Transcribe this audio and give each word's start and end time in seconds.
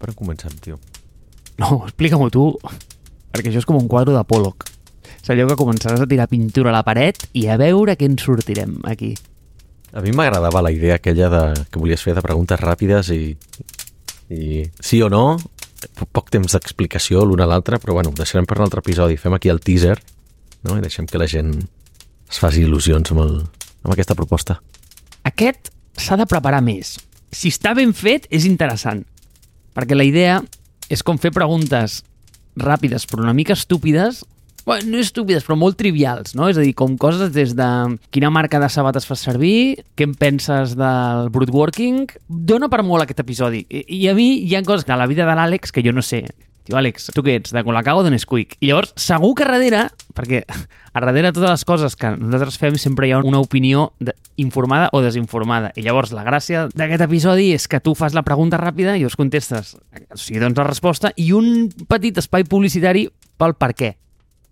Per 0.00 0.10
on 0.12 0.16
comencem, 0.18 0.52
tio? 0.60 0.78
No, 1.58 1.82
explica-m'ho 1.86 2.28
tu, 2.30 2.50
perquè 3.32 3.48
això 3.50 3.62
és 3.62 3.68
com 3.68 3.78
un 3.80 3.88
quadre 3.88 4.12
de 4.16 4.24
Pollock. 4.28 4.66
És 5.22 5.30
allò 5.32 5.46
que 5.48 5.56
començaràs 5.58 6.02
a 6.04 6.06
tirar 6.10 6.28
pintura 6.30 6.70
a 6.70 6.76
la 6.76 6.84
paret 6.86 7.24
i 7.34 7.46
a 7.50 7.56
veure 7.58 7.96
què 7.98 8.06
en 8.06 8.18
sortirem 8.20 8.76
aquí. 8.86 9.14
A 9.96 10.02
mi 10.04 10.12
m'agradava 10.12 10.60
la 10.62 10.70
idea 10.74 10.98
aquella 11.00 11.28
de, 11.32 11.42
que 11.70 11.80
volies 11.80 12.02
fer 12.04 12.14
de 12.14 12.22
preguntes 12.22 12.60
ràpides 12.60 13.08
i, 13.14 13.32
i 14.30 14.62
sí 14.82 15.00
o 15.02 15.08
no, 15.10 15.38
po- 15.96 16.08
poc 16.12 16.30
temps 16.34 16.52
d'explicació 16.52 17.24
l'un 17.24 17.40
a 17.40 17.48
l'altre, 17.48 17.78
però 17.82 17.96
bueno, 17.96 18.12
deixarem 18.14 18.46
per 18.46 18.58
un 18.60 18.66
altre 18.66 18.82
episodi. 18.84 19.16
Fem 19.16 19.34
aquí 19.34 19.48
el 19.48 19.62
teaser 19.64 19.96
no? 20.66 20.76
i 20.76 20.84
deixem 20.84 21.06
que 21.08 21.18
la 21.18 21.26
gent 21.30 21.54
es 22.28 22.38
faci 22.42 22.66
il·lusions 22.66 23.10
amb, 23.14 23.22
el, 23.24 23.36
amb 23.86 23.92
aquesta 23.94 24.14
proposta. 24.18 24.58
Aquest 25.26 25.72
s'ha 25.96 26.18
de 26.20 26.26
preparar 26.28 26.60
més. 26.62 26.96
Si 27.32 27.48
està 27.54 27.72
ben 27.74 27.94
fet, 27.96 28.28
és 28.30 28.44
interessant. 28.46 29.02
Perquè 29.76 29.98
la 29.98 30.06
idea 30.08 30.40
és 30.92 31.02
com 31.04 31.20
fer 31.20 31.34
preguntes 31.34 32.00
ràpides 32.56 33.04
però 33.10 33.26
una 33.26 33.36
mica 33.36 33.52
estúpides 33.52 34.24
Bueno, 34.66 34.96
no 34.96 34.98
estúpides, 34.98 35.44
però 35.46 35.54
molt 35.54 35.76
trivials, 35.78 36.32
no? 36.34 36.48
És 36.50 36.56
a 36.58 36.62
dir, 36.64 36.72
com 36.74 36.96
coses 36.98 37.30
des 37.30 37.52
de 37.54 37.66
quina 38.10 38.32
marca 38.34 38.58
de 38.58 38.66
sabates 38.66 39.04
fas 39.06 39.20
servir, 39.22 39.84
què 39.94 40.08
en 40.08 40.16
penses 40.18 40.72
del 40.74 41.30
brute 41.30 41.54
working... 41.54 42.08
Dóna 42.26 42.66
per 42.66 42.80
molt 42.82 43.04
aquest 43.04 43.22
episodi. 43.22 43.62
I, 43.70 43.84
i 43.94 44.00
a 44.10 44.14
mi 44.18 44.40
hi 44.42 44.56
ha 44.58 44.64
coses 44.66 44.82
de 44.88 44.98
la 44.98 45.06
vida 45.06 45.22
de 45.22 45.36
l'Àlex 45.38 45.70
que 45.70 45.86
jo 45.86 45.94
no 45.94 46.02
sé. 46.02 46.24
Tio, 46.66 46.74
Àlex, 46.80 47.12
tu 47.14 47.22
què 47.22 47.36
ets? 47.38 47.52
De 47.54 47.62
Colacao 47.62 48.00
o 48.00 48.02
de 48.02 48.10
Nesquik? 48.10 48.56
I 48.58 48.72
llavors, 48.72 48.90
segur 48.98 49.36
que 49.38 49.46
darrere, 49.46 49.84
perquè 50.18 50.40
a 50.46 51.02
darrere 51.04 51.30
totes 51.30 51.52
les 51.52 51.64
coses 51.68 51.94
que 51.94 52.10
nosaltres 52.18 52.58
fem 52.58 52.74
sempre 52.82 53.06
hi 53.06 53.12
ha 53.14 53.20
una 53.22 53.38
opinió 53.38 53.92
de, 54.02 54.16
informada 54.42 54.88
o 54.90 55.02
desinformada. 55.04 55.70
I 55.78 55.84
llavors, 55.86 56.10
la 56.16 56.24
gràcia 56.26 56.66
d'aquest 56.74 57.06
episodi 57.06 57.52
és 57.54 57.68
que 57.70 57.78
tu 57.78 57.94
fas 57.94 58.16
la 58.18 58.24
pregunta 58.26 58.58
ràpida 58.58 58.96
i 58.98 59.06
us 59.06 59.14
contestes, 59.14 59.76
o 59.78 60.18
sigui, 60.18 60.40
doncs 60.42 60.58
la 60.58 60.66
resposta, 60.66 61.12
i 61.14 61.30
un 61.36 61.68
petit 61.86 62.18
espai 62.18 62.48
publicitari 62.50 63.06
pel 63.38 63.54
per 63.54 63.70
què. 63.78 63.92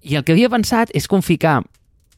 I 0.06 0.20
el 0.20 0.22
que 0.22 0.36
havia 0.36 0.52
pensat 0.52 0.94
és 0.94 1.10
com 1.10 1.24
ficar 1.24 1.64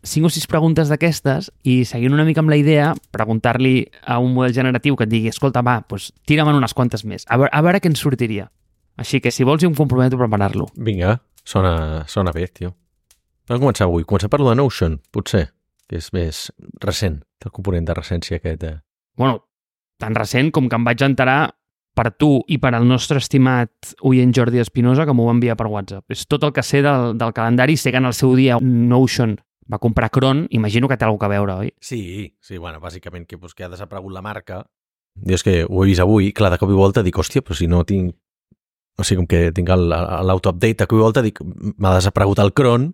cinc 0.07 0.29
o 0.29 0.31
sis 0.31 0.45
preguntes 0.47 0.93
d'aquestes 0.93 1.49
i 1.65 1.81
seguint 1.89 2.13
una 2.13 2.29
mica 2.29 2.45
amb 2.45 2.53
la 2.53 2.61
idea, 2.61 2.93
preguntar-li 3.17 3.87
a 4.05 4.21
un 4.21 4.37
model 4.37 4.53
generatiu 4.53 4.95
que 4.99 5.09
et 5.09 5.15
digui 5.15 5.33
escolta, 5.33 5.65
va, 5.65 5.81
doncs 5.89 6.13
tira'm 6.29 6.53
unes 6.53 6.77
quantes 6.77 7.09
més, 7.09 7.25
a 7.33 7.41
veure, 7.41 7.51
a 7.51 7.65
veure 7.65 7.81
què 7.81 7.89
ens 7.89 8.05
sortiria. 8.05 8.51
Així 8.97 9.21
que, 9.21 9.33
si 9.33 9.45
vols, 9.45 9.63
jo 9.63 9.71
em 9.71 9.77
comprometo 9.77 10.17
a 10.17 10.25
preparar-lo. 10.25 10.69
Vinga, 10.77 11.19
sona, 11.45 12.05
sona 12.09 12.33
bé, 12.33 12.49
tio. 12.49 12.73
On 13.51 13.61
començar 13.61 13.87
avui? 13.87 14.07
Començar 14.09 14.31
per 14.33 14.41
la 14.43 14.57
Notion, 14.59 14.99
potser, 15.15 15.47
que 15.87 16.01
és 16.01 16.09
més 16.17 16.47
recent, 16.83 17.21
el 17.45 17.53
component 17.55 17.87
de 17.87 17.95
recència 17.95 18.41
aquest. 18.41 18.65
Eh? 18.67 18.79
Bueno, 19.21 19.45
tan 20.03 20.17
recent 20.19 20.51
com 20.53 20.69
que 20.69 20.79
em 20.79 20.87
vaig 20.87 21.05
enterar 21.07 21.41
per 21.97 22.11
tu 22.13 22.43
i 22.53 22.59
per 22.61 22.75
al 22.77 22.85
nostre 22.85 23.23
estimat 23.23 23.95
oient 24.05 24.35
Jordi 24.37 24.61
Espinosa 24.61 25.07
que 25.09 25.15
m'ho 25.17 25.29
va 25.31 25.37
enviar 25.37 25.57
per 25.57 25.71
WhatsApp. 25.73 26.05
És 26.13 26.27
tot 26.29 26.45
el 26.45 26.53
que 26.53 26.65
sé 26.67 26.83
del, 26.85 27.15
del 27.17 27.33
calendari. 27.37 27.79
Sé 27.81 27.93
que 27.95 28.03
en 28.03 28.11
el 28.11 28.17
seu 28.17 28.35
dia 28.37 28.59
Notion 28.61 29.37
va 29.73 29.81
comprar 29.83 30.11
Cron, 30.11 30.47
imagino 30.51 30.89
que 30.89 30.99
té 30.99 31.07
alguna 31.07 31.27
a 31.27 31.33
veure, 31.33 31.55
oi? 31.65 31.73
Sí, 31.81 32.37
sí, 32.41 32.59
bueno, 32.59 32.79
bàsicament 32.81 33.27
que, 33.27 33.39
pues, 33.39 33.55
que 33.55 33.65
ha 33.65 33.71
desaparegut 33.73 34.13
la 34.15 34.23
marca. 34.23 34.61
Jo 35.17 35.35
és 35.35 35.43
que 35.43 35.57
ho 35.65 35.83
he 35.83 35.89
vist 35.89 36.05
avui, 36.05 36.31
clar, 36.37 36.53
de 36.53 36.61
cop 36.61 36.71
i 36.71 36.77
volta 36.77 37.03
dic, 37.03 37.19
hòstia, 37.19 37.43
però 37.43 37.57
si 37.57 37.67
no 37.71 37.83
tinc... 37.89 38.15
O 38.97 39.05
sigui, 39.05 39.23
com 39.23 39.29
que 39.29 39.51
tinc 39.53 39.69
l'auto-update, 39.69 40.81
de 40.83 40.87
cop 40.89 40.99
i 40.99 41.05
volta 41.05 41.25
dic, 41.25 41.43
m'ha 41.43 41.97
desaparegut 41.99 42.41
el 42.41 42.55
cron, 42.57 42.91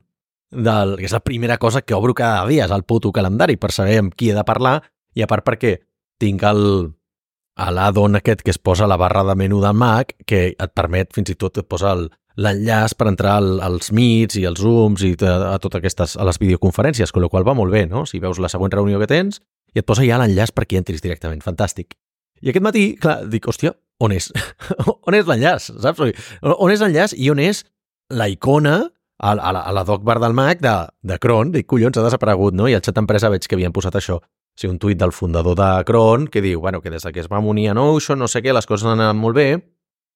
del, 0.52 0.96
que 0.98 1.06
és 1.08 1.14
la 1.14 1.22
primera 1.24 1.58
cosa 1.58 1.82
que 1.82 1.94
obro 1.94 2.14
cada 2.14 2.46
dia, 2.48 2.66
és 2.66 2.74
el 2.74 2.84
puto 2.84 3.12
calendari, 3.14 3.56
per 3.56 3.72
saber 3.72 4.00
amb 4.02 4.16
qui 4.16 4.30
he 4.30 4.36
de 4.36 4.44
parlar, 4.44 4.80
i 5.14 5.22
a 5.22 5.28
part 5.30 5.46
perquè 5.46 5.76
tinc 6.20 6.42
el, 6.46 6.92
a 7.56 7.70
l'addon 7.70 8.18
aquest 8.18 8.42
que 8.42 8.52
es 8.52 8.58
posa 8.58 8.84
a 8.84 8.90
la 8.90 8.98
barra 9.00 9.24
de 9.24 9.36
menú 9.38 9.60
del 9.62 9.78
Mac, 9.78 10.14
que 10.26 10.44
et 10.52 10.74
permet, 10.74 11.12
fins 11.14 11.32
i 11.32 11.38
tot, 11.38 11.62
et 11.62 11.68
posa 11.68 11.94
l'enllaç 12.36 12.94
per 12.96 13.08
entrar 13.10 13.36
al, 13.40 13.58
als 13.64 13.92
Meets 13.92 14.38
i 14.40 14.46
als 14.48 14.60
Zooms 14.62 15.04
i 15.04 15.14
a, 15.20 15.34
a 15.52 15.56
totes 15.60 15.82
aquestes, 15.82 16.16
a 16.16 16.28
les 16.28 16.40
videoconferències, 16.40 17.12
amb 17.12 17.24
la 17.24 17.32
qual 17.32 17.48
va 17.48 17.56
molt 17.56 17.72
bé, 17.72 17.86
no? 17.86 18.06
Si 18.08 18.20
veus 18.20 18.40
la 18.40 18.50
següent 18.52 18.72
reunió 18.72 19.00
que 19.02 19.10
tens, 19.10 19.42
i 19.72 19.80
et 19.80 19.88
posa 19.88 20.06
ja 20.08 20.20
l'enllaç 20.20 20.54
perquè 20.56 20.80
entris 20.80 21.04
directament. 21.04 21.44
Fantàstic. 21.44 21.96
I 22.42 22.50
aquest 22.50 22.64
matí, 22.64 22.86
clar, 23.00 23.22
dic, 23.30 23.46
hòstia, 23.48 23.76
on 24.00 24.14
és? 24.14 24.30
on 25.06 25.16
és 25.18 25.28
l'enllaç, 25.28 25.70
saps? 25.82 26.24
On 26.42 26.72
és 26.72 26.82
l'enllaç 26.82 27.16
i 27.18 27.30
on 27.32 27.42
és 27.42 27.64
la 28.12 28.28
icona 28.32 28.78
a, 28.82 29.32
a, 29.32 29.52
la, 29.54 29.60
a 29.60 29.72
la 29.72 29.84
doc 29.88 30.04
bar 30.06 30.18
del 30.22 30.36
Mac 30.36 30.62
de, 30.62 30.74
de 31.02 31.18
Cron? 31.22 31.52
Dic, 31.54 31.68
collons, 31.70 31.98
ha 31.98 32.06
desaparegut, 32.06 32.56
no? 32.58 32.68
I 32.68 32.78
al 32.78 32.84
xat 32.84 32.98
d'empresa 32.98 33.30
veig 33.32 33.46
que 33.46 33.58
havien 33.58 33.74
posat 33.74 33.98
això. 34.00 34.18
O 34.18 34.58
sigui, 34.58 34.74
un 34.74 34.80
tuit 34.82 34.98
del 35.00 35.14
fundador 35.16 35.56
de 35.56 35.70
Cron 35.88 36.26
que 36.28 36.42
diu, 36.44 36.60
bueno, 36.60 36.82
que 36.82 36.90
des 36.92 37.04
que 37.04 37.20
es 37.20 37.30
va 37.30 37.40
unir 37.40 37.70
a 37.70 37.76
Notion, 37.78 38.18
no 38.20 38.28
sé 38.28 38.42
què, 38.44 38.52
les 38.52 38.68
coses 38.68 38.84
han 38.86 39.00
anat 39.00 39.16
molt 39.16 39.38
bé, 39.38 39.46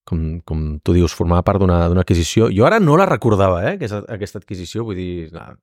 com, 0.07 0.41
com 0.47 0.67
tu 0.85 0.95
dius, 0.95 1.15
formava 1.17 1.43
part 1.47 1.63
d'una 1.63 1.87
adquisició. 1.89 2.51
Jo 2.53 2.67
ara 2.69 2.79
no 2.81 2.97
la 2.97 3.09
recordava, 3.09 3.63
eh, 3.65 3.77
aquesta, 3.77 4.05
aquesta 4.13 4.43
adquisició, 4.43 4.85
vull 4.85 4.99
dir, 4.99 5.31
ah, 5.35 5.55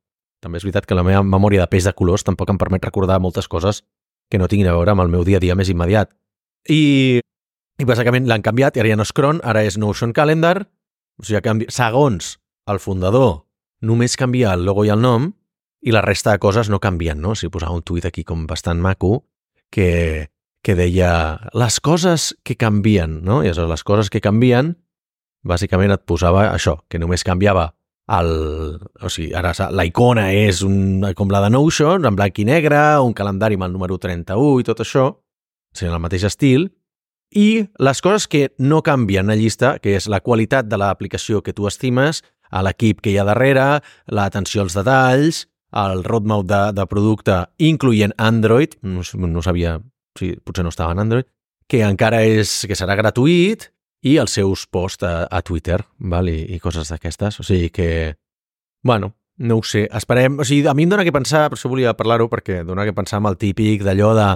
també 0.44 0.60
és 0.60 0.66
veritat 0.66 0.88
que 0.90 0.98
la 0.98 1.06
meva 1.08 1.24
memòria 1.24 1.64
de 1.64 1.70
peix 1.72 1.88
de 1.88 1.94
colors 1.96 2.26
tampoc 2.28 2.52
em 2.52 2.60
permet 2.60 2.84
recordar 2.84 3.22
moltes 3.24 3.48
coses 3.48 3.84
que 4.30 4.40
no 4.42 4.50
tinguin 4.52 4.68
a 4.68 4.76
veure 4.76 4.92
amb 4.92 5.04
el 5.06 5.12
meu 5.14 5.24
dia 5.24 5.40
a 5.40 5.44
dia 5.44 5.56
més 5.56 5.72
immediat. 5.72 6.12
I, 6.68 7.22
i 7.82 7.88
bàsicament 7.90 8.28
l'han 8.30 8.44
canviat, 8.46 8.78
i 8.78 8.84
ara 8.84 8.92
ja 8.94 8.98
no 9.00 9.06
és 9.08 9.14
Cron, 9.16 9.42
ara 9.44 9.64
és 9.66 9.78
Notion 9.82 10.14
Calendar, 10.14 10.60
o 11.20 11.26
sigui, 11.26 11.42
canvi... 11.46 11.70
segons 11.74 12.38
el 12.70 12.80
fundador, 12.80 13.44
només 13.82 14.18
canvia 14.20 14.54
el 14.54 14.66
logo 14.68 14.86
i 14.86 14.92
el 14.94 15.02
nom, 15.02 15.32
i 15.84 15.92
la 15.92 16.04
resta 16.06 16.32
de 16.32 16.40
coses 16.40 16.70
no 16.72 16.80
canvien, 16.80 17.20
no? 17.22 17.34
O 17.34 17.40
sigui, 17.40 17.52
posava 17.58 17.76
un 17.76 17.84
tuit 17.84 18.06
aquí 18.08 18.24
com 18.24 18.46
bastant 18.48 18.80
maco 18.80 19.26
que, 19.74 20.30
que 20.64 20.76
deia 20.80 21.12
les 21.58 21.80
coses 21.84 22.32
que 22.46 22.56
canvien, 22.56 23.20
no? 23.26 23.42
I 23.44 23.52
aleshores 23.52 23.74
les 23.74 23.84
coses 23.84 24.12
que 24.14 24.24
canvien, 24.24 24.78
bàsicament 25.44 25.92
et 25.92 26.06
posava 26.08 26.48
això, 26.54 26.78
que 26.88 27.02
només 27.02 27.26
canviava 27.28 27.74
el, 28.14 28.32
o 29.02 29.12
sigui, 29.12 29.34
ara 29.36 29.52
la 29.72 29.86
icona 29.88 30.30
és 30.36 30.62
un, 30.64 31.04
com 31.16 31.32
la 31.32 31.44
de 31.44 31.52
Notion, 31.52 32.06
en 32.08 32.16
blanc 32.16 32.40
i 32.40 32.48
negre, 32.48 32.80
un 33.04 33.16
calendari 33.16 33.60
amb 33.60 33.68
el 33.68 33.76
número 33.76 34.00
31 34.00 34.64
i 34.64 34.68
tot 34.68 34.84
això, 34.84 35.10
o 35.12 35.76
sigui, 35.76 35.92
en 35.92 35.98
el 35.98 36.04
mateix 36.04 36.28
estil, 36.30 36.70
i 37.36 37.66
les 37.82 38.02
coses 38.02 38.28
que 38.30 38.52
no 38.58 38.82
canvien 38.86 39.30
a 39.30 39.36
llista, 39.36 39.78
que 39.82 39.98
és 39.98 40.08
la 40.10 40.22
qualitat 40.22 40.70
de 40.70 40.80
l'aplicació 40.80 41.42
que 41.42 41.54
tu 41.54 41.68
estimes, 41.68 42.24
a 42.54 42.62
l'equip 42.62 43.02
que 43.02 43.12
hi 43.12 43.18
ha 43.18 43.26
darrere, 43.28 43.82
l'atenció 44.08 44.64
als 44.64 44.78
detalls, 44.78 45.48
el 45.74 46.04
roadmap 46.06 46.46
de, 46.46 46.62
de 46.78 46.86
producte, 46.88 47.40
incloent 47.58 48.14
Android, 48.22 48.78
no, 48.86 49.02
no 49.02 49.42
sabia, 49.42 49.80
sí, 50.20 50.36
potser 50.46 50.66
no 50.66 50.74
estava 50.74 50.94
en 50.94 51.02
Android, 51.02 51.30
que 51.68 51.82
encara 51.82 52.22
és, 52.28 52.62
que 52.70 52.78
serà 52.78 52.96
gratuït, 53.00 53.72
i 54.04 54.18
els 54.20 54.36
seus 54.36 54.68
posts 54.68 55.06
a, 55.08 55.14
a 55.32 55.42
Twitter, 55.42 55.80
val? 56.12 56.30
I, 56.30 56.44
i 56.54 56.60
coses 56.62 56.92
d'aquestes. 56.92 57.40
O 57.40 57.46
sigui 57.48 57.70
que, 57.74 57.90
bueno, 58.84 59.14
no 59.38 59.58
ho 59.58 59.64
sé, 59.66 59.88
esperem... 59.96 60.38
O 60.44 60.46
sigui, 60.48 60.68
a 60.68 60.76
mi 60.78 60.86
em 60.86 60.92
dóna 60.92 61.06
que 61.08 61.16
pensar, 61.16 61.48
per 61.50 61.58
això 61.58 61.72
volia 61.72 61.96
parlar-ho, 61.98 62.28
perquè 62.30 62.62
dóna 62.68 62.86
que 62.86 62.96
pensar 62.96 63.22
amb 63.22 63.32
el 63.32 63.40
típic 63.42 63.86
d'allò 63.88 64.12
de 64.18 64.28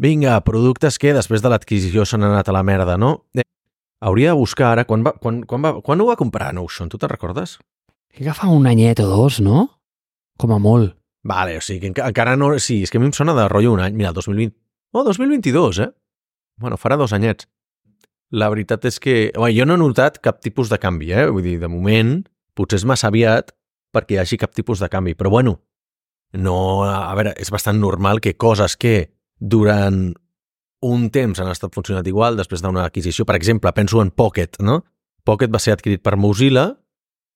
vinga, 0.00 0.38
productes 0.46 0.96
que 1.00 1.12
després 1.16 1.42
de 1.44 1.50
l'adquisició 1.52 2.06
s'han 2.08 2.24
anat 2.26 2.48
a 2.48 2.54
la 2.56 2.62
merda, 2.66 2.96
no? 3.00 3.26
Eh, 3.36 3.44
hauria 4.00 4.32
de 4.32 4.38
buscar 4.40 4.72
ara, 4.72 4.86
quan, 4.88 5.04
va, 5.04 5.12
quan, 5.20 5.42
quan, 5.48 5.62
va, 5.64 5.74
quan 5.84 6.00
ho 6.00 6.06
va 6.08 6.16
comprar 6.16 6.54
Notion, 6.56 6.88
tu 6.88 6.98
te'n 6.98 7.12
recordes? 7.12 7.58
Que 8.10 8.24
agafa 8.24 8.48
un 8.50 8.66
anyet 8.66 9.02
o 9.04 9.06
dos, 9.10 9.38
no? 9.44 9.66
Com 10.40 10.54
a 10.56 10.58
molt. 10.58 10.96
Vale, 11.22 11.58
o 11.58 11.60
sigui, 11.60 11.82
que 11.84 11.90
enca- 11.92 12.08
encara 12.08 12.32
no... 12.40 12.54
Sí, 12.58 12.80
és 12.82 12.90
que 12.90 12.96
a 12.96 13.00
mi 13.02 13.10
em 13.10 13.14
sona 13.16 13.34
de 13.36 13.44
rotllo 13.52 13.74
un 13.76 13.82
any. 13.84 13.94
Mira, 13.94 14.14
2020... 14.16 14.54
Oh, 14.96 15.04
2022, 15.04 15.78
eh? 15.84 15.90
Bueno, 16.58 16.78
farà 16.80 16.96
dos 16.96 17.12
anyets. 17.12 17.46
La 18.32 18.48
veritat 18.48 18.86
és 18.88 18.96
que... 19.02 19.16
Bé, 19.36 19.50
jo 19.52 19.66
no 19.68 19.76
he 19.76 19.82
notat 19.82 20.16
cap 20.24 20.40
tipus 20.40 20.72
de 20.72 20.78
canvi, 20.80 21.12
eh? 21.12 21.26
Vull 21.28 21.44
dir, 21.44 21.58
de 21.60 21.68
moment, 21.68 22.16
potser 22.56 22.80
és 22.80 22.86
massa 22.88 23.10
aviat 23.12 23.52
perquè 23.92 24.16
hi 24.16 24.20
hagi 24.22 24.38
cap 24.40 24.56
tipus 24.56 24.80
de 24.80 24.88
canvi. 24.88 25.12
Però 25.18 25.28
bueno, 25.30 25.58
no... 26.32 26.56
A 26.88 27.12
veure, 27.18 27.36
és 27.36 27.52
bastant 27.52 27.78
normal 27.84 28.24
que 28.24 28.32
coses 28.40 28.78
que 28.80 29.10
durant 29.40 30.10
un 30.80 31.08
temps 31.12 31.40
han 31.40 31.50
estat 31.50 31.74
funcionat 31.74 32.06
igual 32.08 32.38
després 32.38 32.62
d'una 32.62 32.86
adquisició. 32.86 33.26
Per 33.28 33.36
exemple, 33.36 33.72
penso 33.76 34.00
en 34.00 34.12
Pocket, 34.12 34.60
no? 34.64 34.80
Pocket 35.24 35.52
va 35.52 35.60
ser 35.60 35.74
adquirit 35.74 36.02
per 36.04 36.16
Mozilla 36.16 36.70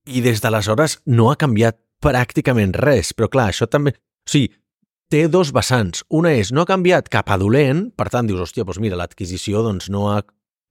i 0.09 0.21
des 0.25 0.41
d'aleshores 0.41 1.01
no 1.07 1.31
ha 1.31 1.41
canviat 1.41 1.79
pràcticament 2.05 2.77
res, 2.77 3.13
però 3.17 3.31
clar, 3.33 3.51
això 3.53 3.69
també... 3.71 3.95
O 4.25 4.31
sigui, 4.31 4.53
té 5.13 5.27
dos 5.29 5.53
vessants. 5.53 6.05
Una 6.09 6.33
és, 6.37 6.53
no 6.53 6.65
ha 6.65 6.69
canviat 6.69 7.11
cap 7.13 7.29
a 7.33 7.39
dolent, 7.41 7.91
per 7.97 8.09
tant, 8.13 8.29
dius, 8.29 8.41
hòstia, 8.41 8.65
doncs 8.65 8.81
mira, 8.83 8.99
l'adquisició 9.01 9.63
doncs, 9.65 9.91
no, 9.93 10.09
ha, 10.13 10.23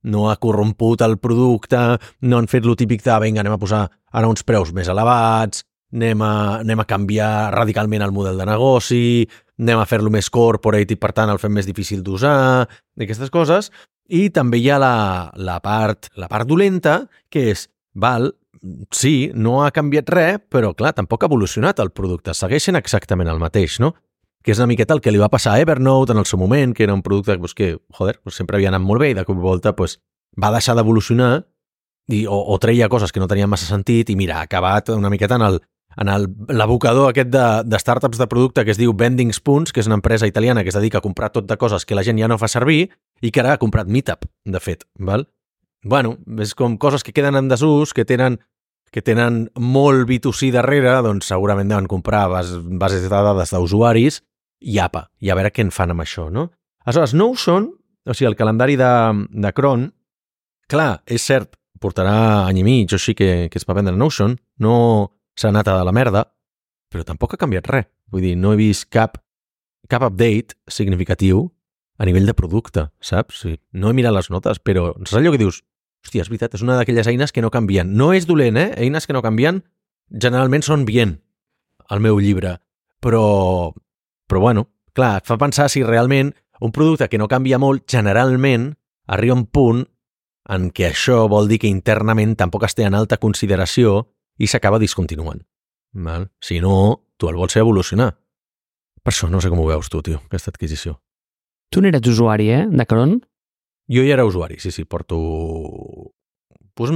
no 0.10 0.28
ha 0.30 0.38
corromput 0.42 1.06
el 1.06 1.20
producte, 1.22 1.82
no 2.22 2.40
han 2.40 2.50
fet 2.52 2.66
lo 2.66 2.76
típic 2.80 3.06
de, 3.06 3.14
vinga, 3.24 3.44
anem 3.46 3.56
a 3.58 3.62
posar 3.62 3.86
ara 4.14 4.30
uns 4.30 4.46
preus 4.46 4.74
més 4.74 4.90
elevats, 4.90 5.66
anem 5.94 6.22
a, 6.26 6.34
anem 6.60 6.82
a 6.82 6.88
canviar 6.90 7.54
radicalment 7.54 8.04
el 8.04 8.14
model 8.16 8.40
de 8.42 8.48
negoci, 8.50 9.04
anem 9.62 9.80
a 9.80 9.88
fer-lo 9.88 10.12
més 10.14 10.30
corporate 10.34 10.96
i, 10.96 11.00
per 11.00 11.14
tant, 11.16 11.32
el 11.32 11.42
fem 11.42 11.54
més 11.54 11.70
difícil 11.70 12.04
d'usar, 12.04 12.66
aquestes 13.00 13.32
coses. 13.34 13.70
I 14.10 14.28
també 14.36 14.60
hi 14.60 14.70
ha 14.74 14.80
la, 14.82 14.96
la, 15.38 15.60
part, 15.64 16.10
la 16.20 16.28
part 16.32 16.50
dolenta, 16.50 17.04
que 17.32 17.52
és, 17.54 17.68
val, 17.94 18.34
sí, 18.92 19.32
no 19.36 19.62
ha 19.64 19.72
canviat 19.76 20.10
res, 20.12 20.42
però 20.52 20.74
clar, 20.76 20.94
tampoc 20.98 21.24
ha 21.24 21.30
evolucionat 21.32 21.80
el 21.84 21.94
producte. 21.96 22.36
Segueix 22.36 22.68
sent 22.68 22.80
exactament 22.80 23.32
el 23.32 23.42
mateix, 23.42 23.80
no? 23.84 23.94
Que 24.44 24.52
és 24.52 24.60
una 24.60 24.68
miqueta 24.68 24.96
el 24.98 25.00
que 25.00 25.12
li 25.14 25.22
va 25.22 25.32
passar 25.32 25.54
a 25.54 25.64
Evernote 25.64 26.12
en 26.12 26.20
el 26.20 26.28
seu 26.28 26.40
moment, 26.42 26.74
que 26.76 26.84
era 26.84 26.94
un 26.94 27.04
producte 27.06 27.38
pues, 27.40 27.54
que, 27.56 27.78
joder, 27.96 28.20
pues, 28.24 28.36
sempre 28.36 28.58
havia 28.58 28.74
anat 28.74 28.84
molt 28.84 29.00
bé 29.00 29.14
i 29.14 29.16
de 29.16 29.24
cop 29.24 29.40
i 29.40 29.44
volta 29.46 29.72
pues, 29.76 30.02
va 30.36 30.52
deixar 30.52 30.76
d'evolucionar 30.76 31.46
i, 32.12 32.26
o, 32.28 32.36
o 32.36 32.58
treia 32.60 32.90
coses 32.92 33.14
que 33.16 33.22
no 33.24 33.30
tenien 33.32 33.48
massa 33.48 33.70
sentit 33.70 34.12
i 34.12 34.18
mira, 34.20 34.42
ha 34.42 34.50
acabat 34.50 34.92
una 34.92 35.12
miqueta 35.14 35.40
en 35.40 35.48
el 35.48 35.62
en 35.98 36.10
l'abocador 36.50 37.10
aquest 37.10 37.30
de, 37.34 37.46
de 37.66 37.80
startups 37.80 38.18
de 38.18 38.28
producte 38.30 38.66
que 38.66 38.74
es 38.74 38.80
diu 38.82 38.96
Vending 38.98 39.34
Spoons, 39.36 39.74
que 39.74 39.84
és 39.84 39.90
una 39.90 40.00
empresa 40.00 40.28
italiana 40.30 40.64
que 40.64 40.74
es 40.74 40.78
dedica 40.78 41.00
a 41.00 41.06
comprar 41.06 41.32
tot 41.34 41.48
de 41.50 41.58
coses 41.58 41.86
que 41.86 41.96
la 41.96 42.04
gent 42.04 42.20
ja 42.22 42.30
no 42.32 42.40
fa 42.42 42.50
servir 42.50 42.88
i 43.22 43.32
que 43.32 43.44
ara 43.44 43.54
ha 43.54 43.62
comprat 43.62 43.88
Meetup, 43.88 44.26
de 44.46 44.60
fet. 44.60 44.88
Val? 45.00 45.28
Bueno, 45.84 46.18
és 46.40 46.56
com 46.56 46.78
coses 46.80 47.04
que 47.04 47.14
queden 47.14 47.36
en 47.36 47.52
desús, 47.52 47.94
que 47.94 48.06
tenen 48.06 48.40
que 48.94 49.02
tenen 49.02 49.48
molt 49.58 50.06
B2C 50.06 50.52
darrere, 50.54 51.00
doncs 51.02 51.32
segurament 51.32 51.72
deuen 51.72 51.90
comprar 51.90 52.28
bas, 52.30 52.52
bases 52.78 53.02
de 53.02 53.10
dades 53.10 53.50
d'usuaris 53.56 54.22
i 54.62 54.78
apa, 54.80 55.08
i 55.20 55.32
a 55.34 55.38
veure 55.38 55.50
què 55.50 55.66
en 55.66 55.74
fan 55.74 55.92
amb 55.92 56.06
això, 56.06 56.28
no? 56.30 56.52
Aleshores, 56.86 57.16
Notion, 57.18 57.72
o 58.06 58.14
sigui, 58.14 58.30
el 58.30 58.38
calendari 58.38 58.78
de, 58.78 58.92
de 59.34 59.52
Cron, 59.58 59.88
clar, 60.70 61.02
és 61.10 61.26
cert, 61.26 61.58
portarà 61.82 62.46
any 62.46 62.62
i 62.62 62.68
mig 62.68 62.94
o 62.94 63.00
així 63.00 63.18
que, 63.18 63.50
que 63.50 63.60
es 63.60 63.66
va 63.68 63.76
vendre 63.80 63.96
Notion, 63.98 64.38
no 64.62 64.76
s'ha 65.38 65.50
anat 65.50 65.70
a 65.70 65.82
la 65.86 65.94
merda, 65.96 66.26
però 66.92 67.06
tampoc 67.08 67.34
ha 67.34 67.42
canviat 67.42 67.70
res. 67.72 67.90
Vull 68.14 68.22
dir, 68.22 68.36
no 68.38 68.54
he 68.54 68.60
vist 68.60 68.90
cap, 68.94 69.18
cap 69.90 70.04
update 70.06 70.58
significatiu 70.70 71.48
a 71.98 72.06
nivell 72.06 72.28
de 72.30 72.36
producte, 72.38 72.88
saps? 73.02 73.46
No 73.74 73.90
he 73.90 73.98
mirat 73.98 74.14
les 74.14 74.30
notes, 74.34 74.60
però 74.62 74.92
saps 75.00 75.18
allò 75.18 75.34
que 75.34 75.42
dius, 75.42 75.62
hòstia, 76.06 76.26
és 76.26 76.30
veritat, 76.30 76.54
és 76.58 76.66
una 76.66 76.78
d'aquelles 76.78 77.10
eines 77.10 77.34
que 77.34 77.42
no 77.42 77.52
canvien. 77.54 77.96
No 77.98 78.12
és 78.14 78.28
dolent, 78.30 78.60
eh? 78.60 78.70
Eines 78.78 79.08
que 79.08 79.16
no 79.16 79.24
canvien 79.26 79.64
generalment 80.10 80.66
són 80.66 80.86
bien, 80.86 81.18
al 81.90 82.04
meu 82.04 82.20
llibre. 82.22 82.58
Però, 83.04 83.74
però 84.30 84.44
bueno, 84.44 84.68
clar, 84.94 85.18
et 85.22 85.30
fa 85.30 85.40
pensar 85.42 85.70
si 85.72 85.84
realment 85.84 86.34
un 86.64 86.72
producte 86.72 87.10
que 87.10 87.20
no 87.20 87.28
canvia 87.28 87.60
molt, 87.60 87.88
generalment 87.90 88.74
arriba 89.08 89.36
a 89.36 89.42
un 89.42 89.48
punt 89.48 89.84
en 90.54 90.70
què 90.76 90.90
això 90.92 91.24
vol 91.32 91.48
dir 91.48 91.60
que 91.64 91.72
internament 91.72 92.36
tampoc 92.40 92.66
es 92.68 92.76
té 92.76 92.86
en 92.88 92.96
alta 92.96 93.18
consideració 93.18 94.13
i 94.40 94.50
s'acaba 94.50 94.82
discontinuant. 94.82 95.44
Val? 95.94 96.30
Si 96.42 96.60
no, 96.62 96.76
tu 97.18 97.30
el 97.30 97.38
vols 97.38 97.54
fer 97.54 97.62
evolucionar. 97.62 98.12
Per 99.04 99.12
això 99.12 99.30
no 99.30 99.42
sé 99.44 99.52
com 99.52 99.60
ho 99.62 99.68
veus 99.68 99.90
tu, 99.92 100.02
tio, 100.02 100.22
aquesta 100.30 100.54
adquisició. 100.54 100.98
Tu 101.74 101.82
n'eres 101.82 102.06
usuari, 102.08 102.50
eh, 102.54 102.66
de 102.70 102.86
Cron? 102.86 103.18
Jo 103.92 104.04
ja 104.06 104.14
era 104.16 104.26
usuari, 104.26 104.60
sí, 104.60 104.72
sí, 104.72 104.86
porto... 104.86 105.18
Pues, 106.74 106.92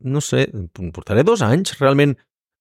no 0.00 0.20
sé, 0.20 0.46
portaré 0.94 1.24
dos 1.24 1.42
anys. 1.42 1.74
Realment 1.80 2.14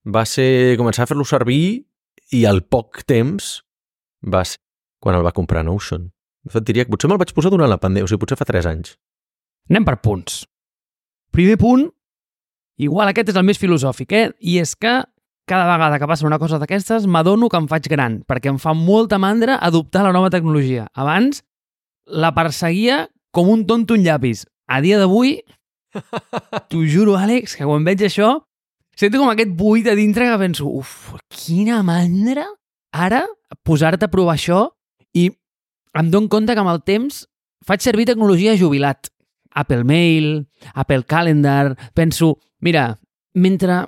va 0.07 0.23
ser 0.25 0.77
començar 0.79 1.05
a 1.05 1.09
fer-lo 1.09 1.25
servir 1.27 1.85
i 2.33 2.45
al 2.49 2.63
poc 2.65 3.03
temps 3.05 3.59
va 4.25 4.43
ser 4.47 4.61
quan 5.03 5.17
el 5.17 5.25
va 5.25 5.35
comprar 5.35 5.65
Notion. 5.65 6.07
De 6.47 6.53
fet, 6.53 6.65
diria 6.65 6.85
que 6.85 6.93
potser 6.93 7.09
me'l 7.11 7.19
vaig 7.21 7.33
posar 7.35 7.51
durant 7.53 7.69
la 7.69 7.79
pandèmia, 7.81 8.07
o 8.07 8.09
sigui, 8.09 8.23
potser 8.23 8.39
fa 8.39 8.47
tres 8.47 8.65
anys. 8.69 8.95
Anem 9.69 9.85
per 9.85 9.97
punts. 10.01 10.45
Primer 11.35 11.57
punt, 11.59 11.89
igual 12.77 13.09
aquest 13.11 13.33
és 13.33 13.39
el 13.39 13.45
més 13.47 13.59
filosòfic, 13.61 14.13
eh? 14.13 14.31
I 14.39 14.59
és 14.61 14.75
que 14.75 15.01
cada 15.47 15.67
vegada 15.71 15.97
que 15.99 16.07
passa 16.09 16.27
una 16.27 16.39
cosa 16.39 16.59
d'aquestes 16.59 17.07
m'adono 17.07 17.47
que 17.49 17.57
em 17.57 17.67
faig 17.71 17.87
gran, 17.89 18.19
perquè 18.27 18.51
em 18.51 18.57
fa 18.59 18.73
molta 18.75 19.17
mandra 19.17 19.55
adoptar 19.63 20.03
la 20.03 20.11
nova 20.15 20.29
tecnologia. 20.29 20.89
Abans 20.93 21.41
la 22.07 22.33
perseguia 22.35 23.05
com 23.31 23.49
un 23.49 23.65
tonto 23.65 23.95
un 23.95 24.03
llapis. 24.03 24.45
A 24.67 24.81
dia 24.83 24.99
d'avui, 24.99 25.37
t'ho 26.69 26.83
juro, 26.83 27.15
Àlex, 27.15 27.55
que 27.55 27.67
quan 27.67 27.87
veig 27.87 28.03
això, 28.03 28.33
sento 28.99 29.21
com 29.21 29.31
aquest 29.31 29.55
buit 29.55 29.87
a 29.87 29.95
dintre 29.95 30.27
que 30.27 30.39
penso, 30.41 30.67
uf, 30.67 31.15
quina 31.31 31.79
mandra 31.85 32.47
ara 32.91 33.23
posar-te 33.63 34.07
a 34.07 34.11
provar 34.11 34.35
això 34.35 34.65
i 35.15 35.29
em 35.97 36.09
dono 36.11 36.27
compte 36.31 36.53
que 36.53 36.63
amb 36.63 36.73
el 36.73 36.83
temps 36.83 37.23
faig 37.67 37.83
servir 37.83 38.07
tecnologia 38.09 38.57
jubilat. 38.59 39.07
Apple 39.57 39.83
Mail, 39.87 40.47
Apple 40.73 41.03
Calendar... 41.09 41.75
Penso, 41.97 42.37
mira, 42.61 42.91
mentre 43.33 43.85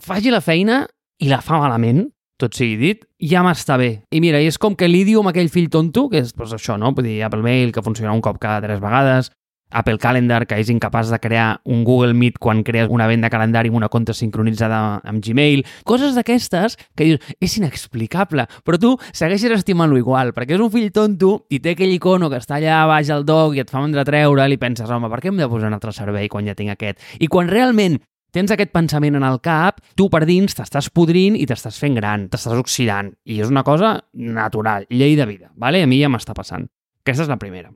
faci 0.00 0.30
la 0.30 0.42
feina 0.44 0.84
i 1.22 1.30
la 1.30 1.40
fa 1.44 1.60
malament, 1.62 2.04
tot 2.40 2.56
sigui 2.56 2.76
dit, 2.80 3.04
ja 3.22 3.44
m'està 3.46 3.78
bé. 3.80 3.90
I 4.10 4.20
mira, 4.22 4.40
és 4.42 4.58
com 4.58 4.74
que 4.78 4.90
lidio 4.90 5.22
amb 5.22 5.30
aquell 5.30 5.50
fill 5.52 5.70
tonto, 5.70 6.08
que 6.10 6.24
és 6.24 6.34
pues, 6.34 6.52
això, 6.56 6.78
no? 6.80 6.92
Vull 6.94 7.06
dir, 7.08 7.20
Apple 7.26 7.44
Mail, 7.44 7.72
que 7.72 7.84
funciona 7.84 8.14
un 8.14 8.22
cop 8.24 8.40
cada 8.42 8.62
tres 8.64 8.82
vegades, 8.82 9.30
Apple 9.70 9.98
Calendar, 9.98 10.44
que 10.46 10.58
és 10.60 10.70
incapaç 10.70 11.10
de 11.10 11.18
crear 11.18 11.60
un 11.64 11.82
Google 11.84 12.14
Meet 12.14 12.38
quan 12.38 12.62
crees 12.64 12.88
una 12.92 13.08
venda 13.10 13.30
calendari 13.30 13.72
amb 13.72 13.80
una 13.80 13.90
compte 13.90 14.14
sincronitzada 14.14 15.00
amb 15.02 15.24
Gmail. 15.24 15.64
Coses 15.84 16.14
d'aquestes 16.14 16.78
que 16.94 17.08
dius, 17.08 17.34
és 17.42 17.58
inexplicable, 17.58 18.46
però 18.64 18.78
tu 18.80 18.94
segueixes 19.12 19.52
estimant-lo 19.58 19.98
igual, 19.98 20.32
perquè 20.36 20.56
és 20.56 20.62
un 20.62 20.72
fill 20.72 20.92
tonto 20.94 21.34
i 21.50 21.60
té 21.60 21.74
aquell 21.74 21.94
icono 21.94 22.30
que 22.30 22.40
està 22.42 22.60
allà 22.60 22.84
baix 22.90 23.10
al 23.10 23.26
doc 23.26 23.58
i 23.58 23.64
et 23.64 23.70
fa 23.70 23.82
mandra 23.82 24.06
treure'l 24.06 24.54
i 24.54 24.60
penses, 24.60 24.90
home, 24.90 25.10
per 25.10 25.20
què 25.20 25.32
hem 25.32 25.42
de 25.42 25.50
posar 25.50 25.72
un 25.72 25.78
altre 25.78 25.94
servei 25.96 26.30
quan 26.30 26.46
ja 26.46 26.56
tinc 26.58 26.76
aquest? 26.76 27.02
I 27.18 27.30
quan 27.30 27.50
realment 27.50 27.98
tens 28.34 28.50
aquest 28.50 28.72
pensament 28.74 29.14
en 29.14 29.22
el 29.22 29.38
cap, 29.42 29.78
tu 29.94 30.08
per 30.10 30.24
dins 30.26 30.56
t'estàs 30.58 30.90
podrint 30.90 31.38
i 31.38 31.46
t'estàs 31.46 31.78
fent 31.78 31.94
gran, 32.00 32.26
t'estàs 32.32 32.58
oxidant. 32.58 33.12
I 33.30 33.38
és 33.44 33.52
una 33.52 33.62
cosa 33.62 33.94
natural, 34.12 34.88
llei 34.90 35.14
de 35.14 35.26
vida, 35.30 35.52
vale? 35.54 35.84
a 35.84 35.90
mi 35.90 36.02
ja 36.02 36.10
m'està 36.10 36.34
passant. 36.34 36.66
Aquesta 37.04 37.28
és 37.28 37.30
la 37.30 37.38
primera. 37.38 37.70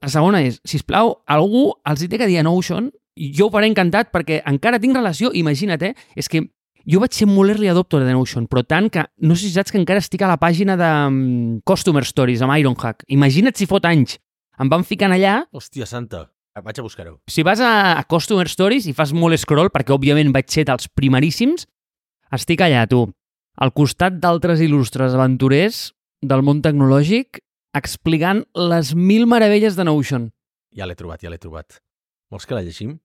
La 0.00 0.08
segona 0.08 0.40
és, 0.40 0.60
si 0.64 0.80
plau, 0.86 1.18
algú 1.28 1.74
els 1.88 2.00
hi 2.00 2.08
té 2.08 2.18
que 2.20 2.28
dir 2.28 2.38
a 2.40 2.44
Notion, 2.46 2.88
jo 3.36 3.48
ho 3.48 3.52
faré 3.52 3.68
encantat 3.68 4.08
perquè 4.14 4.40
encara 4.48 4.80
tinc 4.80 4.96
relació, 4.96 5.28
imagina't, 5.36 5.82
eh? 5.84 5.92
És 6.16 6.30
que 6.32 6.46
jo 6.88 7.02
vaig 7.02 7.12
ser 7.12 7.28
molt 7.28 7.52
early 7.52 7.68
adopter 7.68 8.00
de 8.06 8.14
Notion, 8.16 8.46
però 8.48 8.62
tant 8.64 8.88
que 8.92 9.04
no 9.20 9.36
sé 9.36 9.48
si 9.48 9.54
saps 9.54 9.74
que 9.74 9.80
encara 9.80 10.00
estic 10.00 10.24
a 10.24 10.30
la 10.30 10.38
pàgina 10.40 10.78
de 10.80 10.90
um, 11.10 11.60
Customer 11.68 12.04
Stories 12.08 12.40
amb 12.46 12.56
Ironhack. 12.56 13.04
Imagina't 13.12 13.58
si 13.58 13.68
fot 13.68 13.84
anys. 13.88 14.16
Em 14.60 14.68
van 14.72 14.84
ficant 14.84 15.12
allà 15.12 15.42
Hòstia 15.56 15.86
santa, 15.88 16.26
vaig 16.60 16.80
a 16.80 16.84
buscar-ho. 16.84 17.18
si 17.28 17.44
vas 17.44 17.60
a, 17.60 17.96
a 17.96 18.04
Customer 18.08 18.48
Stories 18.48 18.88
i 18.88 18.96
fas 18.96 19.12
molt 19.12 19.36
scroll, 19.40 19.68
perquè 19.72 19.92
òbviament 19.92 20.32
vaig 20.32 20.48
ser 20.52 20.66
dels 20.68 20.88
primeríssims, 20.88 21.66
estic 22.32 22.64
allà, 22.64 22.86
tu, 22.88 23.04
al 23.60 23.72
costat 23.76 24.16
d'altres 24.20 24.60
il·lustres 24.64 25.16
aventurers 25.16 25.90
del 26.20 26.44
món 26.44 26.60
tecnològic 26.64 27.40
explicant 27.76 28.42
les 28.54 28.94
mil 28.94 29.26
meravelles 29.26 29.76
de 29.76 29.86
Notion. 29.86 30.28
Ja 30.76 30.86
l'he 30.86 30.96
trobat, 30.98 31.22
ja 31.22 31.30
l'he 31.30 31.38
trobat. 31.38 31.80
Vols 32.30 32.46
que 32.46 32.54
la 32.54 32.62
llegim? 32.66 32.98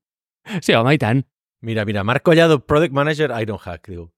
Sí, 0.62 0.75
home, 0.77 0.94
i 0.94 1.01
tant. 1.01 1.23
Mira, 1.65 1.85
mira, 1.85 2.03
Marc 2.06 2.25
Collado, 2.25 2.59
Product 2.62 2.94
Manager 2.94 3.31
Ironhack, 3.41 3.89
diu. 3.89 4.09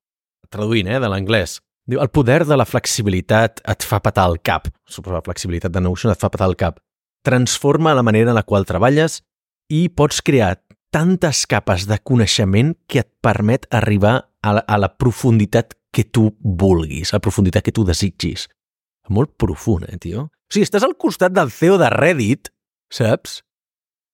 Traduint, 0.51 0.89
eh, 0.91 0.99
de 0.99 1.07
l'anglès. 1.07 1.59
Diu, 1.88 2.01
el 2.03 2.11
poder 2.11 2.44
de 2.45 2.57
la 2.59 2.65
flexibilitat 2.67 3.61
et 3.63 3.83
fa 3.88 4.01
patar 4.03 4.27
el 4.27 4.41
cap. 4.44 4.67
Suposo 4.88 5.15
la 5.15 5.23
flexibilitat 5.23 5.71
de 5.71 5.81
Notion 5.83 6.11
et 6.11 6.19
fa 6.19 6.29
patar 6.29 6.50
el 6.51 6.57
cap. 6.59 6.81
Transforma 7.23 7.95
la 7.95 8.03
manera 8.03 8.31
en 8.31 8.35
la 8.35 8.43
qual 8.43 8.67
treballes 8.67 9.22
i 9.72 9.88
pots 9.88 10.19
crear 10.22 10.57
tantes 10.91 11.45
capes 11.48 11.88
de 11.88 11.98
coneixement 12.03 12.75
que 12.88 13.03
et 13.03 13.10
permet 13.24 13.67
arribar 13.72 14.17
a 14.43 14.53
la, 14.60 14.63
a 14.67 14.77
la 14.79 14.91
profunditat 14.95 15.75
que 15.91 16.03
tu 16.03 16.29
vulguis, 16.43 17.12
a 17.12 17.17
la 17.17 17.24
profunditat 17.24 17.63
que 17.63 17.75
tu 17.75 17.83
desitgis. 17.88 18.48
Molt 19.10 19.38
profund, 19.39 19.88
eh, 19.88 19.98
tio? 20.00 20.27
O 20.48 20.56
sigui, 20.56 20.63
estàs 20.68 20.86
al 20.88 20.96
costat 20.96 21.36
del 21.36 21.51
CEO 21.51 21.75
de 21.82 21.89
Reddit, 21.92 22.51
saps? 22.94 23.42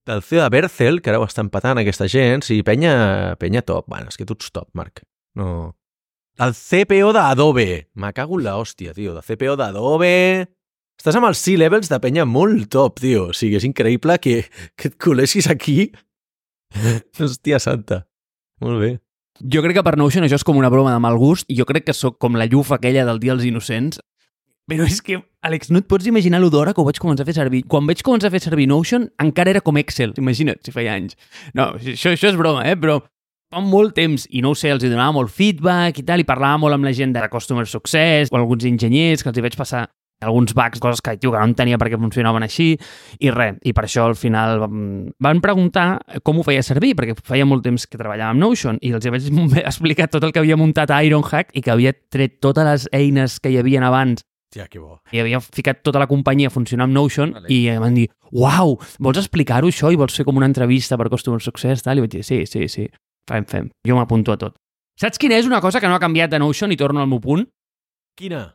Del 0.10 0.24
CEO 0.25 0.42
de 0.42 0.50
Bercel, 0.50 1.00
que 1.02 1.12
ara 1.12 1.22
ho 1.22 1.28
està 1.28 1.44
empatant 1.46 1.80
aquesta 1.80 2.10
gent, 2.12 2.44
sí, 2.44 2.60
penya, 2.66 3.38
penya 3.40 3.62
top. 3.63 3.86
Bueno, 3.88 4.10
és 4.10 4.20
que 4.20 4.25
tu 4.28 4.36
ets 4.36 4.52
top, 4.52 4.70
Marc. 4.75 5.06
No... 5.40 5.75
El 6.42 6.56
CPO 6.58 7.12
d'Adobe. 7.13 7.92
Me 7.94 8.10
cago 8.18 8.40
en 8.40 8.48
la 8.48 8.56
hòstia, 8.58 8.96
tio. 8.98 9.13
De 9.13 9.22
CPO 9.22 9.56
d'Adobe... 9.60 10.50
Estàs 10.94 11.18
amb 11.18 11.28
els 11.28 11.40
C-levels 11.42 11.90
de 11.90 11.98
penya 12.00 12.24
molt 12.30 12.68
top, 12.74 13.00
tio. 13.02 13.28
O 13.32 13.38
sigui, 13.38 13.58
és 13.58 13.66
increïble 13.68 14.18
que, 14.22 14.36
que 14.80 14.92
et 14.92 14.98
col·leixis 15.02 15.50
aquí. 15.52 15.92
Hòstia 17.20 17.60
santa. 17.62 18.04
Molt 18.63 18.82
bé. 18.82 18.92
Jo 19.54 19.63
crec 19.66 19.80
que 19.80 19.84
per 19.86 19.96
Notion 19.98 20.25
això 20.25 20.38
és 20.40 20.46
com 20.46 20.58
una 20.60 20.70
broma 20.72 20.94
de 20.94 21.02
mal 21.04 21.18
gust 21.20 21.50
i 21.50 21.58
jo 21.58 21.66
crec 21.70 21.88
que 21.90 21.96
sóc 21.98 22.20
com 22.22 22.38
la 22.38 22.46
llufa 22.50 22.78
aquella 22.78 23.06
del 23.10 23.20
Dia 23.20 23.34
dels 23.34 23.50
Innocents. 23.50 24.00
Però 24.72 24.86
és 24.88 25.01
que, 25.03 25.17
Àlex, 25.43 25.72
no 25.75 25.82
et 25.82 25.88
pots 25.91 26.08
imaginar 26.08 26.39
l'odora 26.39 26.72
que 26.72 26.79
ho 26.79 26.86
vaig 26.88 27.00
començar 27.01 27.25
a 27.25 27.27
fer 27.27 27.36
servir. 27.36 27.65
Quan 27.67 27.88
vaig 27.89 28.00
començar 28.05 28.29
a 28.29 28.34
fer 28.34 28.39
servir 28.46 28.67
Notion, 28.72 29.10
encara 29.20 29.51
era 29.51 29.62
com 29.62 29.79
Excel. 29.82 30.13
Imagina't, 30.22 30.62
si 30.63 30.72
feia 30.72 30.93
anys. 30.96 31.17
No, 31.58 31.74
això, 31.82 32.13
això 32.13 32.29
és 32.32 32.38
broma, 32.39 32.63
eh? 32.70 32.77
Però 32.79 33.01
fa 33.53 33.62
molt 33.62 33.93
temps, 33.98 34.24
i 34.32 34.41
no 34.41 34.53
ho 34.53 34.58
sé, 34.58 34.72
els 34.74 34.86
hi 34.86 34.91
donava 34.93 35.13
molt 35.20 35.34
feedback 35.34 36.00
i 36.00 36.05
tal, 36.08 36.24
i 36.24 36.27
parlava 36.27 36.62
molt 36.63 36.77
amb 36.77 36.88
la 36.88 36.96
gent 36.96 37.12
de 37.13 37.27
Customer 37.29 37.67
Success 37.70 38.32
o 38.32 38.39
alguns 38.39 38.63
enginyers 38.70 39.22
que 39.22 39.29
els 39.34 39.38
hi 39.38 39.46
vaig 39.46 39.60
passar 39.60 39.84
alguns 40.24 40.53
bugs, 40.55 40.79
coses 40.79 41.01
que, 41.03 41.17
tio, 41.20 41.34
que 41.34 41.39
no 41.41 41.50
entenia 41.50 41.77
per 41.77 41.89
què 41.91 42.00
funcionaven 42.00 42.46
així, 42.46 42.70
i 43.20 43.32
res. 43.36 43.58
I 43.67 43.74
per 43.75 43.84
això 43.84 44.08
al 44.08 44.15
final 44.15 44.63
van 44.63 45.41
preguntar 45.43 46.00
com 46.24 46.39
ho 46.39 46.46
feia 46.48 46.63
servir, 46.63 46.93
perquè 46.96 47.17
feia 47.27 47.46
molt 47.46 47.65
temps 47.67 47.84
que 47.84 48.00
treballava 48.00 48.32
amb 48.32 48.39
Notion, 48.39 48.79
i 48.79 48.93
els 48.96 49.10
vaig 49.12 49.27
explicar 49.65 50.08
tot 50.08 50.24
el 50.24 50.32
que 50.32 50.39
havia 50.39 50.55
muntat 50.55 50.96
a 50.96 51.03
Ironhack 51.03 51.51
i 51.51 51.62
que 51.65 51.75
havia 51.75 51.91
tret 51.93 52.39
totes 52.39 52.70
les 52.70 52.88
eines 52.96 53.41
que 53.43 53.51
hi 53.51 53.60
havien 53.60 53.84
abans 53.84 54.24
Tia, 54.53 54.67
que 54.69 54.77
bo. 54.77 55.00
i 55.10 55.17
havia 55.17 55.39
ficat 55.41 55.81
tota 55.81 55.98
la 55.98 56.05
companyia 56.05 56.51
a 56.51 56.53
funcionar 56.53 56.86
amb 56.86 56.93
Notion 56.93 57.31
Vale. 57.33 57.50
i 57.50 57.63
em 57.74 57.81
van 57.81 57.95
dir, 57.98 58.05
uau, 58.29 58.75
vols 59.01 59.17
explicar-ho 59.17 59.72
això 59.72 59.89
i 59.89 59.98
vols 59.98 60.13
fer 60.13 60.25
com 60.27 60.38
una 60.38 60.45
entrevista 60.45 60.98
per 61.00 61.10
Customer 61.10 61.41
Success? 61.41 61.81
Tal? 61.81 61.98
I 61.98 62.05
vaig 62.05 62.12
dir, 62.13 62.22
sí, 62.27 62.43
sí, 62.45 62.67
sí, 62.69 62.86
fem, 63.29 63.48
fem. 63.50 63.72
Jo 63.88 63.98
m'apunto 63.98 64.36
a 64.36 64.38
tot. 64.38 64.60
Saps 65.01 65.17
quina 65.17 65.39
és 65.41 65.50
una 65.50 65.62
cosa 65.62 65.81
que 65.81 65.89
no 65.89 65.98
ha 65.98 66.03
canviat 66.03 66.29
de 66.29 66.39
Notion 66.43 66.72
i 66.72 66.77
torno 66.77 67.01
al 67.01 67.10
meu 67.10 67.19
punt? 67.24 67.48
Quina? 68.13 68.51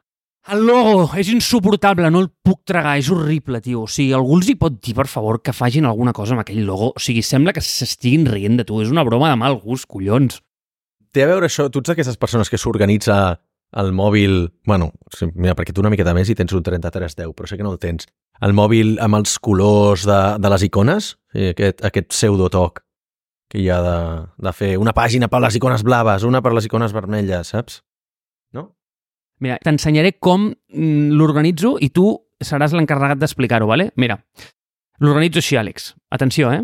El 0.49 0.63
logo 0.65 1.11
és 1.19 1.29
insuportable, 1.29 2.09
no 2.15 2.23
el 2.23 2.31
puc 2.47 2.63
tragar, 2.65 2.95
és 2.97 3.11
horrible, 3.13 3.59
tio. 3.61 3.83
O 3.85 3.91
sigui, 3.91 4.15
algú 4.17 4.39
els 4.39 4.49
hi 4.49 4.55
pot 4.57 4.79
dir, 4.79 4.95
per 4.97 5.09
favor, 5.11 5.43
que 5.43 5.53
facin 5.53 5.85
alguna 5.85 6.15
cosa 6.17 6.37
amb 6.37 6.45
aquell 6.45 6.63
logo? 6.65 6.93
O 6.95 7.03
sigui, 7.03 7.25
sembla 7.27 7.53
que 7.53 7.61
s'estiguin 7.65 8.25
rient 8.31 8.57
de 8.57 8.65
tu. 8.65 8.79
És 8.81 8.95
una 8.95 9.05
broma 9.05 9.33
de 9.33 9.37
mal 9.37 9.59
gust, 9.61 9.89
collons. 9.91 10.39
Té 11.13 11.27
a 11.27 11.29
veure 11.29 11.51
això, 11.51 11.67
tu 11.69 11.83
ets 11.83 11.91
d'aquestes 11.91 12.17
persones 12.23 12.49
que 12.49 12.61
s'organitza 12.61 13.19
el 13.77 13.93
mòbil... 13.93 14.49
Bueno, 14.67 14.93
mira, 15.35 15.55
perquè 15.59 15.75
tu 15.75 15.83
una 15.85 15.93
miqueta 15.93 16.15
més 16.17 16.31
i 16.31 16.37
tens 16.39 16.55
un 16.57 16.65
3310, 16.65 17.35
però 17.37 17.49
sé 17.49 17.59
que 17.59 17.67
no 17.67 17.75
el 17.75 17.81
tens. 17.83 18.09
El 18.45 18.55
mòbil 18.55 18.97
amb 19.03 19.19
els 19.19 19.39
colors 19.43 20.07
de, 20.09 20.21
de 20.39 20.53
les 20.53 20.65
icones, 20.69 21.17
sí, 21.35 21.51
aquest, 21.53 21.83
aquest 21.85 22.13
pseudotoc 22.15 22.85
que 23.49 23.63
hi 23.63 23.69
ha 23.73 23.81
de, 23.83 23.99
de 24.45 24.53
fer 24.53 24.75
una 24.81 24.93
pàgina 24.97 25.29
per 25.33 25.41
les 25.41 25.57
icones 25.57 25.83
blaves, 25.85 26.25
una 26.29 26.43
per 26.45 26.53
les 26.53 26.69
icones 26.69 26.93
vermelles, 26.93 27.53
saps? 27.55 27.81
No? 28.53 28.69
Mira, 29.41 29.57
t'ensenyaré 29.65 30.19
com 30.21 30.51
mm, 30.51 31.17
l'organitzo 31.17 31.77
i 31.81 31.89
tu 31.95 32.13
seràs 32.45 32.77
l'encarregat 32.77 33.21
d'explicar-ho, 33.21 33.69
vale? 33.71 33.91
Mira, 33.97 34.19
l'organitzo 35.01 35.41
així, 35.41 35.57
Àlex. 35.57 35.95
Atenció, 36.15 36.53
eh? 36.53 36.63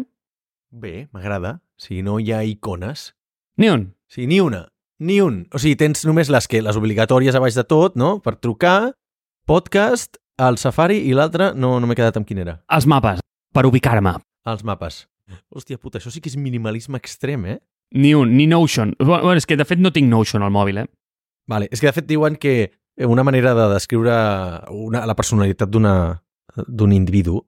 Bé, 0.70 1.08
m'agrada. 1.14 1.58
Si 1.80 2.02
no 2.02 2.20
hi 2.20 2.32
ha 2.32 2.44
icones. 2.46 3.12
Ni 3.58 3.70
un. 3.70 3.88
Sí, 4.10 4.28
ni 4.30 4.40
una. 4.42 4.66
Ni 5.00 5.20
un. 5.20 5.44
O 5.54 5.58
sigui, 5.58 5.74
tens 5.80 6.04
només 6.06 6.30
les 6.30 6.46
que 6.50 6.62
les 6.62 6.76
obligatòries 6.78 7.34
a 7.34 7.42
baix 7.42 7.56
de 7.58 7.64
tot, 7.66 7.96
no? 7.98 8.18
Per 8.22 8.36
trucar, 8.38 8.94
podcast, 9.46 10.20
el 10.38 10.58
Safari 10.58 11.00
i 11.08 11.14
l'altre 11.16 11.52
no, 11.54 11.76
no 11.80 11.88
m'he 11.90 11.96
quedat 11.98 12.18
amb 12.20 12.28
quin 12.28 12.42
era. 12.44 12.60
Els 12.74 12.86
mapes, 12.90 13.22
per 13.54 13.66
ubicar-me. 13.66 14.14
Els 14.50 14.62
mapes. 14.66 15.04
Hòstia 15.54 15.80
puta, 15.80 15.98
això 15.98 16.12
sí 16.12 16.20
que 16.22 16.30
és 16.30 16.38
minimalisme 16.38 17.00
extrem, 17.00 17.46
eh? 17.48 17.58
Ni 17.94 18.14
un, 18.14 18.36
ni 18.36 18.46
Notion. 18.50 18.94
Bueno, 18.98 19.36
és 19.38 19.46
que 19.46 19.56
de 19.58 19.66
fet 19.66 19.80
no 19.80 19.92
tinc 19.94 20.10
Notion 20.10 20.42
al 20.42 20.52
mòbil, 20.54 20.82
eh? 20.84 20.86
Vale. 21.50 21.68
És 21.72 21.80
que 21.80 21.88
de 21.88 21.94
fet 21.96 22.06
diuen 22.08 22.36
que 22.40 22.72
una 22.96 23.24
manera 23.26 23.54
de 23.54 23.68
descriure 23.72 24.14
una, 24.70 25.04
la 25.06 25.16
personalitat 25.18 25.70
d'un 25.70 26.92
individu 26.94 27.40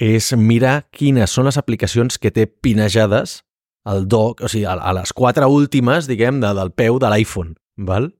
és 0.00 0.32
mirar 0.36 0.88
quines 0.90 1.30
són 1.30 1.46
les 1.46 1.58
aplicacions 1.60 2.18
que 2.18 2.32
té 2.32 2.46
pinejades 2.46 3.40
al 3.90 4.06
dock, 4.08 4.44
o 4.46 4.48
sigui, 4.50 4.66
a, 4.68 4.76
a 4.78 4.94
les 4.96 5.12
quatre 5.16 5.46
últimes, 5.50 6.08
diguem, 6.10 6.40
de, 6.42 6.52
del 6.56 6.72
peu 6.76 6.98
de 7.02 7.10
l'iPhone, 7.10 7.56
val? 7.90 8.10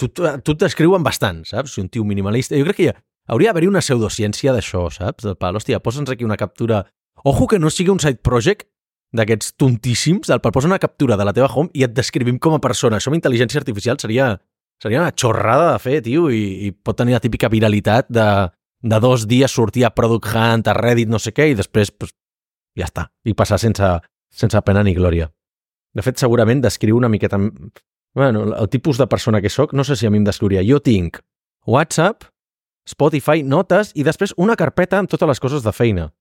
Tu, 0.00 0.10
tu, 0.10 0.54
t'escriuen 0.58 1.04
bastant, 1.06 1.44
saps? 1.46 1.76
Si 1.76 1.82
un 1.82 1.88
tio 1.88 2.04
minimalista... 2.06 2.56
Jo 2.58 2.66
crec 2.66 2.80
que 2.80 2.86
hi 2.86 2.90
ha, 2.90 2.96
hauria 3.30 3.52
d'haver 3.52 3.70
una 3.70 3.82
pseudociència 3.84 4.54
d'això, 4.54 4.88
saps? 4.92 5.26
Del 5.26 5.38
pal, 5.40 5.56
hòstia, 5.60 5.80
posa'ns 5.84 6.12
aquí 6.12 6.26
una 6.26 6.38
captura... 6.40 6.84
Ojo 7.24 7.46
que 7.48 7.60
no 7.62 7.70
sigui 7.72 7.92
un 7.94 8.02
side 8.02 8.20
project 8.26 8.66
d'aquests 9.14 9.54
tontíssims, 9.60 10.28
del 10.28 10.42
pal, 10.42 10.52
posa 10.52 10.68
una 10.68 10.80
captura 10.82 11.16
de 11.16 11.24
la 11.24 11.32
teva 11.32 11.46
home 11.46 11.70
i 11.78 11.86
et 11.86 11.94
descrivim 11.94 12.40
com 12.42 12.56
a 12.56 12.60
persona. 12.60 12.98
Això 12.98 13.12
amb 13.12 13.20
intel·ligència 13.20 13.62
artificial 13.62 14.00
seria, 14.02 14.32
seria 14.82 15.04
una 15.04 15.14
xorrada 15.14 15.70
de 15.70 15.78
fer, 15.80 16.00
tio, 16.04 16.26
i, 16.34 16.42
i 16.66 16.72
pot 16.74 16.98
tenir 16.98 17.14
la 17.14 17.22
típica 17.22 17.48
viralitat 17.52 18.10
de, 18.12 18.26
de 18.82 19.00
dos 19.00 19.28
dies 19.30 19.54
sortir 19.54 19.86
a 19.86 19.94
Product 19.94 20.26
Hunt, 20.34 20.66
a 20.68 20.74
Reddit, 20.76 21.08
no 21.08 21.22
sé 21.22 21.32
què, 21.32 21.48
i 21.52 21.56
després, 21.56 21.94
pues, 21.94 22.12
ja 22.76 22.90
està, 22.90 23.06
i 23.24 23.36
passar 23.38 23.60
sense, 23.62 23.94
sense 24.34 24.60
pena 24.66 24.82
ni 24.82 24.94
glòria. 24.96 25.30
De 25.94 26.02
fet, 26.02 26.18
segurament 26.18 26.62
descriu 26.64 26.98
una 26.98 27.10
miqueta... 27.10 27.38
Bueno, 28.14 28.44
el 28.54 28.68
tipus 28.70 28.98
de 28.98 29.08
persona 29.10 29.40
que 29.42 29.50
sóc, 29.50 29.72
no 29.74 29.82
sé 29.82 29.96
si 29.96 30.06
a 30.06 30.10
mi 30.10 30.20
em 30.20 30.26
descriuria. 30.26 30.62
Jo 30.62 30.78
tinc 30.82 31.18
WhatsApp, 31.66 32.28
Spotify, 32.86 33.42
notes 33.42 33.90
i 33.98 34.04
després 34.06 34.34
una 34.36 34.54
carpeta 34.60 35.00
amb 35.00 35.10
totes 35.10 35.30
les 35.30 35.42
coses 35.42 35.64
de 35.64 35.72
feina. 35.74 36.12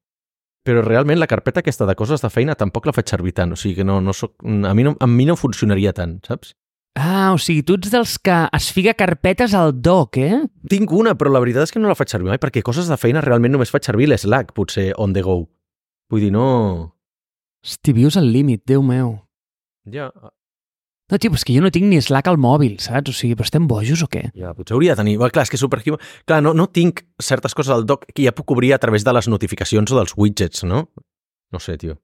Però 0.64 0.82
realment 0.82 1.20
la 1.20 1.28
carpeta 1.28 1.60
aquesta 1.60 1.86
de 1.86 1.96
coses 2.00 2.24
de 2.24 2.32
feina 2.32 2.56
tampoc 2.56 2.88
la 2.88 2.96
faig 2.96 3.10
servir 3.12 3.34
tant. 3.36 3.52
O 3.54 3.60
sigui 3.60 3.82
que 3.82 3.86
no, 3.86 4.00
no 4.02 4.14
soc, 4.16 4.38
a, 4.42 4.74
mi 4.74 4.86
no, 4.88 4.96
a 4.98 5.10
mi 5.12 5.28
no 5.28 5.36
funcionaria 5.36 5.92
tant, 5.94 6.22
saps? 6.26 6.56
Ah, 6.96 7.34
o 7.34 7.40
sigui, 7.42 7.66
tu 7.66 7.76
ets 7.80 7.92
dels 7.92 8.16
que 8.22 8.36
es 8.54 8.70
fica 8.72 8.94
carpetes 8.94 9.56
al 9.58 9.74
doc, 9.82 10.18
eh? 10.22 10.44
Tinc 10.70 10.94
una, 10.94 11.18
però 11.20 11.34
la 11.34 11.42
veritat 11.44 11.68
és 11.68 11.74
que 11.74 11.82
no 11.82 11.90
la 11.90 11.98
faig 11.98 12.14
servir 12.14 12.30
mai, 12.30 12.40
perquè 12.40 12.62
coses 12.64 12.88
de 12.88 12.98
feina 13.02 13.22
realment 13.26 13.56
només 13.58 13.74
faig 13.74 13.84
servir 13.86 14.08
l'Slack, 14.08 14.54
potser 14.56 14.92
on 15.02 15.16
the 15.18 15.26
go. 15.26 15.42
Vull 16.14 16.28
dir, 16.28 16.32
no... 16.34 16.48
Hosti, 17.64 17.94
vius 17.96 18.18
al 18.20 18.32
límit, 18.32 18.64
Déu 18.68 18.84
meu. 18.84 19.20
Ja, 19.92 20.10
No, 21.12 21.18
tio, 21.20 21.30
és 21.36 21.44
que 21.46 21.54
jo 21.54 21.62
no 21.62 21.70
tinc 21.70 21.84
ni 21.86 21.98
Slack 22.02 22.30
al 22.32 22.38
mòbil, 22.42 22.78
saps? 22.82 23.12
O 23.12 23.14
sigui, 23.14 23.36
però 23.38 23.44
estem 23.46 23.66
bojos 23.68 24.02
o 24.02 24.08
què? 24.10 24.22
ja 24.40 24.54
potser 24.56 24.74
hauria 24.74 24.94
de 24.96 25.02
tenir... 25.04 25.18
Bueno, 25.20 25.34
clar, 25.36 25.44
és 25.46 25.52
que 25.52 25.60
superhuman... 25.60 26.00
Clar, 26.26 26.40
no, 26.42 26.54
no 26.58 26.66
tinc 26.72 27.04
certes 27.22 27.54
coses 27.54 27.74
al 27.76 27.84
doc 27.86 28.08
que 28.16 28.24
ja 28.24 28.32
puc 28.34 28.50
obrir 28.56 28.72
a 28.74 28.80
través 28.82 29.04
de 29.04 29.14
les 29.14 29.28
notificacions 29.28 29.92
o 29.92 29.98
dels 30.00 30.16
widgets, 30.18 30.64
no? 30.64 30.86
No 31.54 31.60
sé, 31.60 31.76
tio. 31.78 32.00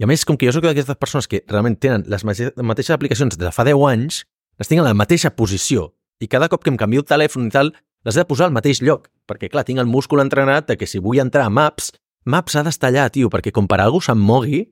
I 0.00 0.04
a 0.04 0.08
més, 0.10 0.24
com 0.26 0.38
que 0.40 0.48
jo 0.48 0.54
sóc 0.56 0.64
d'aquestes 0.64 0.96
persones 0.98 1.28
que 1.28 1.42
realment 1.46 1.76
tenen 1.78 2.06
les 2.10 2.24
mate- 2.24 2.50
mateixes 2.64 2.96
aplicacions 2.96 3.36
de 3.38 3.52
fa 3.52 3.68
10 3.68 3.84
anys, 3.92 4.22
les 4.58 4.72
tinc 4.72 4.80
en 4.80 4.88
la 4.88 4.96
mateixa 4.96 5.30
posició. 5.36 5.90
I 6.18 6.26
cada 6.32 6.48
cop 6.50 6.64
que 6.64 6.72
em 6.72 6.80
canvio 6.80 7.04
el 7.04 7.06
telèfon 7.06 7.46
i 7.46 7.54
tal, 7.54 7.70
les 8.02 8.16
he 8.16 8.24
de 8.24 8.28
posar 8.32 8.48
al 8.48 8.56
mateix 8.56 8.80
lloc. 8.82 9.10
Perquè, 9.28 9.52
clar, 9.52 9.66
tinc 9.68 9.78
el 9.78 9.86
múscul 9.92 10.24
entrenat 10.24 10.66
de 10.72 10.80
que 10.80 10.88
si 10.88 10.98
vull 11.04 11.20
entrar 11.22 11.46
a 11.46 11.52
Maps, 11.52 11.92
Maps 12.24 12.56
ha 12.56 12.64
d'estar 12.66 12.90
allà, 12.90 13.06
tio, 13.12 13.28
perquè 13.30 13.52
com 13.54 13.68
per 13.70 13.78
algú 13.84 14.00
se'm 14.02 14.18
mogui, 14.18 14.64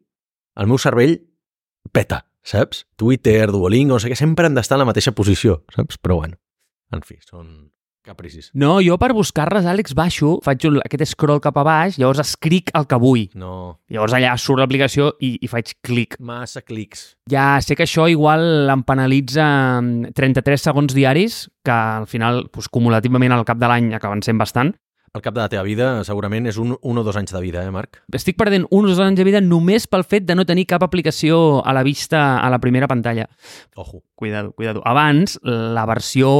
el 0.57 0.71
meu 0.71 0.79
cervell 0.79 1.19
peta, 1.93 2.25
saps? 2.43 2.87
Twitter, 2.97 3.51
Duolingo, 3.51 3.95
no 3.95 4.01
sé 4.03 4.11
què, 4.11 4.19
sempre 4.19 4.49
han 4.49 4.57
d'estar 4.59 4.79
en 4.79 4.85
la 4.85 4.91
mateixa 4.93 5.15
posició, 5.17 5.63
saps? 5.75 6.01
Però 6.01 6.21
bueno, 6.23 6.41
en 6.95 7.05
fi, 7.07 7.19
són 7.25 7.71
capricis. 8.07 8.49
No, 8.57 8.79
jo 8.83 8.97
per 8.99 9.13
buscar-les, 9.15 9.67
Àlex, 9.69 9.95
baixo, 9.95 10.39
faig 10.45 10.65
aquest 10.83 11.13
scroll 11.13 11.41
cap 11.45 11.59
a 11.61 11.65
baix, 11.67 11.99
llavors 12.01 12.23
escric 12.23 12.73
el 12.75 12.87
que 12.91 12.99
vull. 13.01 13.27
No, 13.39 13.79
Llavors 13.93 14.15
allà 14.17 14.33
surt 14.41 14.63
l'aplicació 14.63 15.13
i, 15.21 15.35
i 15.45 15.51
faig 15.51 15.75
clic. 15.85 16.17
massa 16.19 16.63
clics. 16.65 17.15
Ja 17.31 17.61
sé 17.63 17.77
que 17.77 17.87
això 17.87 18.09
igual 18.11 18.71
em 18.73 18.83
penalitza 18.89 19.47
mm, 19.81 20.15
33 20.17 20.69
segons 20.71 20.97
diaris, 20.97 21.45
que 21.65 21.75
al 21.75 22.09
final, 22.11 22.47
doncs, 22.49 22.71
cumulativament 22.73 23.37
al 23.37 23.47
cap 23.49 23.61
de 23.61 23.71
l'any 23.71 23.93
acaben 23.95 24.25
sent 24.27 24.41
bastant. 24.41 24.75
Al 25.13 25.23
cap 25.23 25.35
de 25.35 25.41
la 25.43 25.49
teva 25.51 25.65
vida, 25.67 26.05
segurament 26.07 26.45
és 26.47 26.55
un, 26.63 26.77
un 26.87 26.99
o 27.01 27.03
dos 27.03 27.17
anys 27.19 27.33
de 27.35 27.41
vida, 27.43 27.65
eh, 27.67 27.71
Marc? 27.75 27.97
Estic 28.15 28.37
perdent 28.39 28.69
uns 28.71 29.01
anys 29.03 29.19
de 29.19 29.25
vida 29.27 29.41
només 29.43 29.89
pel 29.91 30.05
fet 30.07 30.23
de 30.29 30.37
no 30.39 30.45
tenir 30.47 30.69
cap 30.71 30.85
aplicació 30.87 31.65
a 31.67 31.73
la 31.75 31.83
vista 31.83 32.39
a 32.39 32.47
la 32.53 32.61
primera 32.63 32.87
pantalla. 32.87 33.25
Ojo. 33.75 34.05
Cuidado, 34.15 34.53
cuidado. 34.53 34.83
Abans, 34.87 35.41
la 35.43 35.83
versió 35.91 36.31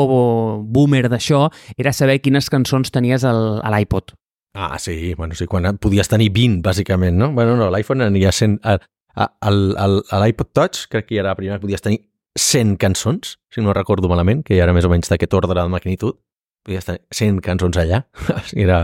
boomer 0.63 1.09
d'això 1.11 1.49
era 1.77 1.93
saber 1.93 2.21
quines 2.23 2.47
cançons 2.53 2.93
tenies 2.95 3.25
al, 3.27 3.59
a 3.59 3.75
l'iPod. 3.75 4.15
Ah, 4.55 4.79
sí, 4.79 5.15
bueno, 5.19 5.35
sí, 5.35 5.47
quan 5.51 5.67
podies 5.79 6.07
tenir 6.11 6.31
20, 6.31 6.63
bàsicament, 6.63 7.19
no? 7.19 7.33
Bueno, 7.35 7.57
no, 7.59 7.73
l'iPhone 7.75 8.07
aniria 8.07 8.31
sent... 8.31 8.61
A, 8.63 8.79
a, 9.19 9.27
al- 9.51 9.75
al- 9.83 10.05
a 10.15 10.23
l'iPod 10.23 10.53
Touch, 10.55 10.87
crec 10.91 11.09
que 11.11 11.17
ja 11.19 11.25
era 11.25 11.33
la 11.35 11.39
primera 11.43 11.59
podies 11.59 11.83
tenir 11.83 12.05
100 12.39 12.77
cançons, 12.79 13.41
si 13.51 13.63
no 13.67 13.75
recordo 13.75 14.07
malament, 14.09 14.45
que 14.47 14.55
ja 14.55 14.63
era 14.69 14.75
més 14.77 14.87
o 14.87 14.91
menys 14.95 15.11
d'aquest 15.11 15.35
ordre 15.35 15.59
de 15.59 15.67
magnitud. 15.69 16.21
Podies 16.67 16.89
tenir 16.89 17.01
100 17.17 17.41
cançons 17.45 17.79
allà. 17.81 18.03
era, 18.65 18.81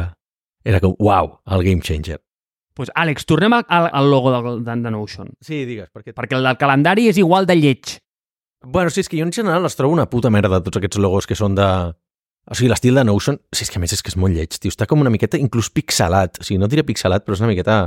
era 0.64 0.80
com, 0.84 0.96
uau, 1.02 1.36
el 1.52 1.66
game 1.66 1.84
changer. 1.84 2.20
Pues, 2.76 2.90
Àlex, 2.92 3.24
tornem 3.24 3.54
al, 3.56 3.64
al, 3.68 4.10
logo 4.12 4.32
del, 4.34 4.64
de, 4.64 4.74
de 4.84 4.90
Notion. 4.92 5.30
Sí, 5.40 5.64
digues, 5.68 5.88
perquè... 5.94 6.12
Perquè 6.16 6.36
el 6.36 6.44
del 6.44 6.58
calendari 6.60 7.06
és 7.08 7.20
igual 7.20 7.48
de 7.48 7.56
lleig. 7.56 7.96
Bueno, 8.66 8.90
sí, 8.92 9.00
és 9.00 9.08
que 9.08 9.16
jo 9.16 9.24
en 9.24 9.32
general 9.32 9.64
els 9.64 9.78
trobo 9.78 9.94
una 9.94 10.08
puta 10.10 10.32
merda, 10.32 10.60
tots 10.64 10.80
aquests 10.80 11.00
logos 11.00 11.28
que 11.28 11.38
són 11.38 11.56
de... 11.56 11.68
O 12.46 12.54
sigui, 12.54 12.68
l'estil 12.70 12.98
de 12.98 13.06
Notion, 13.08 13.40
sí, 13.50 13.64
és 13.64 13.72
que 13.72 13.80
a 13.80 13.82
més 13.82 13.94
és 13.96 14.04
que 14.04 14.12
és 14.12 14.18
molt 14.20 14.36
lleig, 14.36 14.52
tio. 14.60 14.70
Està 14.70 14.86
com 14.86 15.00
una 15.02 15.10
miqueta 15.10 15.40
inclús 15.40 15.70
pixelat. 15.72 16.38
O 16.42 16.46
sigui, 16.46 16.60
no 16.62 16.68
diré 16.70 16.84
pixelat, 16.86 17.24
però 17.24 17.34
és 17.34 17.42
una 17.42 17.50
miqueta 17.50 17.78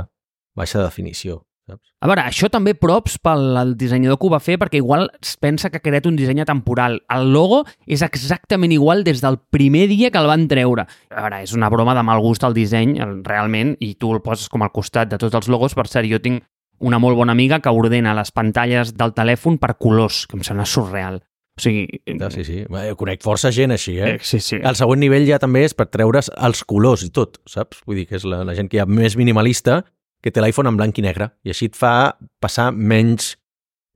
baixa 0.58 0.82
definició, 0.82 1.38
saps? 1.68 1.92
A 2.00 2.08
veure, 2.10 2.24
això 2.28 2.48
també 2.52 2.74
props 2.78 3.18
pel 3.22 3.56
el 3.60 3.74
dissenyador 3.80 4.18
que 4.20 4.28
ho 4.28 4.32
va 4.32 4.40
fer 4.42 4.56
perquè 4.60 4.80
igual 4.80 5.08
es 5.20 5.34
pensa 5.40 5.70
que 5.70 5.80
ha 5.80 5.84
creat 5.84 6.06
un 6.08 6.16
disseny 6.18 6.44
temporal. 6.48 7.00
El 7.12 7.32
logo 7.34 7.64
és 7.86 8.04
exactament 8.06 8.72
igual 8.72 9.04
des 9.04 9.20
del 9.24 9.40
primer 9.50 9.86
dia 9.90 10.10
que 10.10 10.20
el 10.20 10.30
van 10.30 10.46
treure. 10.48 10.86
A 11.10 11.26
veure, 11.26 11.42
és 11.44 11.56
una 11.56 11.70
broma 11.72 11.94
de 11.98 12.04
mal 12.06 12.22
gust 12.24 12.46
el 12.46 12.56
disseny, 12.56 12.96
realment, 13.26 13.76
i 13.80 13.94
tu 14.00 14.14
el 14.14 14.22
poses 14.24 14.48
com 14.48 14.62
al 14.64 14.72
costat 14.72 15.10
de 15.10 15.18
tots 15.20 15.36
els 15.36 15.50
logos. 15.52 15.76
Per 15.76 15.86
cert, 15.88 16.08
jo 16.10 16.22
tinc 16.22 16.44
una 16.80 16.98
molt 16.98 17.16
bona 17.16 17.32
amiga 17.36 17.60
que 17.60 17.72
ordena 17.72 18.14
les 18.16 18.32
pantalles 18.32 18.94
del 18.96 19.12
telèfon 19.12 19.58
per 19.60 19.76
colors, 19.78 20.24
que 20.26 20.38
em 20.38 20.46
sembla 20.46 20.64
surreal. 20.66 21.20
O 21.58 21.62
sigui... 21.62 22.00
Ja, 22.06 22.30
sí, 22.32 22.44
sí. 22.46 22.62
Bé, 22.72 22.86
Jo 22.88 22.96
conec 22.96 23.22
força 23.24 23.50
gent 23.52 23.74
així, 23.74 23.98
eh? 24.00 24.14
Eh, 24.14 24.18
sí, 24.24 24.40
sí. 24.40 24.56
El 24.56 24.78
següent 24.78 25.02
nivell 25.02 25.26
ja 25.28 25.38
també 25.42 25.66
és 25.66 25.76
per 25.76 25.90
treure's 25.92 26.30
els 26.40 26.64
colors 26.64 27.04
i 27.04 27.10
tot, 27.12 27.36
saps? 27.48 27.82
Vull 27.86 28.00
dir 28.00 28.06
que 28.08 28.16
és 28.16 28.24
la, 28.24 28.40
la 28.48 28.56
gent 28.56 28.70
que 28.72 28.80
ja 28.80 28.86
més 28.88 29.18
minimalista 29.20 29.82
que 30.22 30.32
té 30.32 30.42
l'iPhone 30.42 30.70
en 30.70 30.78
blanc 30.78 30.98
i 30.98 31.04
negre 31.04 31.30
i 31.44 31.52
així 31.54 31.70
et 31.70 31.76
fa 31.78 32.12
passar 32.42 32.70
menys 32.72 33.34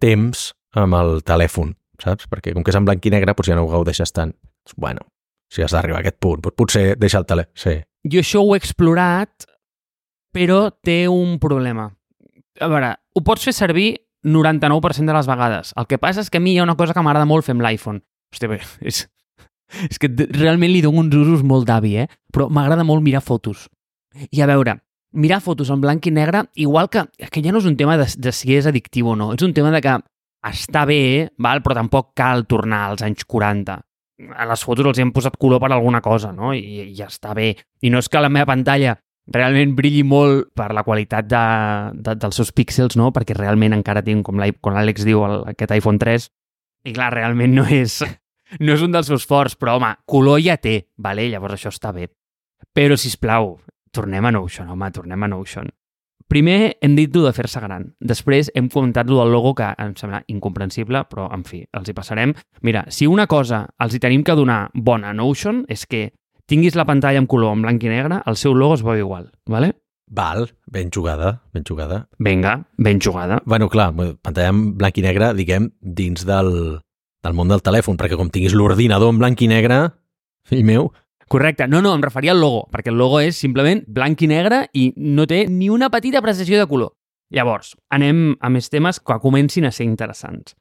temps 0.03 0.51
amb 0.81 0.97
el 0.99 1.21
telèfon, 1.27 1.75
saps? 2.03 2.29
Perquè 2.31 2.55
com 2.55 2.65
que 2.65 2.73
és 2.73 2.79
en 2.79 2.87
blanc 2.87 3.05
i 3.05 3.13
negre, 3.13 3.33
doncs 3.33 3.51
ja 3.51 3.59
no 3.59 3.67
ho 3.67 3.73
gaudeixes 3.73 4.13
tant. 4.13 4.35
Bueno, 4.81 5.05
si 5.53 5.63
has 5.63 5.75
d'arribar 5.75 6.01
a 6.01 6.05
aquest 6.05 6.19
punt, 6.23 6.43
doncs 6.43 6.57
potser 6.59 6.87
deixa 7.01 7.21
el 7.21 7.29
telèfon. 7.29 7.53
Sí. 7.61 7.77
Jo 8.11 8.23
això 8.25 8.43
ho 8.43 8.55
he 8.55 8.61
explorat, 8.61 9.47
però 10.35 10.67
té 10.85 11.05
un 11.09 11.39
problema. 11.41 11.89
A 12.61 12.71
veure, 12.71 12.95
ho 13.15 13.23
pots 13.25 13.47
fer 13.47 13.55
servir 13.55 13.89
99% 14.25 15.07
de 15.07 15.17
les 15.17 15.29
vegades. 15.29 15.73
El 15.77 15.87
que 15.87 16.01
passa 16.01 16.25
és 16.25 16.31
que 16.33 16.41
a 16.41 16.45
mi 16.45 16.55
hi 16.55 16.59
ha 16.59 16.67
una 16.67 16.77
cosa 16.81 16.95
que 16.97 17.05
m'agrada 17.05 17.29
molt 17.29 17.47
fer 17.47 17.55
amb 17.55 17.65
l'iPhone. 17.65 18.03
Hòstia, 18.35 18.51
bé, 18.51 18.61
és, 18.91 19.05
és 19.91 20.01
que 20.01 20.11
realment 20.11 20.73
li 20.73 20.83
dono 20.85 21.05
uns 21.05 21.15
usos 21.21 21.45
molt 21.47 21.69
d'avi, 21.69 21.97
eh? 22.03 22.09
Però 22.33 22.49
m'agrada 22.51 22.87
molt 22.87 23.05
mirar 23.05 23.23
fotos. 23.23 23.69
I 24.31 24.43
a 24.43 24.49
veure, 24.51 24.79
mirar 25.15 25.41
fotos 25.41 25.71
en 25.71 25.81
blanc 25.81 26.07
i 26.07 26.13
negre, 26.13 26.45
igual 26.55 26.91
que, 26.91 27.07
que 27.31 27.43
ja 27.43 27.55
no 27.55 27.63
és 27.63 27.71
un 27.71 27.79
tema 27.79 27.97
de, 28.01 28.07
de 28.19 28.33
si 28.35 28.55
és 28.57 28.67
addictiu 28.67 29.13
o 29.13 29.17
no, 29.17 29.33
és 29.35 29.47
un 29.47 29.55
tema 29.57 29.73
de 29.75 29.81
que 29.85 29.95
està 30.45 30.85
bé, 30.89 31.31
val? 31.41 31.63
però 31.65 31.79
tampoc 31.79 32.13
cal 32.19 32.45
tornar 32.51 32.85
als 32.91 33.05
anys 33.07 33.25
40. 33.25 33.81
a 34.39 34.45
les 34.47 34.63
fotos 34.63 34.87
els 34.87 34.99
hi 34.99 35.03
hem 35.03 35.11
posat 35.13 35.35
color 35.41 35.59
per 35.61 35.73
alguna 35.73 36.01
cosa, 36.01 36.31
no? 36.33 36.53
I, 36.55 36.61
i 36.85 36.93
ja 36.95 37.09
està 37.11 37.33
bé. 37.35 37.55
I 37.83 37.91
no 37.91 37.99
és 37.99 38.09
que 38.09 38.21
la 38.23 38.31
meva 38.31 38.47
pantalla 38.53 38.95
realment 39.35 39.73
brilli 39.75 40.05
molt 40.07 40.53
per 40.55 40.69
la 40.77 40.85
qualitat 40.85 41.27
de, 41.27 41.45
de, 41.95 42.15
dels 42.21 42.39
seus 42.39 42.53
píxels, 42.53 42.97
no? 43.01 43.11
Perquè 43.15 43.37
realment 43.37 43.75
encara 43.75 44.05
tinc, 44.05 44.25
com 44.27 44.39
l'Àlex 44.39 45.07
diu, 45.07 45.25
el, 45.27 45.41
aquest 45.55 45.75
iPhone 45.75 45.99
3, 45.99 46.29
i 46.85 46.93
clar, 46.93 47.11
realment 47.15 47.55
no 47.57 47.65
és, 47.65 48.03
no 48.61 48.77
és 48.77 48.85
un 48.85 48.93
dels 48.95 49.09
seus 49.11 49.27
forts, 49.27 49.57
però 49.59 49.79
home, 49.79 49.95
color 50.07 50.43
ja 50.45 50.59
té, 50.61 50.83
vale? 50.97 51.27
llavors 51.33 51.57
això 51.57 51.73
està 51.73 51.95
bé. 51.97 52.11
Però, 52.75 52.97
si 53.01 53.13
plau, 53.21 53.57
tornem 53.95 54.27
a 54.27 54.35
Notion, 54.35 54.69
home, 54.75 54.91
tornem 54.93 55.23
a 55.23 55.31
Notion. 55.31 55.71
Primer 56.31 56.79
hem 56.81 56.95
dit 56.97 57.13
de 57.13 57.33
fer-se 57.37 57.61
gran. 57.61 57.91
Després 58.01 58.49
hem 58.57 58.71
comentat 58.73 59.11
lo 59.11 59.21
del 59.21 59.33
logo 59.35 59.53
que 59.55 59.69
em 59.79 59.93
sembla 59.99 60.23
incomprensible, 60.33 61.05
però 61.11 61.29
en 61.35 61.45
fi, 61.45 61.63
els 61.77 61.89
hi 61.89 61.95
passarem. 61.97 62.33
Mira, 62.63 62.87
si 62.89 63.07
una 63.07 63.27
cosa 63.31 63.67
els 63.79 63.95
hi 63.95 64.01
tenim 64.01 64.25
que 64.25 64.37
donar 64.37 64.71
bona 64.75 65.13
a 65.13 65.17
Notion 65.17 65.65
és 65.69 65.85
que 65.87 66.09
tinguis 66.51 66.77
la 66.77 66.87
pantalla 66.89 67.21
en 67.21 67.29
color 67.31 67.55
en 67.57 67.65
blanc 67.65 67.85
i 67.85 67.93
negre, 67.93 68.23
el 68.27 68.41
seu 68.41 68.55
logo 68.57 68.79
es 68.79 68.85
veu 68.85 68.99
igual, 68.99 69.31
¿vale? 69.47 69.75
Val, 70.07 70.51
ben 70.67 70.91
jugada, 70.95 71.43
ben 71.53 71.65
jugada. 71.69 72.09
Vinga, 72.19 72.69
ben 72.77 73.01
jugada. 73.01 73.41
Bueno, 73.45 73.69
clar, 73.69 73.93
pantalla 73.95 74.49
en 74.49 74.77
blanc 74.79 74.99
i 74.99 75.05
negre, 75.05 75.33
diguem, 75.35 75.71
dins 75.81 76.25
del, 76.29 76.81
del 77.25 77.37
món 77.37 77.53
del 77.53 77.65
telèfon, 77.65 78.01
perquè 78.01 78.17
com 78.21 78.33
tinguis 78.33 78.57
l'ordinador 78.57 79.13
en 79.13 79.21
blanc 79.21 79.41
i 79.41 79.49
negre, 79.49 79.81
fill 80.49 80.65
meu, 80.65 80.91
Correcte. 81.29 81.69
No, 81.69 81.81
no, 81.83 81.95
em 81.95 82.03
referia 82.05 82.33
al 82.35 82.41
logo, 82.41 82.67
perquè 82.73 82.93
el 82.93 82.99
logo 83.01 83.21
és 83.21 83.39
simplement 83.41 83.83
blanc 83.87 84.23
i 84.23 84.29
negre 84.31 84.65
i 84.73 84.91
no 84.97 85.27
té 85.31 85.45
ni 85.49 85.71
una 85.73 85.91
petita 85.91 86.23
precisió 86.23 86.61
de 86.61 86.69
color. 86.71 86.95
Llavors, 87.35 87.75
anem 87.91 88.35
a 88.41 88.51
més 88.53 88.69
temes 88.71 89.01
que 89.01 89.19
comencin 89.23 89.67
a 89.67 89.73
ser 89.73 89.87
interessants. 89.89 90.55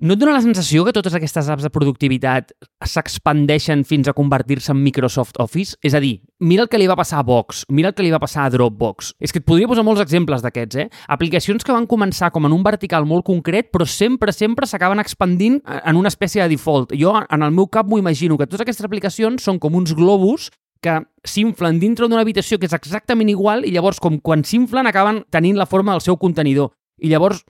No 0.00 0.14
et 0.16 0.20
dona 0.22 0.32
la 0.32 0.40
sensació 0.40 0.80
que 0.86 0.94
totes 0.96 1.12
aquestes 1.12 1.50
apps 1.52 1.66
de 1.66 1.68
productivitat 1.68 2.54
s'expandeixen 2.88 3.82
fins 3.84 4.08
a 4.08 4.14
convertir-se 4.16 4.72
en 4.72 4.78
Microsoft 4.80 5.36
Office? 5.44 5.74
És 5.84 5.92
a 5.92 6.00
dir, 6.00 6.22
mira 6.40 6.64
el 6.64 6.70
que 6.72 6.78
li 6.80 6.86
va 6.88 6.94
passar 6.96 7.18
a 7.20 7.26
Box, 7.28 7.66
mira 7.68 7.90
el 7.90 7.94
que 7.98 8.06
li 8.06 8.12
va 8.14 8.20
passar 8.22 8.46
a 8.46 8.52
Dropbox. 8.54 9.10
És 9.20 9.28
que 9.28 9.42
et 9.42 9.44
podria 9.44 9.68
posar 9.68 9.84
molts 9.84 10.00
exemples 10.00 10.40
d'aquests, 10.40 10.78
eh? 10.80 10.86
Aplicacions 11.12 11.60
que 11.60 11.76
van 11.76 11.84
començar 11.90 12.30
com 12.32 12.48
en 12.48 12.54
un 12.56 12.62
vertical 12.64 13.04
molt 13.04 13.26
concret, 13.26 13.68
però 13.68 13.84
sempre, 13.84 14.32
sempre 14.32 14.64
s'acaben 14.70 15.02
expandint 15.04 15.58
en 15.68 16.00
una 16.00 16.08
espècie 16.08 16.40
de 16.40 16.48
default. 16.54 16.96
Jo, 16.96 17.12
en 17.20 17.44
el 17.44 17.52
meu 17.52 17.68
cap, 17.68 17.84
m'ho 17.84 18.00
imagino 18.00 18.40
que 18.40 18.48
totes 18.48 18.64
aquestes 18.64 18.88
aplicacions 18.88 19.44
són 19.44 19.60
com 19.60 19.76
uns 19.76 19.92
globus 19.92 20.48
que 20.80 20.96
s'inflen 21.28 21.76
dintre 21.76 22.08
d'una 22.08 22.24
habitació 22.24 22.56
que 22.56 22.70
és 22.72 22.78
exactament 22.78 23.28
igual 23.28 23.68
i 23.68 23.74
llavors, 23.76 24.00
com 24.00 24.16
quan 24.16 24.48
s'inflen, 24.48 24.88
acaben 24.88 25.26
tenint 25.28 25.60
la 25.60 25.68
forma 25.68 25.92
del 25.92 26.00
seu 26.00 26.16
contenidor. 26.16 26.72
I 27.04 27.12
llavors, 27.12 27.44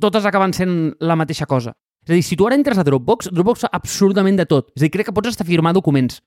totes 0.00 0.24
acaben 0.24 0.56
sent 0.56 0.94
la 1.04 1.20
mateixa 1.20 1.44
cosa. 1.44 1.76
És 2.06 2.12
a 2.12 2.16
dir, 2.16 2.22
si 2.26 2.36
tu 2.38 2.46
ara 2.48 2.56
entres 2.58 2.78
a 2.80 2.84
Dropbox, 2.86 3.30
Dropbox 3.34 3.66
fa 3.66 3.72
absolutament 3.76 4.38
de 4.40 4.46
tot. 4.48 4.70
És 4.74 4.82
a 4.82 4.86
dir, 4.86 4.92
crec 4.94 5.10
que 5.10 5.16
pots 5.16 5.32
estar 5.32 5.46
firmar 5.48 5.74
documents. 5.76 6.22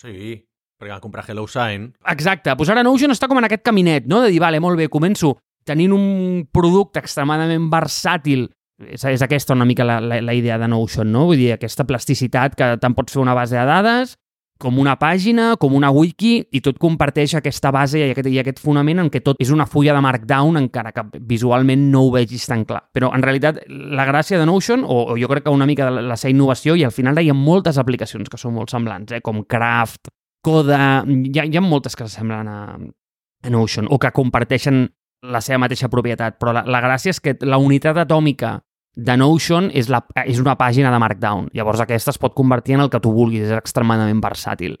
Sí, 0.00 0.34
perquè 0.80 0.94
van 0.96 1.04
comprar 1.04 1.24
HelloSign. 1.28 1.92
Exacte. 2.14 2.54
Doncs 2.58 2.72
ara 2.74 2.82
Notion 2.86 3.14
està 3.14 3.30
com 3.30 3.38
en 3.38 3.46
aquest 3.46 3.62
caminet, 3.66 4.08
no? 4.10 4.22
De 4.24 4.32
dir, 4.34 4.40
vale, 4.42 4.60
molt 4.60 4.80
bé, 4.80 4.90
començo 4.90 5.36
tenint 5.68 5.92
un 5.94 6.06
producte 6.50 6.98
extremadament 6.98 7.68
versàtil 7.70 8.48
és, 8.88 9.04
és 9.06 9.22
aquesta 9.22 9.54
una 9.54 9.66
mica 9.68 9.84
la, 9.86 10.00
la, 10.02 10.18
la 10.24 10.34
idea 10.34 10.58
de 10.58 10.68
Notion, 10.70 11.10
no? 11.12 11.26
Vull 11.30 11.38
dir, 11.38 11.52
aquesta 11.54 11.86
plasticitat 11.88 12.56
que 12.58 12.72
tant 12.82 12.96
pots 12.98 13.14
fer 13.14 13.22
una 13.22 13.36
base 13.38 13.56
de 13.58 13.64
dades, 13.68 14.16
com 14.62 14.78
una 14.78 14.94
pàgina, 15.00 15.56
com 15.58 15.74
una 15.74 15.90
wiki, 15.90 16.36
i 16.54 16.60
tot 16.62 16.78
comparteix 16.82 17.34
aquesta 17.34 17.72
base 17.74 17.98
i 17.98 18.04
aquest, 18.12 18.28
i 18.30 18.38
aquest 18.38 18.62
fonament 18.62 19.02
en 19.02 19.10
què 19.10 19.22
tot 19.24 19.40
és 19.42 19.50
una 19.50 19.66
fulla 19.66 19.96
de 19.96 20.02
Markdown, 20.04 20.60
encara 20.60 20.92
que 20.94 21.04
visualment 21.18 21.88
no 21.90 22.04
ho 22.06 22.12
vegis 22.14 22.46
tan 22.50 22.62
clar. 22.68 22.84
Però, 22.94 23.10
en 23.16 23.26
realitat, 23.26 23.58
la 23.66 24.06
gràcia 24.06 24.38
de 24.38 24.46
Notion, 24.46 24.86
o, 24.86 25.02
o 25.12 25.18
jo 25.18 25.30
crec 25.32 25.48
que 25.48 25.54
una 25.54 25.66
mica 25.66 25.90
de 25.90 26.06
la 26.06 26.18
seva 26.20 26.30
innovació, 26.36 26.78
i 26.78 26.86
al 26.86 26.94
final 26.94 27.18
hi 27.18 27.32
ha 27.32 27.36
moltes 27.36 27.80
aplicacions 27.82 28.30
que 28.30 28.38
són 28.38 28.54
molt 28.54 28.70
semblants, 28.70 29.18
eh? 29.18 29.22
com 29.24 29.42
Craft, 29.42 30.12
Coda... 30.42 31.02
Hi 31.06 31.38
ha, 31.38 31.46
hi 31.46 31.58
ha 31.58 31.62
moltes 31.62 31.98
que 31.98 32.06
s'assemblen 32.06 32.50
a, 32.50 32.58
a 32.78 33.50
Notion, 33.50 33.90
o 33.90 33.98
que 33.98 34.14
comparteixen 34.14 34.84
la 35.22 35.42
seva 35.42 35.64
mateixa 35.66 35.90
propietat, 35.90 36.38
però 36.38 36.54
la, 36.54 36.64
la 36.66 36.82
gràcia 36.82 37.14
és 37.14 37.22
que 37.22 37.36
la 37.46 37.58
unitat 37.62 37.98
atòmica 38.02 38.60
de 38.94 39.16
Notion 39.16 39.70
és, 39.72 39.88
la, 39.92 40.02
és 40.26 40.40
una 40.42 40.56
pàgina 40.60 40.92
de 40.92 41.00
Markdown. 41.00 41.50
Llavors 41.56 41.80
aquesta 41.84 42.12
es 42.12 42.20
pot 42.20 42.34
convertir 42.36 42.76
en 42.76 42.84
el 42.84 42.90
que 42.92 43.00
tu 43.00 43.12
vulguis, 43.14 43.46
és 43.48 43.54
extremadament 43.56 44.20
versàtil. 44.22 44.76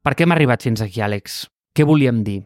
Per 0.00 0.14
què 0.16 0.24
hem 0.24 0.32
arribat 0.32 0.64
fins 0.64 0.80
aquí, 0.80 1.02
Àlex? 1.04 1.44
Què 1.76 1.84
volíem 1.84 2.24
dir? 2.24 2.40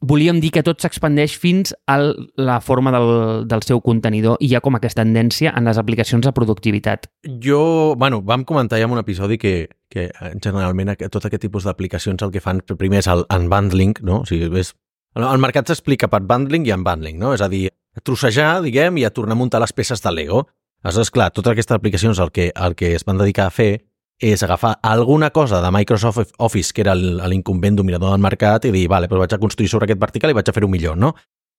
Volíem 0.00 0.38
dir 0.40 0.48
que 0.54 0.62
tot 0.64 0.80
s'expandeix 0.80 1.34
fins 1.36 1.74
a 1.84 1.98
la 2.00 2.56
forma 2.64 2.92
del, 2.94 3.10
del 3.48 3.64
seu 3.66 3.82
contenidor 3.84 4.38
i 4.40 4.48
hi 4.48 4.54
ha 4.56 4.62
com 4.64 4.78
aquesta 4.78 5.04
tendència 5.04 5.52
en 5.56 5.68
les 5.68 5.80
aplicacions 5.80 6.24
de 6.24 6.32
productivitat. 6.32 7.10
Jo, 7.44 7.94
bueno, 8.00 8.22
vam 8.24 8.46
comentar 8.48 8.80
ja 8.80 8.88
en 8.88 8.94
un 8.96 9.00
episodi 9.02 9.36
que, 9.36 9.68
que 9.92 10.08
generalment 10.40 10.94
tot 11.12 11.28
aquest 11.28 11.44
tipus 11.44 11.68
d'aplicacions 11.68 12.24
el 12.24 12.32
que 12.32 12.40
fan 12.40 12.62
primer 12.70 13.02
és 13.02 13.10
el 13.12 13.26
unbundling, 13.28 13.98
no? 14.00 14.22
O 14.24 14.28
sigui, 14.28 14.48
és, 14.60 14.72
el 15.20 15.44
mercat 15.44 15.68
s'explica 15.68 16.08
per 16.08 16.22
bundling 16.24 16.64
i 16.64 16.72
unbundling, 16.72 17.20
no? 17.20 17.34
És 17.36 17.44
a 17.44 17.50
dir, 17.52 17.66
a 17.96 18.00
trossejar, 18.00 18.60
diguem, 18.64 18.98
i 19.00 19.04
a 19.06 19.12
tornar 19.14 19.36
a 19.36 19.40
muntar 19.40 19.60
les 19.62 19.72
peces 19.72 20.02
de 20.02 20.12
Lego. 20.12 20.46
Aleshores, 20.82 21.10
clar, 21.12 21.30
totes 21.36 21.52
aquestes 21.52 21.76
aplicacions 21.76 22.18
el 22.18 22.30
que, 22.32 22.50
el 22.54 22.76
que 22.76 22.94
es 22.96 23.04
van 23.04 23.20
dedicar 23.20 23.48
a 23.48 23.54
fer 23.54 23.72
és 24.20 24.42
agafar 24.44 24.74
alguna 24.84 25.30
cosa 25.30 25.62
de 25.64 25.70
Microsoft 25.72 26.34
Office, 26.38 26.74
que 26.76 26.82
era 26.84 26.94
l'incumbent 26.94 27.76
dominador 27.76 28.12
del 28.12 28.20
mercat, 28.20 28.66
i 28.68 28.72
dir, 28.74 28.86
vale, 28.88 29.08
però 29.08 29.22
vaig 29.22 29.32
a 29.34 29.40
construir 29.40 29.70
sobre 29.72 29.88
aquest 29.88 30.00
vertical 30.00 30.32
i 30.32 30.36
vaig 30.36 30.48
a 30.48 30.54
fer-ho 30.56 30.68
millor, 30.68 30.98
no? 31.00 31.14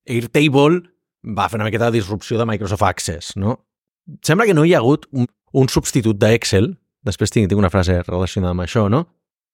Airtable 0.10 0.84
va 1.26 1.48
fer 1.50 1.58
una 1.58 1.68
miqueta 1.70 1.90
de 1.90 1.98
disrupció 1.98 2.38
de 2.38 2.46
Microsoft 2.46 2.86
Access, 2.86 3.36
no? 3.36 3.58
Sembla 4.26 4.46
que 4.46 4.54
no 4.58 4.66
hi 4.66 4.76
ha 4.76 4.82
hagut 4.82 5.08
un, 5.12 5.26
un 5.58 5.70
substitut 5.70 6.18
d'Excel, 6.22 6.70
després 7.06 7.34
tinc, 7.34 7.50
tinc 7.50 7.62
una 7.62 7.74
frase 7.74 7.98
relacionada 8.06 8.54
amb 8.54 8.66
això, 8.66 8.88
no? 8.94 9.08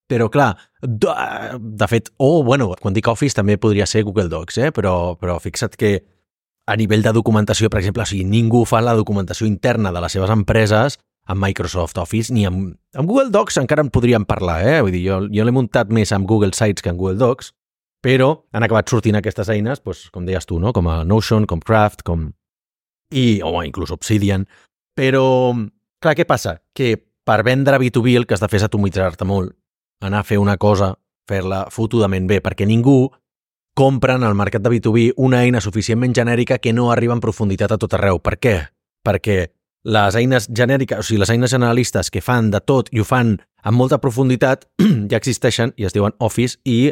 Però, 0.08 0.30
clar, 0.32 0.54
de, 0.82 1.16
de 1.60 1.88
fet, 1.92 2.12
o, 2.16 2.38
oh, 2.40 2.44
bueno, 2.44 2.70
quan 2.80 2.96
dic 2.96 3.08
Office 3.12 3.36
també 3.36 3.58
podria 3.60 3.88
ser 3.88 4.06
Google 4.08 4.32
Docs, 4.32 4.60
eh? 4.64 4.70
però, 4.72 5.16
però 5.20 5.36
fixa't 5.44 5.76
que 5.80 5.98
a 6.68 6.76
nivell 6.76 7.04
de 7.06 7.14
documentació, 7.16 7.70
per 7.72 7.80
exemple, 7.80 8.04
o 8.04 8.10
sigui, 8.10 8.26
ningú 8.28 8.66
fa 8.68 8.82
la 8.84 8.96
documentació 8.98 9.48
interna 9.48 9.94
de 9.96 10.02
les 10.04 10.18
seves 10.18 10.32
empreses 10.34 11.00
amb 11.28 11.44
Microsoft 11.44 11.98
Office, 12.00 12.34
ni 12.34 12.46
amb, 12.48 12.74
amb 12.96 13.10
Google 13.10 13.32
Docs 13.32 13.60
encara 13.62 13.84
en 13.84 13.92
podríem 13.92 14.26
parlar, 14.28 14.62
eh? 14.68 14.82
Vull 14.84 14.96
dir, 14.96 15.04
jo, 15.08 15.22
jo 15.32 15.46
l'he 15.48 15.56
muntat 15.56 15.92
més 15.92 16.12
amb 16.16 16.28
Google 16.28 16.56
Sites 16.56 16.84
que 16.84 16.92
amb 16.92 17.00
Google 17.00 17.20
Docs, 17.20 17.52
però 18.04 18.30
han 18.56 18.64
acabat 18.64 18.92
sortint 18.92 19.18
aquestes 19.20 19.50
eines, 19.52 19.82
doncs, 19.84 20.08
com 20.14 20.28
deies 20.28 20.48
tu, 20.48 20.60
no? 20.64 20.72
com 20.76 20.88
a 20.92 21.02
Notion, 21.08 21.48
com 21.50 21.64
Craft, 21.64 22.06
com... 22.08 22.30
i, 23.12 23.42
o 23.44 23.64
inclús 23.64 23.92
Obsidian. 23.96 24.46
Però, 24.98 25.26
clar, 26.04 26.16
què 26.16 26.28
passa? 26.28 26.58
Que 26.76 26.96
per 27.28 27.42
vendre 27.44 27.80
B2B 27.80 28.16
el 28.16 28.28
que 28.28 28.38
has 28.38 28.44
de 28.44 28.48
fer 28.52 28.62
és 28.62 28.68
atomitzar-te 28.68 29.28
molt, 29.28 29.52
anar 30.04 30.24
a 30.24 30.28
fer 30.28 30.40
una 30.40 30.56
cosa, 30.62 30.94
fer-la 31.28 31.66
fotudament 31.74 32.28
bé, 32.30 32.40
perquè 32.44 32.68
ningú 32.68 33.10
compren 33.78 34.24
al 34.24 34.34
mercat 34.34 34.64
de 34.66 34.72
B2B 34.74 35.12
una 35.22 35.44
eina 35.46 35.62
suficientment 35.62 36.16
genèrica 36.18 36.58
que 36.58 36.74
no 36.74 36.90
arriba 36.92 37.14
en 37.14 37.22
profunditat 37.22 37.76
a 37.76 37.78
tot 37.78 37.94
arreu. 37.94 38.18
Per 38.18 38.40
què? 38.42 38.56
Perquè 39.06 39.36
les 39.86 40.18
eines 40.18 40.48
genèriques, 40.50 40.98
o 40.98 41.06
sigui, 41.06 41.20
les 41.22 41.30
eines 41.30 41.54
generalistes 41.54 42.10
que 42.10 42.24
fan 42.26 42.50
de 42.50 42.58
tot 42.58 42.90
i 42.90 43.04
ho 43.04 43.06
fan 43.06 43.36
amb 43.62 43.78
molta 43.78 44.00
profunditat 44.02 44.66
ja 45.12 45.20
existeixen 45.20 45.76
i 45.78 45.86
es 45.86 45.94
diuen 45.94 46.18
Office 46.18 46.58
i 46.66 46.90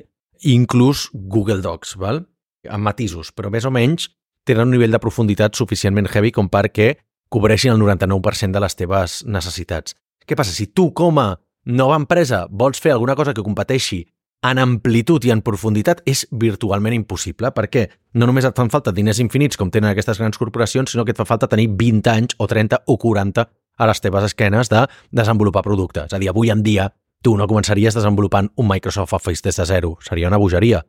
inclús 0.54 1.10
Google 1.14 1.66
Docs, 1.66 1.96
val? 1.98 2.22
amb 2.70 2.86
matisos, 2.86 3.34
però 3.34 3.50
més 3.54 3.66
o 3.66 3.74
menys 3.74 4.12
tenen 4.46 4.68
un 4.68 4.74
nivell 4.78 4.94
de 4.94 5.02
profunditat 5.02 5.58
suficientment 5.58 6.10
heavy 6.14 6.32
com 6.34 6.50
perquè 6.54 6.96
cobreixin 7.34 7.74
el 7.74 7.82
99% 7.82 8.54
de 8.54 8.62
les 8.62 8.78
teves 8.78 9.24
necessitats. 9.26 9.98
Què 10.26 10.38
passa? 10.38 10.54
Si 10.54 10.70
tu, 10.74 10.92
com 10.94 11.18
a 11.22 11.32
nova 11.66 11.98
empresa, 11.98 12.46
vols 12.50 12.82
fer 12.82 12.94
alguna 12.94 13.18
cosa 13.18 13.34
que 13.34 13.46
competeixi 13.46 14.04
en 14.44 14.60
amplitud 14.62 15.24
i 15.26 15.32
en 15.34 15.42
profunditat 15.42 16.02
és 16.06 16.26
virtualment 16.32 16.94
impossible, 16.94 17.52
perquè 17.56 17.88
no 18.14 18.28
només 18.30 18.46
et 18.46 18.58
fan 18.58 18.70
falta 18.70 18.94
diners 18.94 19.20
infinits 19.24 19.58
com 19.58 19.72
tenen 19.72 19.90
aquestes 19.92 20.20
grans 20.22 20.38
corporacions, 20.38 20.92
sinó 20.92 21.06
que 21.06 21.16
et 21.16 21.18
fa 21.18 21.26
falta 21.26 21.50
tenir 21.50 21.70
20 21.78 22.12
anys 22.12 22.36
o 22.38 22.48
30 22.48 22.84
o 22.86 22.98
40 23.02 23.48
a 23.78 23.88
les 23.88 24.02
teves 24.02 24.24
esquenes 24.24 24.70
de 24.70 24.86
desenvolupar 25.12 25.64
productes. 25.64 26.12
És 26.12 26.14
a 26.14 26.20
dir, 26.22 26.30
avui 26.30 26.52
en 26.54 26.62
dia 26.64 26.92
tu 27.26 27.36
no 27.38 27.48
començaries 27.50 27.96
desenvolupant 27.98 28.52
un 28.56 28.68
Microsoft 28.70 29.14
Office 29.18 29.42
des 29.44 29.58
de 29.58 29.66
zero. 29.66 29.98
Seria 30.02 30.28
una 30.28 30.38
bogeria. 30.38 30.86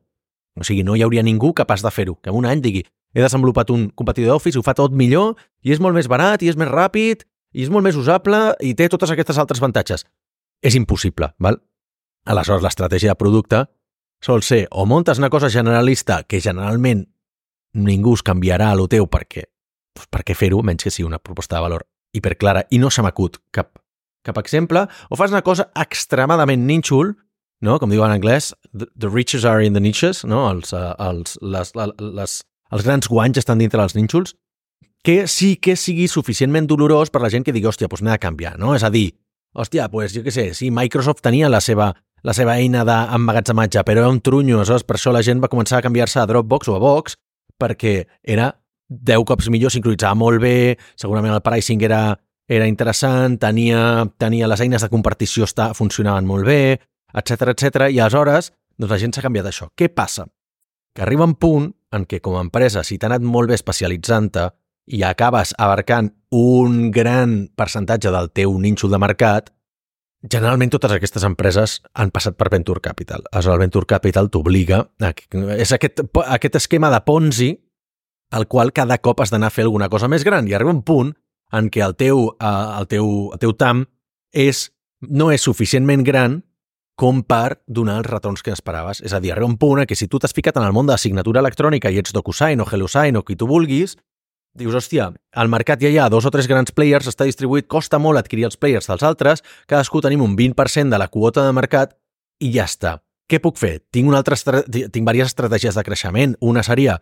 O 0.56 0.64
sigui, 0.64 0.84
no 0.84 0.96
hi 0.96 1.02
hauria 1.02 1.22
ningú 1.24 1.54
capaç 1.56 1.82
de 1.84 1.90
fer-ho. 1.90 2.18
Que 2.20 2.30
en 2.30 2.36
un 2.36 2.46
any 2.48 2.60
digui, 2.60 2.84
he 3.14 3.22
desenvolupat 3.24 3.70
un 3.72 3.88
competidor 3.88 4.36
d'Office, 4.36 4.58
ho 4.58 4.64
fa 4.64 4.74
tot 4.76 4.92
millor, 4.92 5.36
i 5.64 5.72
és 5.72 5.80
molt 5.80 5.96
més 5.96 6.08
barat, 6.12 6.42
i 6.44 6.52
és 6.52 6.58
més 6.60 6.68
ràpid, 6.68 7.24
i 7.56 7.64
és 7.64 7.72
molt 7.72 7.84
més 7.88 7.96
usable, 7.96 8.52
i 8.60 8.74
té 8.76 8.88
totes 8.92 9.12
aquestes 9.12 9.40
altres 9.40 9.62
avantatges. 9.62 10.04
És 10.60 10.76
impossible, 10.76 11.32
val? 11.40 11.60
Aleshores, 12.26 12.64
l'estratègia 12.64 13.14
de 13.14 13.20
producte 13.20 13.64
sol 14.24 14.42
ser 14.42 14.66
o 14.70 14.86
montes 14.86 15.18
una 15.18 15.30
cosa 15.30 15.50
generalista 15.52 16.22
que 16.24 16.40
generalment 16.40 17.06
ningú 17.76 18.14
es 18.16 18.24
canviarà 18.26 18.70
a 18.72 18.78
lo 18.78 18.88
teu 18.88 19.06
perquè, 19.06 19.44
doncs 19.94 20.10
per 20.10 20.24
què 20.26 20.34
fer-ho, 20.34 20.62
menys 20.64 20.86
que 20.86 20.92
sigui 20.92 21.06
una 21.06 21.20
proposta 21.22 21.58
de 21.58 21.66
valor 21.66 21.86
hiperclara 22.16 22.64
i 22.72 22.80
no 22.82 22.90
se 22.90 23.04
m'acut 23.04 23.38
cap, 23.54 23.76
cap 24.24 24.40
exemple, 24.40 24.86
o 25.10 25.18
fas 25.20 25.34
una 25.34 25.44
cosa 25.46 25.68
extremadament 25.76 26.64
nínxol, 26.66 27.14
no? 27.60 27.78
com 27.78 27.92
diu 27.92 28.04
en 28.04 28.16
anglès, 28.16 28.52
the, 28.72 29.08
riches 29.08 29.44
are 29.44 29.64
in 29.64 29.76
the 29.76 29.82
niches, 29.82 30.24
no? 30.24 30.46
els, 30.50 30.72
uh, 30.72 30.96
els, 30.98 31.36
les, 31.42 31.72
les, 31.76 32.40
els 32.72 32.88
grans 32.88 33.08
guanys 33.12 33.44
estan 33.44 33.62
dintre 33.62 33.80
dels 33.82 33.96
nínxols, 33.98 34.34
que 35.06 35.28
sí 35.30 35.54
que 35.62 35.76
sigui 35.78 36.08
suficientment 36.10 36.66
dolorós 36.66 37.12
per 37.14 37.22
la 37.22 37.30
gent 37.30 37.46
que 37.46 37.54
digui, 37.54 37.68
hòstia, 37.70 37.86
doncs 37.86 38.02
m'he 38.02 38.10
de 38.10 38.18
canviar, 38.18 38.56
no? 38.58 38.72
És 38.74 38.82
a 38.82 38.90
dir, 38.90 39.12
hòstia, 39.54 39.86
pues, 39.92 40.16
jo 40.16 40.24
què 40.24 40.32
sé, 40.34 40.48
sí, 40.58 40.72
Microsoft 40.74 41.22
tenia 41.22 41.50
la 41.52 41.60
seva, 41.62 41.92
la 42.22 42.34
seva 42.34 42.56
eina 42.56 42.84
d'emmagatzematge, 42.86 43.82
però 43.86 44.04
era 44.04 44.12
un 44.12 44.20
trunyo, 44.24 44.58
aleshores 44.58 44.86
per 44.86 44.96
això 44.96 45.12
la 45.14 45.24
gent 45.26 45.42
va 45.42 45.50
començar 45.52 45.78
a 45.78 45.84
canviar-se 45.84 46.20
a 46.20 46.26
Dropbox 46.26 46.70
o 46.72 46.76
a 46.76 46.82
Box, 46.82 47.16
perquè 47.60 48.06
era 48.22 48.50
10 48.88 49.24
cops 49.26 49.50
millor, 49.50 49.72
sincronitzava 49.74 50.14
molt 50.18 50.40
bé, 50.42 50.76
segurament 50.96 51.34
el 51.34 51.42
pricing 51.44 51.82
era, 51.82 52.18
era 52.48 52.68
interessant, 52.70 53.38
tenia, 53.42 54.06
tenia 54.18 54.48
les 54.48 54.62
eines 54.62 54.84
de 54.84 54.90
compartició 54.92 55.46
està, 55.46 55.72
funcionaven 55.74 56.26
molt 56.26 56.46
bé, 56.46 56.78
etc 57.16 57.52
etc. 57.54 57.88
i 57.90 58.00
aleshores 58.00 58.52
doncs 58.76 58.92
la 58.92 59.00
gent 59.00 59.14
s'ha 59.16 59.24
canviat 59.24 59.48
això. 59.48 59.70
Què 59.76 59.88
passa? 59.88 60.26
Que 60.94 61.04
arriba 61.04 61.24
un 61.24 61.34
punt 61.40 61.70
en 61.96 62.04
què 62.08 62.20
com 62.20 62.36
a 62.36 62.44
empresa, 62.44 62.84
si 62.84 62.98
t'ha 62.98 63.08
anat 63.10 63.24
molt 63.24 63.50
bé 63.50 63.56
especialitzant-te 63.56 64.48
i 64.96 65.02
acabes 65.02 65.54
abarcant 65.58 66.12
un 66.36 66.90
gran 66.94 67.46
percentatge 67.56 68.12
del 68.12 68.30
teu 68.36 68.54
nínxol 68.60 68.92
de 68.92 69.00
mercat, 69.02 69.50
generalment 70.32 70.72
totes 70.74 70.92
aquestes 70.94 71.24
empreses 71.26 71.80
han 71.94 72.10
passat 72.14 72.36
per 72.38 72.50
Venture 72.52 72.82
Capital. 72.82 73.24
Aleshores, 73.32 73.54
el 73.54 73.62
Venture 73.66 73.86
Capital 73.86 74.30
t'obliga... 74.30 74.82
A... 75.00 75.12
És 75.56 75.72
aquest, 75.76 76.02
aquest 76.24 76.58
esquema 76.62 76.90
de 76.92 77.00
Ponzi 77.06 77.52
al 78.36 78.48
qual 78.50 78.72
cada 78.74 78.98
cop 78.98 79.20
has 79.22 79.30
d'anar 79.30 79.52
a 79.52 79.54
fer 79.54 79.66
alguna 79.66 79.88
cosa 79.88 80.08
més 80.10 80.24
gran 80.26 80.48
i 80.48 80.54
arriba 80.56 80.74
un 80.74 80.82
punt 80.82 81.14
en 81.54 81.70
què 81.70 81.84
el 81.84 81.94
teu, 81.94 82.26
eh, 82.34 82.66
el 82.80 82.88
teu, 82.90 83.06
el 83.32 83.42
teu 83.42 83.54
TAM 83.54 83.84
és, 84.34 84.66
no 85.00 85.30
és 85.30 85.46
suficientment 85.46 86.02
gran 86.04 86.40
com 86.96 87.20
per 87.28 87.60
donar 87.68 87.98
els 88.00 88.08
retorns 88.08 88.42
que 88.42 88.54
esperaves. 88.54 89.02
És 89.04 89.12
a 89.12 89.20
dir, 89.20 89.30
arriba 89.32 89.48
un 89.48 89.58
punt 89.60 89.82
en 89.82 89.88
què 89.88 89.96
si 89.98 90.08
tu 90.08 90.18
t'has 90.18 90.34
ficat 90.34 90.56
en 90.56 90.64
el 90.64 90.72
món 90.72 90.88
de 90.88 90.94
la 90.96 91.00
signatura 91.00 91.42
electrònica 91.44 91.92
i 91.92 92.00
ets 92.00 92.14
DocuSign 92.16 92.62
o 92.64 92.66
HelloSign 92.66 93.20
o 93.20 93.22
qui 93.22 93.36
tu 93.36 93.46
vulguis, 93.46 93.98
dius, 94.58 94.74
hòstia, 94.78 95.10
al 95.36 95.50
mercat 95.52 95.82
ja 95.82 95.90
hi 95.92 95.98
ha 96.00 96.08
dos 96.12 96.26
o 96.26 96.32
tres 96.34 96.48
grans 96.50 96.72
players, 96.74 97.08
està 97.10 97.26
distribuït, 97.28 97.68
costa 97.70 98.00
molt 98.02 98.20
adquirir 98.20 98.46
els 98.48 98.58
players 98.60 98.88
dels 98.90 99.04
altres, 99.06 99.44
cadascú 99.68 100.02
tenim 100.04 100.24
un 100.24 100.36
20% 100.38 100.92
de 100.92 101.00
la 101.00 101.08
quota 101.12 101.44
de 101.46 101.52
mercat 101.56 101.96
i 102.40 102.52
ja 102.54 102.66
està. 102.66 102.96
Què 103.26 103.40
puc 103.42 103.58
fer? 103.58 103.80
Tinc, 103.90 104.06
una 104.08 104.22
altra 104.22 104.38
tinc 104.38 105.02
diverses 105.02 105.32
estratègies 105.32 105.74
de 105.74 105.82
creixement. 105.86 106.36
Una 106.40 106.62
seria 106.62 107.00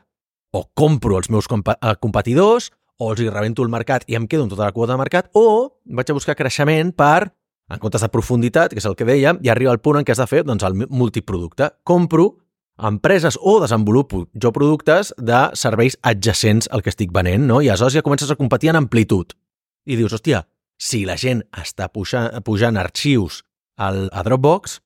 o 0.55 0.65
compro 0.75 1.19
els 1.19 1.29
meus 1.31 1.49
eh, 1.51 1.95
competidors 2.01 2.71
o 2.99 3.11
els 3.13 3.21
hi 3.21 3.29
rebento 3.29 3.65
el 3.65 3.73
mercat 3.73 4.07
i 4.09 4.17
em 4.17 4.29
quedo 4.31 4.47
amb 4.47 4.55
tota 4.55 4.69
la 4.69 4.73
quota 4.73 4.95
de 4.95 5.01
mercat 5.03 5.29
o 5.35 5.75
vaig 5.85 6.11
a 6.11 6.17
buscar 6.17 6.37
creixement 6.39 6.95
per 6.97 7.35
en 7.73 7.81
comptes 7.81 8.03
de 8.05 8.11
profunditat, 8.13 8.75
que 8.75 8.81
és 8.83 8.87
el 8.89 8.97
que 8.97 9.07
dèiem, 9.09 9.39
i 9.41 9.49
arriba 9.49 9.73
el 9.73 9.81
punt 9.81 9.99
en 9.99 10.05
què 10.05 10.13
has 10.13 10.21
de 10.21 10.29
fer 10.29 10.43
doncs, 10.45 10.65
el 10.67 10.77
multiproducte. 10.77 11.71
Compro 11.83 12.44
empreses 12.79 13.39
o 13.41 13.61
desenvolupo 13.63 14.25
jo 14.35 14.53
productes 14.53 15.15
de 15.19 15.51
serveis 15.55 15.99
adjacents 16.03 16.69
al 16.71 16.83
que 16.83 16.91
estic 16.91 17.13
venent, 17.15 17.47
no? 17.47 17.61
I 17.63 17.71
aleshores 17.71 17.95
ja 17.95 18.03
comences 18.03 18.31
a 18.31 18.37
competir 18.37 18.73
en 18.73 18.81
amplitud. 18.81 19.35
I 19.87 19.97
dius, 19.97 20.15
hòstia, 20.17 20.45
si 20.81 21.05
la 21.07 21.17
gent 21.21 21.45
està 21.55 21.89
pujant, 21.93 22.33
pujant 22.43 22.77
arxius 22.81 23.43
al, 23.77 24.09
a 24.13 24.25
Dropbox, 24.27 24.81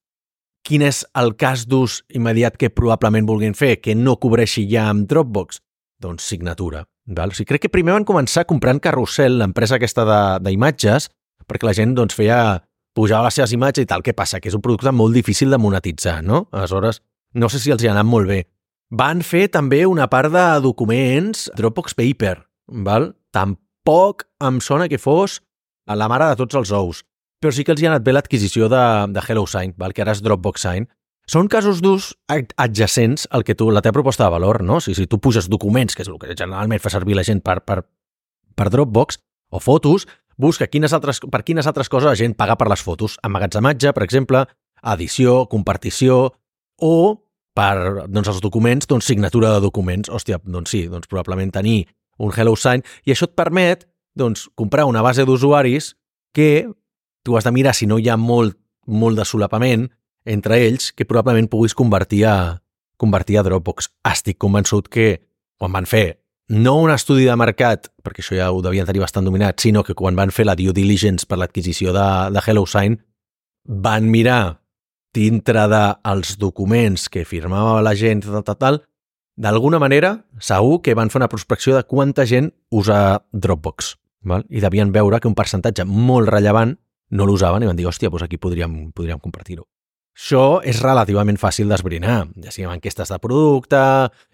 quin 0.67 0.85
és 0.85 1.05
el 1.17 1.33
cas 1.41 1.65
d'ús 1.71 2.03
immediat 2.13 2.59
que 2.61 2.69
probablement 2.69 3.27
vulguin 3.29 3.57
fer 3.57 3.79
que 3.81 3.95
no 3.97 4.19
cobreixi 4.21 4.67
ja 4.69 4.89
amb 4.91 5.09
Dropbox? 5.09 5.63
Doncs 5.99 6.27
signatura. 6.29 6.85
Val? 7.09 7.33
O 7.33 7.37
sigui, 7.37 7.49
crec 7.55 7.67
que 7.67 7.73
primer 7.73 7.95
van 7.97 8.05
començar 8.05 8.45
comprant 8.47 8.81
Carrusel, 8.85 9.39
l'empresa 9.41 9.79
aquesta 9.79 10.05
d'imatges, 10.45 11.09
perquè 11.49 11.65
la 11.65 11.75
gent 11.77 11.95
doncs, 11.97 12.15
feia 12.15 12.61
pujava 12.95 13.31
les 13.31 13.39
seves 13.39 13.55
imatges 13.57 13.87
i 13.87 13.89
tal. 13.89 14.05
Què 14.05 14.13
passa? 14.17 14.43
Que 14.43 14.51
és 14.51 14.57
un 14.59 14.65
producte 14.65 14.93
molt 14.93 15.17
difícil 15.17 15.51
de 15.55 15.61
monetitzar, 15.63 16.21
no? 16.27 16.47
Aleshores, 16.53 17.01
no 17.35 17.49
sé 17.49 17.61
si 17.61 17.73
els 17.75 17.83
hi 17.83 17.91
ha 17.91 17.95
anat 17.97 18.09
molt 18.09 18.29
bé. 18.29 18.45
Van 18.89 19.21
fer 19.21 19.49
també 19.53 19.85
una 19.87 20.09
part 20.09 20.33
de 20.33 20.45
documents 20.65 21.49
Dropbox 21.57 21.97
Paper, 21.99 22.39
val? 22.87 23.13
Tampoc 23.37 24.25
em 24.45 24.63
sona 24.65 24.89
que 24.89 25.01
fos 25.01 25.43
a 25.89 25.97
la 25.97 26.09
mare 26.09 26.31
de 26.31 26.39
tots 26.41 26.57
els 26.57 26.73
ous, 26.73 27.03
però 27.41 27.53
sí 27.53 27.65
que 27.65 27.75
els 27.75 27.83
hi 27.83 27.89
ha 27.89 27.93
anat 27.93 28.05
bé 28.05 28.15
l'adquisició 28.15 28.69
de, 28.73 28.85
de 29.13 29.21
HelloSign, 29.21 29.75
val? 29.77 29.93
que 29.93 30.05
ara 30.05 30.17
és 30.17 30.23
Dropbox 30.25 30.65
Sign. 30.65 30.89
Són 31.29 31.51
casos 31.53 31.83
d'ús 31.85 32.15
adjacents 32.33 33.27
al 33.37 33.45
que 33.45 33.55
tu, 33.55 33.69
la 33.69 33.83
teva 33.85 33.99
proposta 33.99 34.25
de 34.25 34.33
valor, 34.33 34.63
no? 34.65 34.81
Si, 34.81 34.95
si 34.97 35.05
tu 35.07 35.19
puges 35.21 35.51
documents, 35.53 35.93
que 35.93 36.01
és 36.01 36.09
el 36.09 36.17
que 36.17 36.33
generalment 36.33 36.81
fa 36.81 36.93
servir 36.93 37.19
la 37.19 37.25
gent 37.27 37.43
per, 37.45 37.61
per, 37.69 37.83
per 38.57 38.71
Dropbox, 38.73 39.21
o 39.53 39.61
fotos, 39.61 40.07
busca 40.41 40.69
quines 40.73 40.95
altres, 40.97 41.21
per 41.21 41.43
quines 41.45 41.69
altres 41.69 41.93
coses 41.93 42.09
la 42.09 42.17
gent 42.17 42.33
paga 42.37 42.57
per 42.57 42.71
les 42.73 42.81
fotos. 42.85 43.19
Emmagatzematge, 43.25 43.93
per 43.93 44.05
exemple, 44.07 44.47
edició, 44.95 45.43
compartició 45.53 46.31
o 46.79 47.25
per 47.59 48.07
doncs, 48.07 48.31
els 48.31 48.43
documents, 48.43 48.87
doncs, 48.87 49.09
signatura 49.11 49.51
de 49.57 49.63
documents. 49.65 50.11
Hòstia, 50.11 50.39
doncs 50.47 50.71
sí, 50.75 50.85
doncs 50.91 51.11
probablement 51.11 51.51
tenir 51.55 51.89
un 52.19 52.33
Hello 52.35 52.55
Sign 52.57 52.85
i 53.07 53.15
això 53.15 53.29
et 53.29 53.35
permet 53.39 53.87
doncs, 54.19 54.47
comprar 54.59 54.87
una 54.91 55.03
base 55.03 55.27
d'usuaris 55.27 55.95
que 56.35 56.69
tu 57.27 57.37
has 57.37 57.47
de 57.47 57.53
mirar 57.55 57.75
si 57.75 57.87
no 57.87 57.99
hi 57.99 58.09
ha 58.09 58.17
molt, 58.17 58.57
molt 58.87 59.19
de 59.19 59.27
solapament 59.27 59.89
entre 60.29 60.59
ells 60.67 60.93
que 60.93 61.07
probablement 61.07 61.49
puguis 61.51 61.75
convertir 61.75 62.25
a, 62.27 62.37
convertir 62.99 63.39
a 63.39 63.45
Dropbox. 63.47 63.91
Estic 64.11 64.39
convençut 64.39 64.91
que 64.93 65.11
quan 65.59 65.75
van 65.75 65.87
fer 65.89 66.21
no 66.49 66.79
un 66.81 66.91
estudi 66.91 67.27
de 67.29 67.37
mercat, 67.37 67.91
perquè 68.03 68.23
això 68.25 68.37
ja 68.39 68.49
ho 68.53 68.63
devien 68.65 68.87
tenir 68.89 69.03
bastant 69.03 69.27
dominat, 69.27 69.59
sinó 69.61 69.83
que 69.85 69.97
quan 69.99 70.17
van 70.17 70.33
fer 70.33 70.47
la 70.49 70.57
due 70.57 70.73
diligence 70.73 71.29
per 71.29 71.39
l'adquisició 71.39 71.93
de, 71.93 72.09
de 72.33 72.41
HelloSign, 72.45 72.97
van 73.69 74.09
mirar 74.09 74.63
dintre 75.15 75.67
dels 75.71 76.35
de 76.37 76.41
documents 76.41 77.09
que 77.09 77.25
firmava 77.25 77.81
la 77.83 77.95
gent, 77.97 78.23
tal, 78.27 78.45
tal, 78.45 78.59
tal, 78.59 78.83
d'alguna 79.39 79.79
manera, 79.79 80.17
segur 80.41 80.83
que 80.83 80.95
van 80.99 81.11
fer 81.11 81.23
una 81.23 81.31
prospecció 81.31 81.77
de 81.77 81.85
quanta 81.87 82.27
gent 82.27 82.53
usa 82.71 83.25
Dropbox. 83.33 83.97
Val? 84.29 84.45
I 84.51 84.61
devien 84.61 84.93
veure 84.93 85.21
que 85.21 85.31
un 85.31 85.37
percentatge 85.39 85.87
molt 85.87 86.29
rellevant 86.29 86.75
no 87.11 87.27
l'usaven 87.27 87.65
i 87.65 87.69
van 87.71 87.79
dir, 87.79 87.87
hòstia, 87.89 88.11
doncs 88.11 88.27
aquí 88.27 88.37
podríem, 88.37 88.91
podríem 88.93 89.21
compartir-ho. 89.23 89.65
Això 90.19 90.59
és 90.67 90.81
relativament 90.83 91.39
fàcil 91.39 91.71
d'esbrinar, 91.71 92.25
ja 92.43 92.51
sigui 92.51 92.67
amb 92.67 92.75
enquestes 92.75 93.13
de 93.13 93.21
producte, 93.23 93.83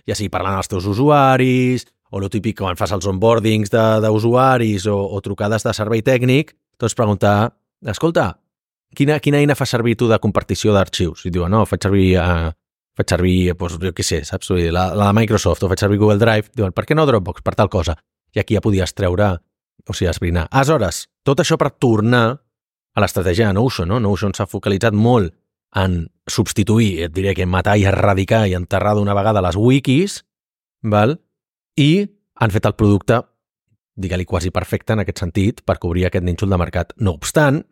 ja 0.09 0.17
sigui 0.17 0.33
parlant 0.33 0.57
als 0.57 0.71
teus 0.73 0.87
usuaris, 0.89 1.85
o 2.09 2.23
el 2.23 2.31
típic 2.33 2.57
quan 2.63 2.79
fas 2.81 2.95
els 2.97 3.07
onboardings 3.11 3.73
d'usuaris 3.75 4.87
o, 4.89 4.97
o 4.97 5.21
trucades 5.21 5.67
de 5.67 5.75
servei 5.77 6.01
tècnic, 6.07 6.55
doncs 6.81 6.97
preguntar, 6.97 7.53
escolta, 7.85 8.31
quina, 8.97 9.19
quina 9.23 9.41
eina 9.43 9.57
fa 9.59 9.67
servir 9.69 9.97
tu 10.01 10.09
de 10.11 10.19
compartició 10.23 10.75
d'arxius? 10.75 11.27
I 11.29 11.33
diuen, 11.35 11.53
no, 11.53 11.65
faig 11.69 11.85
servir, 11.85 12.07
uh, 12.21 12.51
faig 12.99 13.15
servir, 13.15 13.37
doncs, 13.59 13.79
jo 13.83 13.93
què 13.97 14.07
sé, 14.07 14.23
saps? 14.29 14.53
La, 14.75 14.89
la 14.95 15.11
de 15.11 15.19
Microsoft 15.21 15.65
o 15.65 15.71
faig 15.73 15.83
servir 15.83 16.01
Google 16.03 16.21
Drive. 16.23 16.55
Diuen, 16.57 16.75
per 16.77 16.87
què 16.89 16.97
no 16.97 17.07
Dropbox? 17.09 17.45
Per 17.45 17.55
tal 17.59 17.71
cosa. 17.73 17.97
I 18.35 18.43
aquí 18.43 18.57
ja 18.57 18.63
podies 18.65 18.95
treure, 18.97 19.35
o 19.85 19.95
sigui, 19.95 20.11
esbrinar. 20.11 20.49
Aleshores, 20.51 21.05
tot 21.27 21.43
això 21.43 21.59
per 21.61 21.75
tornar 21.83 22.27
a 22.95 23.03
l'estratègia 23.03 23.51
de 23.51 23.59
Notion, 23.59 23.91
no? 23.91 24.01
Notion 24.03 24.35
s'ha 24.35 24.47
focalitzat 24.51 24.95
molt 24.95 25.35
en 25.75 26.05
substituir, 26.31 27.05
et 27.07 27.13
diré 27.15 27.35
que 27.35 27.47
matar 27.51 27.77
i 27.79 27.87
erradicar 27.91 28.45
i 28.47 28.55
enterrar 28.55 28.95
d'una 28.95 29.15
vegada 29.17 29.43
les 29.43 29.59
wikis, 29.59 30.23
val? 30.83 31.19
i 31.75 32.07
han 32.39 32.53
fet 32.55 32.67
el 32.69 32.77
producte, 32.79 33.21
digue-li 33.99 34.27
quasi 34.27 34.53
perfecte 34.55 34.95
en 34.95 35.03
aquest 35.03 35.23
sentit, 35.23 35.63
per 35.67 35.81
cobrir 35.83 36.07
aquest 36.07 36.27
nínxol 36.27 36.51
de 36.51 36.59
mercat. 36.59 36.95
No 36.99 37.15
obstant, 37.19 37.63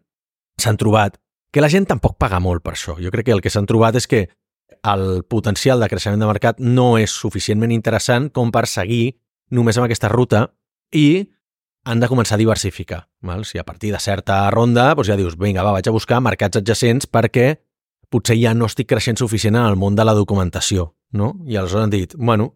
s'han 0.60 0.78
trobat 0.80 1.18
que 1.52 1.60
la 1.60 1.68
gent 1.68 1.86
tampoc 1.88 2.16
paga 2.18 2.40
molt 2.40 2.64
per 2.64 2.74
això. 2.74 2.96
Jo 3.00 3.12
crec 3.12 3.28
que 3.28 3.36
el 3.36 3.42
que 3.44 3.52
s'han 3.52 3.68
trobat 3.68 3.96
és 4.00 4.08
que 4.08 4.28
el 4.82 5.22
potencial 5.28 5.80
de 5.80 5.88
creixement 5.88 6.20
de 6.20 6.28
mercat 6.30 6.58
no 6.58 6.96
és 6.98 7.12
suficientment 7.12 7.70
interessant 7.74 8.30
com 8.34 8.50
per 8.50 8.66
seguir 8.66 9.18
només 9.52 9.76
amb 9.78 9.86
aquesta 9.86 10.10
ruta 10.10 10.46
i 10.96 11.28
han 11.84 12.00
de 12.00 12.08
començar 12.08 12.36
a 12.36 12.40
diversificar. 12.40 13.02
Val? 13.20 13.44
Si 13.44 13.58
a 13.58 13.64
partir 13.64 13.92
de 13.92 14.00
certa 14.00 14.48
ronda 14.50 14.92
doncs 14.94 15.10
ja 15.10 15.18
dius, 15.18 15.36
vinga, 15.38 15.62
va, 15.62 15.74
vaig 15.76 15.88
a 15.88 15.94
buscar 15.94 16.22
mercats 16.22 16.58
adjacents 16.62 17.06
perquè 17.10 17.56
potser 18.12 18.36
ja 18.38 18.54
no 18.54 18.68
estic 18.68 18.88
creixent 18.90 19.18
suficient 19.18 19.56
en 19.56 19.66
el 19.66 19.76
món 19.76 19.96
de 19.96 20.04
la 20.04 20.14
documentació. 20.14 20.92
No? 21.12 21.34
I 21.46 21.56
aleshores 21.56 21.84
han 21.84 21.92
dit, 21.92 22.14
bueno, 22.16 22.52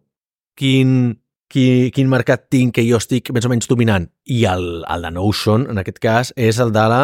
quin, 0.57 1.19
qui, 1.51 1.91
quin 1.93 2.09
mercat 2.09 2.47
tinc 2.49 2.75
que 2.77 2.85
jo 2.87 2.99
estic 3.01 3.31
més 3.35 3.45
o 3.45 3.51
menys 3.51 3.69
dominant. 3.69 4.07
I 4.25 4.43
el, 4.49 4.67
el 4.89 5.07
de 5.07 5.11
Notion, 5.13 5.67
en 5.69 5.81
aquest 5.81 5.99
cas, 6.03 6.33
és 6.35 6.59
el 6.63 6.73
de 6.73 6.85
la 6.91 7.01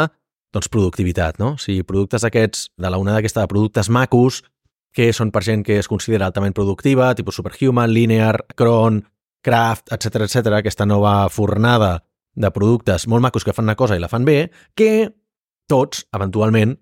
doncs, 0.54 0.70
productivitat. 0.72 1.40
No? 1.42 1.56
O 1.58 1.62
sigui, 1.62 1.84
productes 1.88 2.26
d'aquests, 2.26 2.70
de 2.78 2.92
la 2.92 3.00
onada 3.02 3.22
aquesta 3.24 3.44
de 3.44 3.52
productes 3.52 3.90
macos, 3.90 4.44
que 4.94 5.10
són 5.16 5.34
per 5.34 5.42
gent 5.46 5.66
que 5.66 5.80
es 5.82 5.90
considera 5.90 6.30
altament 6.30 6.54
productiva, 6.54 7.14
tipus 7.18 7.40
Superhuman, 7.42 7.92
Linear, 7.92 8.46
Cron, 8.56 9.02
Craft, 9.44 9.92
etc 9.96 10.28
etc, 10.28 10.54
aquesta 10.60 10.86
nova 10.86 11.28
fornada 11.34 12.04
de 12.34 12.50
productes 12.54 13.08
molt 13.10 13.22
macos 13.22 13.44
que 13.44 13.54
fan 13.54 13.68
una 13.68 13.78
cosa 13.78 13.98
i 13.98 14.02
la 14.02 14.10
fan 14.10 14.26
bé, 14.26 14.52
que 14.78 15.10
tots, 15.70 16.06
eventualment, 16.14 16.78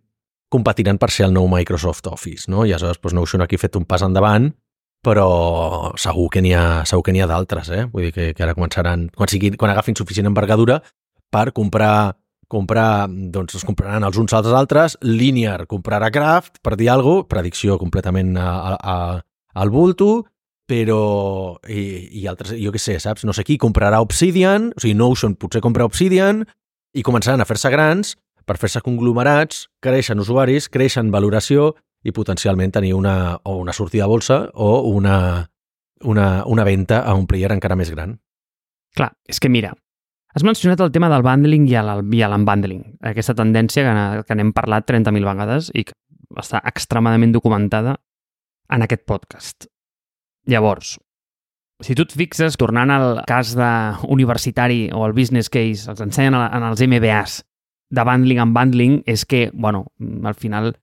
competiran 0.51 0.99
per 0.99 1.09
ser 1.15 1.29
el 1.29 1.33
nou 1.33 1.47
Microsoft 1.47 2.07
Office. 2.11 2.51
No? 2.51 2.65
I 2.67 2.75
aleshores 2.75 2.99
doncs, 2.99 3.15
Notion 3.15 3.43
aquí 3.45 3.55
ha 3.55 3.63
fet 3.63 3.79
un 3.79 3.87
pas 3.87 4.03
endavant 4.03 4.51
però 5.01 5.91
segur 5.97 6.27
que 6.29 6.43
n'hi 6.45 6.53
ha, 6.53 6.83
segur 6.85 7.07
que 7.07 7.13
n'hi 7.15 7.23
ha 7.23 7.29
d'altres, 7.29 7.71
eh? 7.73 7.85
Vull 7.89 8.07
dir 8.07 8.11
que, 8.13 8.27
que 8.37 8.43
ara 8.45 8.53
començaran, 8.53 9.07
quan, 9.17 9.29
sigui, 9.31 9.49
quan 9.57 9.73
agafin 9.73 9.97
suficient 9.97 10.29
envergadura 10.29 10.77
per 11.33 11.47
comprar 11.57 12.20
comprar, 12.51 13.07
doncs 13.07 13.55
es 13.59 13.65
compraran 13.67 14.03
els 14.03 14.19
uns 14.19 14.35
als 14.35 14.51
altres, 14.51 14.97
Linear 15.01 15.65
comprarà 15.71 16.11
Craft, 16.11 16.59
per 16.63 16.75
dir 16.75 16.91
alguna 16.91 17.23
cosa, 17.23 17.29
predicció 17.31 17.77
completament 17.79 18.35
a, 18.37 18.49
a, 18.51 18.75
a, 18.77 18.97
al 19.63 19.71
bulto, 19.71 20.11
però 20.71 21.57
i, 21.67 22.07
i 22.21 22.25
altres, 22.31 22.53
jo 22.55 22.71
què 22.71 22.79
sé, 22.79 22.97
saps? 23.03 23.25
No 23.27 23.35
sé 23.35 23.43
qui 23.47 23.57
comprarà 23.59 23.99
Obsidian, 24.03 24.69
o 24.75 24.83
sigui, 24.83 24.95
Notion 24.95 25.35
potser 25.39 25.63
compra 25.63 25.87
Obsidian 25.87 26.45
i 26.95 27.03
començaran 27.03 27.43
a 27.43 27.47
fer-se 27.47 27.71
grans 27.73 28.15
per 28.47 28.57
fer-se 28.59 28.81
conglomerats, 28.83 29.65
creixen 29.83 30.23
usuaris, 30.23 30.69
creixen 30.71 31.11
valoració 31.11 31.73
i 32.03 32.13
potencialment 32.15 32.73
tenir 32.73 32.95
una, 32.97 33.37
o 33.43 33.57
una 33.61 33.75
sortida 33.75 34.07
a 34.07 34.11
bolsa 34.11 34.45
o 34.53 34.71
una, 34.89 35.47
una, 36.07 36.43
una 36.45 36.65
venda 36.65 37.03
a 37.03 37.15
un 37.19 37.27
player 37.27 37.51
encara 37.53 37.77
més 37.77 37.91
gran. 37.93 38.17
Clar, 38.97 39.11
és 39.29 39.39
que 39.39 39.51
mira, 39.51 39.75
has 40.33 40.45
mencionat 40.47 40.79
el 40.79 40.91
tema 40.91 41.09
del 41.11 41.25
bundling 41.25 41.67
i 41.69 41.77
l'unbundling, 41.77 42.83
aquesta 43.11 43.35
tendència 43.37 43.83
que, 43.83 44.23
que 44.27 44.37
n'hem 44.37 44.53
parlat 44.55 44.87
30.000 44.89 45.27
vegades 45.27 45.71
i 45.75 45.85
que 45.87 45.95
està 46.39 46.61
extremadament 46.67 47.33
documentada 47.35 47.97
en 48.71 48.85
aquest 48.85 49.03
podcast. 49.05 49.67
Llavors, 50.47 50.95
si 51.81 51.95
tu 51.97 52.05
et 52.05 52.13
fixes, 52.15 52.57
tornant 52.61 52.93
al 52.93 53.23
cas 53.27 53.55
de 53.57 53.71
universitari 54.13 54.85
o 54.93 55.03
al 55.05 55.15
business 55.17 55.49
case, 55.49 55.89
els 55.91 56.01
ensenyen 56.03 56.37
en 56.37 56.67
els 56.69 56.83
MBAs 56.85 57.41
de 57.91 58.05
bundling 58.07 58.39
en 58.39 58.53
bundling, 58.55 59.01
és 59.05 59.25
que, 59.25 59.49
bueno, 59.53 59.87
al 60.23 60.35
final 60.35 60.75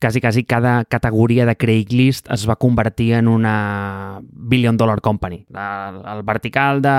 quasi, 0.00 0.20
quasi 0.20 0.44
cada 0.44 0.84
categoria 0.84 1.46
de 1.46 1.56
Craigslist 1.56 2.30
es 2.32 2.48
va 2.48 2.56
convertir 2.56 3.12
en 3.14 3.28
una 3.28 4.20
billion 4.32 4.76
dollar 4.76 5.00
company. 5.00 5.44
El, 5.50 6.02
el 6.04 6.22
vertical 6.24 6.82
de 6.82 6.96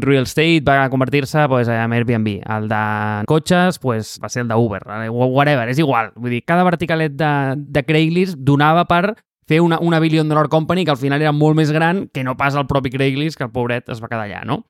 real 0.00 0.24
estate 0.24 0.62
va 0.64 0.88
convertir-se 0.90 1.46
pues, 1.48 1.68
en 1.68 1.92
Airbnb. 1.92 2.40
El 2.56 2.68
de 2.68 2.82
cotxes 3.30 3.78
pues, 3.78 4.18
va 4.22 4.28
ser 4.28 4.44
el 4.44 4.48
d'Uber. 4.48 4.82
Whatever, 5.10 5.68
és 5.68 5.78
igual. 5.78 6.12
Vull 6.16 6.36
dir, 6.36 6.42
cada 6.46 6.66
verticalet 6.66 7.16
de, 7.18 7.32
de 7.56 7.84
Craigslist 7.84 8.40
donava 8.40 8.86
per 8.90 9.16
fer 9.48 9.60
una, 9.60 9.78
una 9.80 10.00
billion 10.00 10.28
dollar 10.28 10.48
company 10.48 10.84
que 10.84 10.94
al 10.94 11.00
final 11.00 11.20
era 11.20 11.32
molt 11.32 11.56
més 11.56 11.72
gran 11.72 12.06
que 12.08 12.24
no 12.24 12.36
pas 12.36 12.56
el 12.56 12.66
propi 12.66 12.92
Craigslist, 12.94 13.36
que 13.38 13.44
el 13.44 13.52
pobret 13.52 13.92
es 13.92 14.00
va 14.00 14.08
quedar 14.08 14.24
allà, 14.24 14.44
no? 14.48 14.64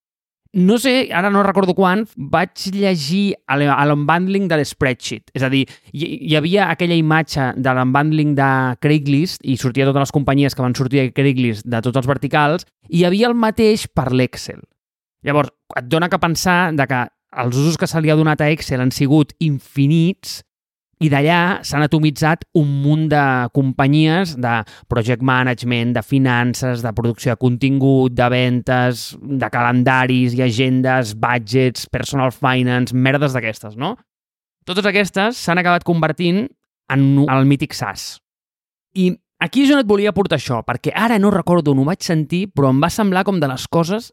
no 0.54 0.78
sé, 0.78 1.10
ara 1.12 1.30
no 1.34 1.42
recordo 1.42 1.74
quan, 1.74 2.04
vaig 2.14 2.68
llegir 2.72 3.34
l'unbundling 3.58 4.46
de 4.48 4.60
l'spreadsheet. 4.60 5.32
És 5.34 5.42
a 5.42 5.50
dir, 5.50 5.64
hi, 5.90 6.06
hi 6.30 6.36
havia 6.38 6.68
aquella 6.70 6.94
imatge 6.94 7.50
de 7.58 7.74
l'unbundling 7.74 8.36
de 8.38 8.50
Craigslist 8.80 9.42
i 9.42 9.58
sortia 9.58 9.88
totes 9.88 10.06
les 10.06 10.14
companyies 10.14 10.54
que 10.54 10.62
van 10.62 10.78
sortir 10.78 11.02
de 11.02 11.12
Craigslist 11.16 11.66
de 11.66 11.82
tots 11.82 11.98
els 11.98 12.06
verticals 12.06 12.68
i 12.88 13.02
hi 13.02 13.04
havia 13.08 13.32
el 13.32 13.34
mateix 13.34 13.88
per 13.90 14.12
l'Excel. 14.14 14.62
Llavors, 15.24 15.52
et 15.78 15.86
dona 15.88 16.10
que 16.12 16.20
pensar 16.20 16.72
de 16.76 16.86
que 16.86 17.04
els 17.42 17.56
usos 17.56 17.78
que 17.80 17.88
se 17.90 18.00
li 18.00 18.12
ha 18.12 18.18
donat 18.18 18.42
a 18.44 18.50
Excel 18.52 18.82
han 18.84 18.92
sigut 18.94 19.32
infinits 19.42 20.42
i 21.02 21.10
d'allà 21.10 21.64
s'han 21.66 21.82
atomitzat 21.84 22.44
un 22.60 22.68
munt 22.84 23.08
de 23.12 23.22
companyies 23.56 24.36
de 24.40 24.54
project 24.88 25.24
management, 25.26 25.92
de 25.96 26.02
finances, 26.06 26.84
de 26.84 26.92
producció 26.94 27.34
de 27.34 27.40
contingut, 27.40 28.14
de 28.14 28.28
ventes, 28.30 29.06
de 29.20 29.50
calendaris 29.52 30.36
i 30.38 30.44
agendes, 30.46 31.14
budgets, 31.18 31.88
personal 31.90 32.32
finance, 32.32 32.94
merdes 32.94 33.34
d'aquestes, 33.34 33.76
no? 33.76 33.96
Totes 34.64 34.86
aquestes 34.88 35.40
s'han 35.44 35.60
acabat 35.60 35.84
convertint 35.84 36.46
en 36.92 37.04
el 37.26 37.48
mític 37.48 37.74
SaaS. 37.76 38.14
I 38.94 39.10
aquí 39.42 39.64
és 39.66 39.72
on 39.74 39.82
et 39.82 39.88
volia 39.88 40.14
portar 40.16 40.38
això, 40.38 40.62
perquè 40.64 40.94
ara 40.94 41.18
no 41.18 41.32
recordo 41.34 41.74
on 41.74 41.82
ho 41.82 41.88
vaig 41.88 42.04
sentir, 42.06 42.46
però 42.54 42.70
em 42.72 42.80
va 42.80 42.92
semblar 42.92 43.26
com 43.26 43.42
de 43.42 43.50
les 43.50 43.66
coses 43.68 44.12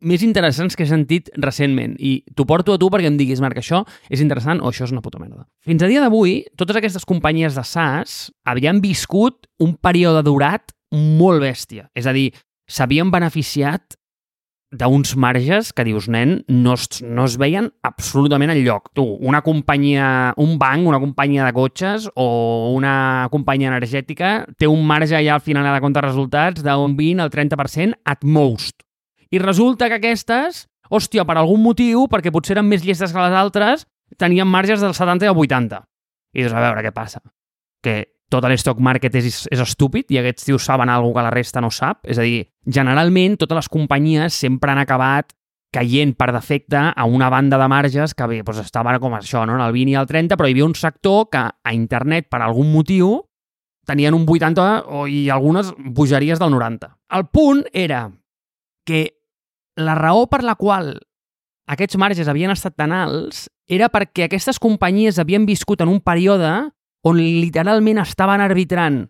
més 0.00 0.22
interessants 0.22 0.76
que 0.76 0.84
he 0.84 0.90
sentit 0.90 1.30
recentment 1.42 1.96
i 1.98 2.18
t'ho 2.36 2.46
porto 2.48 2.74
a 2.74 2.80
tu 2.80 2.90
perquè 2.92 3.10
em 3.10 3.18
diguis, 3.18 3.42
Marc, 3.42 3.58
això 3.60 3.82
és 4.08 4.22
interessant 4.22 4.62
o 4.62 4.70
això 4.70 4.86
és 4.86 4.94
una 4.94 5.02
puta 5.04 5.20
merda. 5.20 5.46
Fins 5.66 5.82
a 5.82 5.90
dia 5.90 6.02
d'avui, 6.04 6.40
totes 6.58 6.78
aquestes 6.78 7.06
companyies 7.08 7.58
de 7.58 7.64
SaaS 7.66 8.28
havien 8.46 8.82
viscut 8.84 9.48
un 9.62 9.74
període 9.74 10.22
durat 10.26 10.74
molt 10.94 11.42
bèstia. 11.42 11.88
És 11.98 12.06
a 12.06 12.14
dir, 12.16 12.30
s'havien 12.70 13.10
beneficiat 13.10 13.98
d'uns 14.68 15.14
marges 15.16 15.70
que 15.72 15.84
dius, 15.86 16.10
nen, 16.12 16.42
no 16.48 16.74
es, 16.76 17.00
no 17.00 17.24
es 17.24 17.38
veien 17.40 17.70
absolutament 17.86 18.52
en 18.52 18.60
lloc. 18.66 18.90
Tu, 18.96 19.04
una 19.24 19.40
companyia, 19.42 20.34
un 20.36 20.58
banc, 20.60 20.86
una 20.86 21.00
companyia 21.00 21.46
de 21.46 21.54
cotxes 21.56 22.10
o 22.14 22.74
una 22.76 23.28
companyia 23.32 23.72
energètica 23.72 24.42
té 24.60 24.68
un 24.68 24.84
marge 24.86 25.16
ja 25.24 25.38
al 25.38 25.44
final 25.44 25.64
de 25.72 25.80
compte 25.80 26.04
resultats 26.04 26.64
d'un 26.64 26.98
20 26.98 27.24
al 27.24 27.32
30% 27.32 28.02
at 28.04 28.28
most. 28.28 28.84
I 29.30 29.40
resulta 29.42 29.88
que 29.88 29.98
aquestes, 29.98 30.66
hòstia, 30.90 31.24
per 31.28 31.36
algun 31.36 31.62
motiu, 31.62 32.06
perquè 32.10 32.32
potser 32.32 32.56
eren 32.56 32.68
més 32.68 32.84
llestes 32.84 33.12
que 33.12 33.24
les 33.24 33.36
altres, 33.36 33.86
tenien 34.16 34.48
marges 34.48 34.80
del 34.80 34.94
70 34.96 35.26
i 35.26 35.32
el 35.32 35.36
80. 35.36 35.82
I 36.34 36.44
dius, 36.44 36.54
a 36.54 36.62
veure 36.64 36.84
què 36.84 36.94
passa. 36.94 37.20
Que 37.84 38.00
tot 38.28 38.44
l'stock 38.44 38.80
market 38.84 39.14
és, 39.16 39.46
és 39.48 39.60
estúpid 39.64 40.10
i 40.12 40.20
aquests 40.20 40.48
tios 40.48 40.64
saben 40.64 40.90
alguna 40.92 41.20
que 41.20 41.26
la 41.28 41.34
resta 41.34 41.62
no 41.64 41.70
sap. 41.72 42.02
És 42.04 42.20
a 42.20 42.26
dir, 42.26 42.44
generalment 42.64 43.38
totes 43.40 43.62
les 43.62 43.70
companyies 43.72 44.36
sempre 44.36 44.72
han 44.72 44.82
acabat 44.82 45.32
caient 45.72 46.14
per 46.16 46.30
defecte 46.32 46.80
a 46.96 47.04
una 47.04 47.28
banda 47.28 47.58
de 47.60 47.68
marges 47.68 48.14
que 48.16 48.26
bé, 48.28 48.42
doncs 48.42 48.62
estava 48.62 48.94
com 49.00 49.12
això, 49.16 49.44
no? 49.44 49.58
en 49.58 49.64
el 49.66 49.74
20 49.74 49.92
i 49.92 49.98
el 50.00 50.08
30, 50.08 50.36
però 50.36 50.48
hi 50.48 50.54
havia 50.56 50.68
un 50.68 50.76
sector 50.76 51.28
que 51.32 51.42
a 51.44 51.74
internet, 51.76 52.28
per 52.30 52.40
algun 52.40 52.72
motiu, 52.72 53.18
tenien 53.88 54.16
un 54.16 54.24
80 54.28 54.68
o, 54.88 55.06
i 55.08 55.28
algunes 55.32 55.72
bogeries 55.76 56.40
del 56.40 56.52
90. 56.52 56.88
El 57.16 57.28
punt 57.32 57.64
era 57.72 58.06
que 58.88 59.17
la 59.78 59.94
raó 59.98 60.26
per 60.26 60.42
la 60.42 60.56
qual 60.58 60.96
aquests 61.70 61.98
marges 62.00 62.28
havien 62.28 62.50
estat 62.50 62.74
tan 62.76 62.92
alts 62.96 63.46
era 63.68 63.90
perquè 63.92 64.26
aquestes 64.26 64.58
companyies 64.58 65.20
havien 65.20 65.46
viscut 65.46 65.84
en 65.84 65.92
un 65.92 66.00
període 66.00 66.50
on 67.06 67.20
literalment 67.20 68.00
estaven 68.02 68.42
arbitrant 68.42 69.04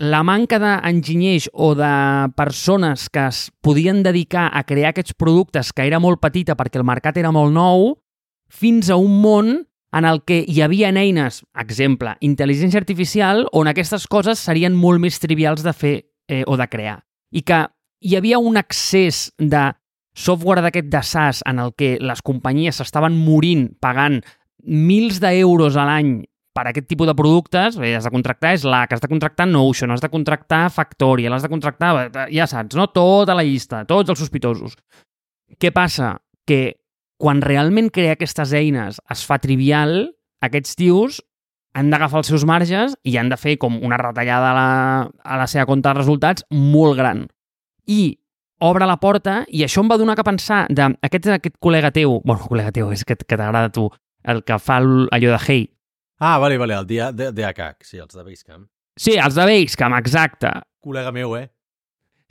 la 0.00 0.22
manca 0.24 0.56
d'enginyers 0.56 1.50
o 1.52 1.74
de 1.76 1.92
persones 2.32 3.10
que 3.12 3.26
es 3.28 3.50
podien 3.60 4.02
dedicar 4.02 4.48
a 4.48 4.64
crear 4.64 4.94
aquests 4.94 5.12
productes, 5.12 5.74
que 5.76 5.84
era 5.84 6.00
molt 6.00 6.22
petita 6.22 6.56
perquè 6.56 6.80
el 6.80 6.86
mercat 6.88 7.18
era 7.20 7.32
molt 7.36 7.52
nou, 7.52 7.98
fins 8.48 8.88
a 8.88 8.96
un 8.96 9.20
món 9.20 9.50
en 9.92 10.06
el 10.08 10.22
que 10.24 10.38
hi 10.48 10.62
havia 10.64 10.88
eines, 10.88 11.42
exemple, 11.52 12.14
intel·ligència 12.24 12.80
artificial, 12.80 13.44
on 13.52 13.68
aquestes 13.68 14.06
coses 14.08 14.40
serien 14.40 14.72
molt 14.72 15.02
més 15.02 15.20
trivials 15.20 15.66
de 15.66 15.74
fer 15.76 15.94
eh, 16.30 16.44
o 16.46 16.56
de 16.56 16.68
crear. 16.72 17.02
I 17.36 17.44
que 17.44 17.66
hi 18.00 18.16
havia 18.16 18.38
un 18.38 18.56
excés 18.56 19.34
de 19.36 19.68
software 20.14 20.62
d'aquest 20.64 20.90
de 20.90 21.02
SaaS 21.06 21.44
en 21.46 21.60
el 21.62 21.72
que 21.78 21.96
les 22.00 22.22
companyies 22.22 22.80
s'estaven 22.80 23.16
morint 23.16 23.68
pagant 23.80 24.20
mils 24.64 25.20
d'euros 25.22 25.76
a 25.76 25.86
l'any 25.88 26.20
per 26.54 26.66
aquest 26.66 26.88
tipus 26.90 27.06
de 27.06 27.14
productes, 27.14 27.78
bé, 27.78 27.94
has 27.94 28.04
de 28.04 28.10
contractar 28.10 28.56
Slack, 28.58 28.92
has 28.92 29.00
de 29.00 29.08
contractar 29.08 29.46
Notion, 29.46 29.92
has 29.94 30.02
de 30.02 30.10
contractar 30.10 30.64
Factorial, 30.74 31.32
has 31.32 31.46
de 31.46 31.48
contractar, 31.48 32.10
ja 32.32 32.46
saps, 32.50 32.76
no? 32.76 32.88
Tota 32.90 33.36
la 33.38 33.46
llista, 33.46 33.84
tots 33.86 34.10
els 34.10 34.18
sospitosos. 34.18 34.74
Què 35.60 35.70
passa? 35.72 36.16
Que 36.46 36.80
quan 37.20 37.42
realment 37.44 37.90
crea 37.94 38.16
aquestes 38.16 38.54
eines 38.56 38.98
es 39.12 39.24
fa 39.26 39.38
trivial, 39.38 40.10
aquests 40.42 40.74
tios 40.76 41.20
han 41.76 41.90
d'agafar 41.92 42.24
els 42.24 42.30
seus 42.32 42.44
marges 42.48 42.96
i 43.06 43.14
han 43.20 43.30
de 43.30 43.38
fer 43.38 43.54
com 43.62 43.76
una 43.78 43.98
retallada 44.00 44.50
a 44.50 44.54
la, 44.56 44.70
a 45.22 45.38
la 45.38 45.46
seva 45.46 45.68
compte 45.70 45.86
de 45.86 46.00
resultats 46.00 46.46
molt 46.50 46.98
gran. 46.98 47.28
I 47.86 48.18
obre 48.60 48.86
la 48.86 48.98
porta 49.00 49.40
i 49.48 49.64
això 49.64 49.82
em 49.82 49.90
va 49.90 49.98
donar 50.00 50.16
que 50.18 50.26
pensar 50.26 50.62
d'aquest 50.70 51.28
aquest 51.34 51.56
col·lega 51.62 51.92
teu, 51.94 52.20
bueno, 52.24 52.44
col·lega 52.46 52.72
teu, 52.76 52.92
és 52.92 53.04
que, 53.04 53.16
que 53.16 53.36
t'agrada 53.36 53.72
tu, 53.74 53.88
el 54.24 54.42
que 54.44 54.58
fa 54.60 54.80
allò 54.80 55.36
de 55.36 55.40
Hey. 55.40 55.70
Ah, 56.20 56.38
vale, 56.38 56.58
vale, 56.60 56.76
el 56.76 56.86
dia 56.86 57.12
de, 57.12 57.30
de 57.32 57.44
ACAC, 57.48 57.84
sí, 57.84 57.96
els 57.98 58.12
de 58.14 58.22
Basecamp. 58.22 58.66
Sí, 58.96 59.16
els 59.16 59.34
de 59.34 59.46
Basecamp, 59.48 59.96
exacte. 59.96 60.52
Col·lega 60.84 61.12
meu, 61.16 61.32
eh? 61.38 61.48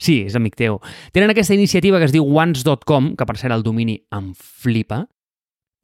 Sí, 0.00 0.22
és 0.24 0.36
amic 0.38 0.56
teu. 0.56 0.78
Tenen 1.12 1.32
aquesta 1.32 1.54
iniciativa 1.54 1.98
que 2.00 2.06
es 2.08 2.14
diu 2.14 2.24
once.com, 2.24 3.12
que 3.18 3.26
per 3.28 3.36
cert 3.36 3.52
el 3.52 3.66
domini 3.66 3.98
em 4.16 4.30
flipa, 4.32 5.02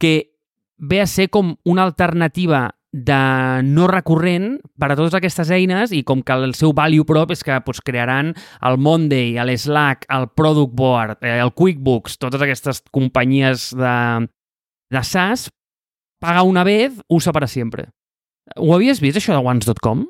que 0.01 0.15
ve 0.79 1.03
a 1.03 1.09
ser 1.11 1.29
com 1.33 1.55
una 1.65 1.85
alternativa 1.85 2.71
de 2.97 3.63
no 3.69 3.87
recurrent 3.91 4.57
per 4.81 4.89
a 4.89 4.97
totes 4.97 5.15
aquestes 5.19 5.51
eines 5.53 5.93
i 5.93 6.01
com 6.07 6.23
que 6.25 6.33
el 6.33 6.55
seu 6.57 6.73
value 6.77 7.05
prop 7.05 7.35
és 7.35 7.43
que 7.45 7.59
pues, 7.67 7.83
crearan 7.85 8.33
el 8.65 8.79
Monday, 8.81 9.35
l'Slack, 9.45 10.07
el 10.17 10.31
Product 10.33 10.73
Board, 10.73 11.19
eh, 11.21 11.37
el 11.43 11.53
QuickBooks, 11.53 12.17
totes 12.23 12.43
aquestes 12.43 12.81
companyies 12.95 13.69
de, 13.77 13.97
de 14.95 15.03
SaaS, 15.05 15.51
paga 16.23 16.43
una 16.43 16.65
vez, 16.65 16.97
usa 17.09 17.33
para 17.37 17.47
sempre. 17.47 17.91
Ho 18.57 18.73
havies 18.75 19.03
vist, 19.03 19.21
això 19.21 19.37
de 19.37 19.43
once.com? 19.45 20.07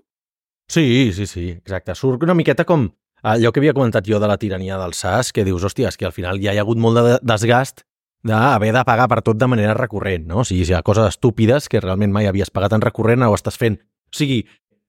Sí, 0.70 1.10
sí, 1.16 1.26
sí, 1.26 1.48
exacte. 1.56 1.94
Surt 1.98 2.22
una 2.22 2.36
miqueta 2.38 2.66
com 2.68 2.86
allò 3.26 3.50
que 3.50 3.62
havia 3.62 3.74
comentat 3.74 4.06
jo 4.06 4.20
de 4.22 4.30
la 4.30 4.38
tirania 4.38 4.78
del 4.78 4.94
SaaS, 4.94 5.32
que 5.32 5.46
dius, 5.46 5.64
hòstia, 5.66 5.90
és 5.90 5.98
que 5.98 6.06
al 6.06 6.14
final 6.14 6.38
ja 6.42 6.54
hi 6.54 6.60
ha 6.60 6.66
hagut 6.66 6.78
molt 6.78 7.00
de 7.00 7.18
desgast 7.26 7.85
d'haver 8.26 8.72
de 8.74 8.84
pagar 8.84 9.08
per 9.08 9.22
tot 9.22 9.38
de 9.38 9.48
manera 9.48 9.74
recurrent, 9.74 10.26
no? 10.26 10.42
O 10.42 10.44
sigui, 10.44 10.64
si 10.66 10.74
hi 10.74 10.76
ha 10.78 10.84
coses 10.86 11.14
estúpides 11.14 11.68
que 11.70 11.80
realment 11.80 12.12
mai 12.12 12.28
havies 12.28 12.50
pagat 12.50 12.76
en 12.76 12.84
recurrent, 12.84 13.24
ho 13.26 13.34
estàs 13.36 13.58
fent. 13.60 13.78
O 14.10 14.16
sigui, 14.16 14.42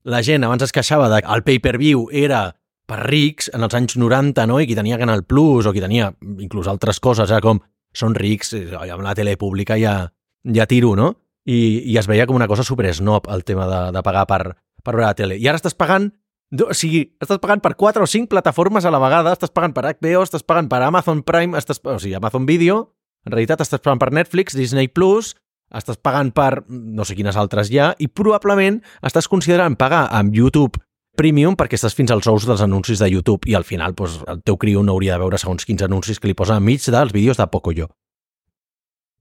la 0.07 0.23
gent 0.23 0.45
abans 0.47 0.63
es 0.65 0.73
queixava 0.75 1.09
de 1.11 1.21
que 1.21 1.33
el 1.33 1.43
pay-per-view 1.43 2.07
era 2.11 2.55
per 2.87 3.01
rics 3.03 3.51
en 3.53 3.65
els 3.67 3.75
anys 3.75 3.97
90, 3.99 4.45
no? 4.47 4.59
I 4.61 4.67
qui 4.67 4.77
tenia 4.77 4.99
Canal 4.99 5.25
Plus 5.27 5.67
o 5.67 5.73
qui 5.75 5.83
tenia 5.83 6.13
inclús 6.39 6.69
altres 6.71 7.01
coses, 7.03 7.29
era 7.29 7.43
com, 7.43 7.59
són 7.93 8.15
rics, 8.15 8.53
eh, 8.55 8.69
amb 8.77 9.03
la 9.03 9.15
tele 9.15 9.35
pública 9.37 9.77
ja, 9.79 9.97
ja 10.43 10.67
tiro, 10.67 10.95
no? 10.95 11.13
I, 11.47 11.83
I 11.91 11.97
es 11.99 12.07
veia 12.07 12.27
com 12.27 12.35
una 12.35 12.47
cosa 12.47 12.63
super 12.63 12.87
snob 12.95 13.27
el 13.31 13.43
tema 13.47 13.67
de, 13.67 13.81
de 13.95 14.03
pagar 14.03 14.25
per, 14.27 14.41
per 14.83 14.95
veure 14.95 15.07
la 15.07 15.15
tele. 15.15 15.37
I 15.39 15.47
ara 15.47 15.59
estàs 15.59 15.75
pagant 15.75 16.11
o 16.47 16.71
sigui, 16.71 17.01
estàs 17.19 17.41
pagant 17.43 17.59
per 17.59 17.73
4 17.75 18.05
o 18.05 18.07
5 18.07 18.31
plataformes 18.31 18.85
a 18.87 18.91
la 18.93 19.01
vegada, 19.03 19.33
estàs 19.35 19.51
pagant 19.51 19.73
per 19.75 19.83
HBO, 19.89 20.21
estàs 20.23 20.45
pagant 20.47 20.69
per 20.71 20.79
Amazon 20.85 21.23
Prime, 21.27 21.57
estàs, 21.59 21.81
o 21.83 21.97
sigui, 21.99 22.15
Amazon 22.15 22.45
Video, 22.47 22.93
en 23.27 23.35
realitat 23.35 23.61
estàs 23.63 23.83
pagant 23.83 24.01
per 24.01 24.13
Netflix, 24.15 24.55
Disney+, 24.55 24.89
Plus, 24.89 25.35
estàs 25.75 25.99
pagant 25.99 26.31
per 26.31 26.63
no 26.69 27.03
sé 27.05 27.15
quines 27.17 27.35
altres 27.35 27.69
ja, 27.71 27.91
i 27.99 28.07
probablement 28.07 28.79
estàs 29.05 29.27
considerant 29.27 29.75
pagar 29.79 30.07
amb 30.15 30.35
YouTube 30.35 30.79
Premium 31.17 31.55
perquè 31.57 31.79
estàs 31.79 31.95
fins 31.97 32.13
als 32.13 32.27
ous 32.29 32.45
dels 32.45 32.61
anuncis 32.61 33.01
de 33.01 33.09
YouTube 33.09 33.49
i 33.49 33.55
al 33.57 33.65
final 33.65 33.95
doncs, 33.97 34.19
el 34.29 34.43
teu 34.45 34.57
criu 34.61 34.83
no 34.85 34.93
hauria 34.93 35.15
de 35.15 35.23
veure 35.23 35.39
segons 35.41 35.65
quins 35.65 35.81
anuncis 35.81 36.21
que 36.21 36.29
li 36.29 36.37
posen 36.37 36.61
enmig 36.61 36.83
dels 36.85 37.13
vídeos 37.13 37.39
de 37.41 37.47
Pocoyo. 37.49 37.89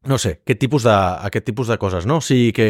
No 0.06 0.18
sé, 0.22 0.36
aquest 0.44 0.60
tipus 0.60 0.84
de, 0.84 0.94
aquest 1.26 1.46
tipus 1.48 1.72
de 1.72 1.78
coses, 1.82 2.04
no? 2.06 2.20
O 2.20 2.24
sigui 2.24 2.52
que 2.52 2.68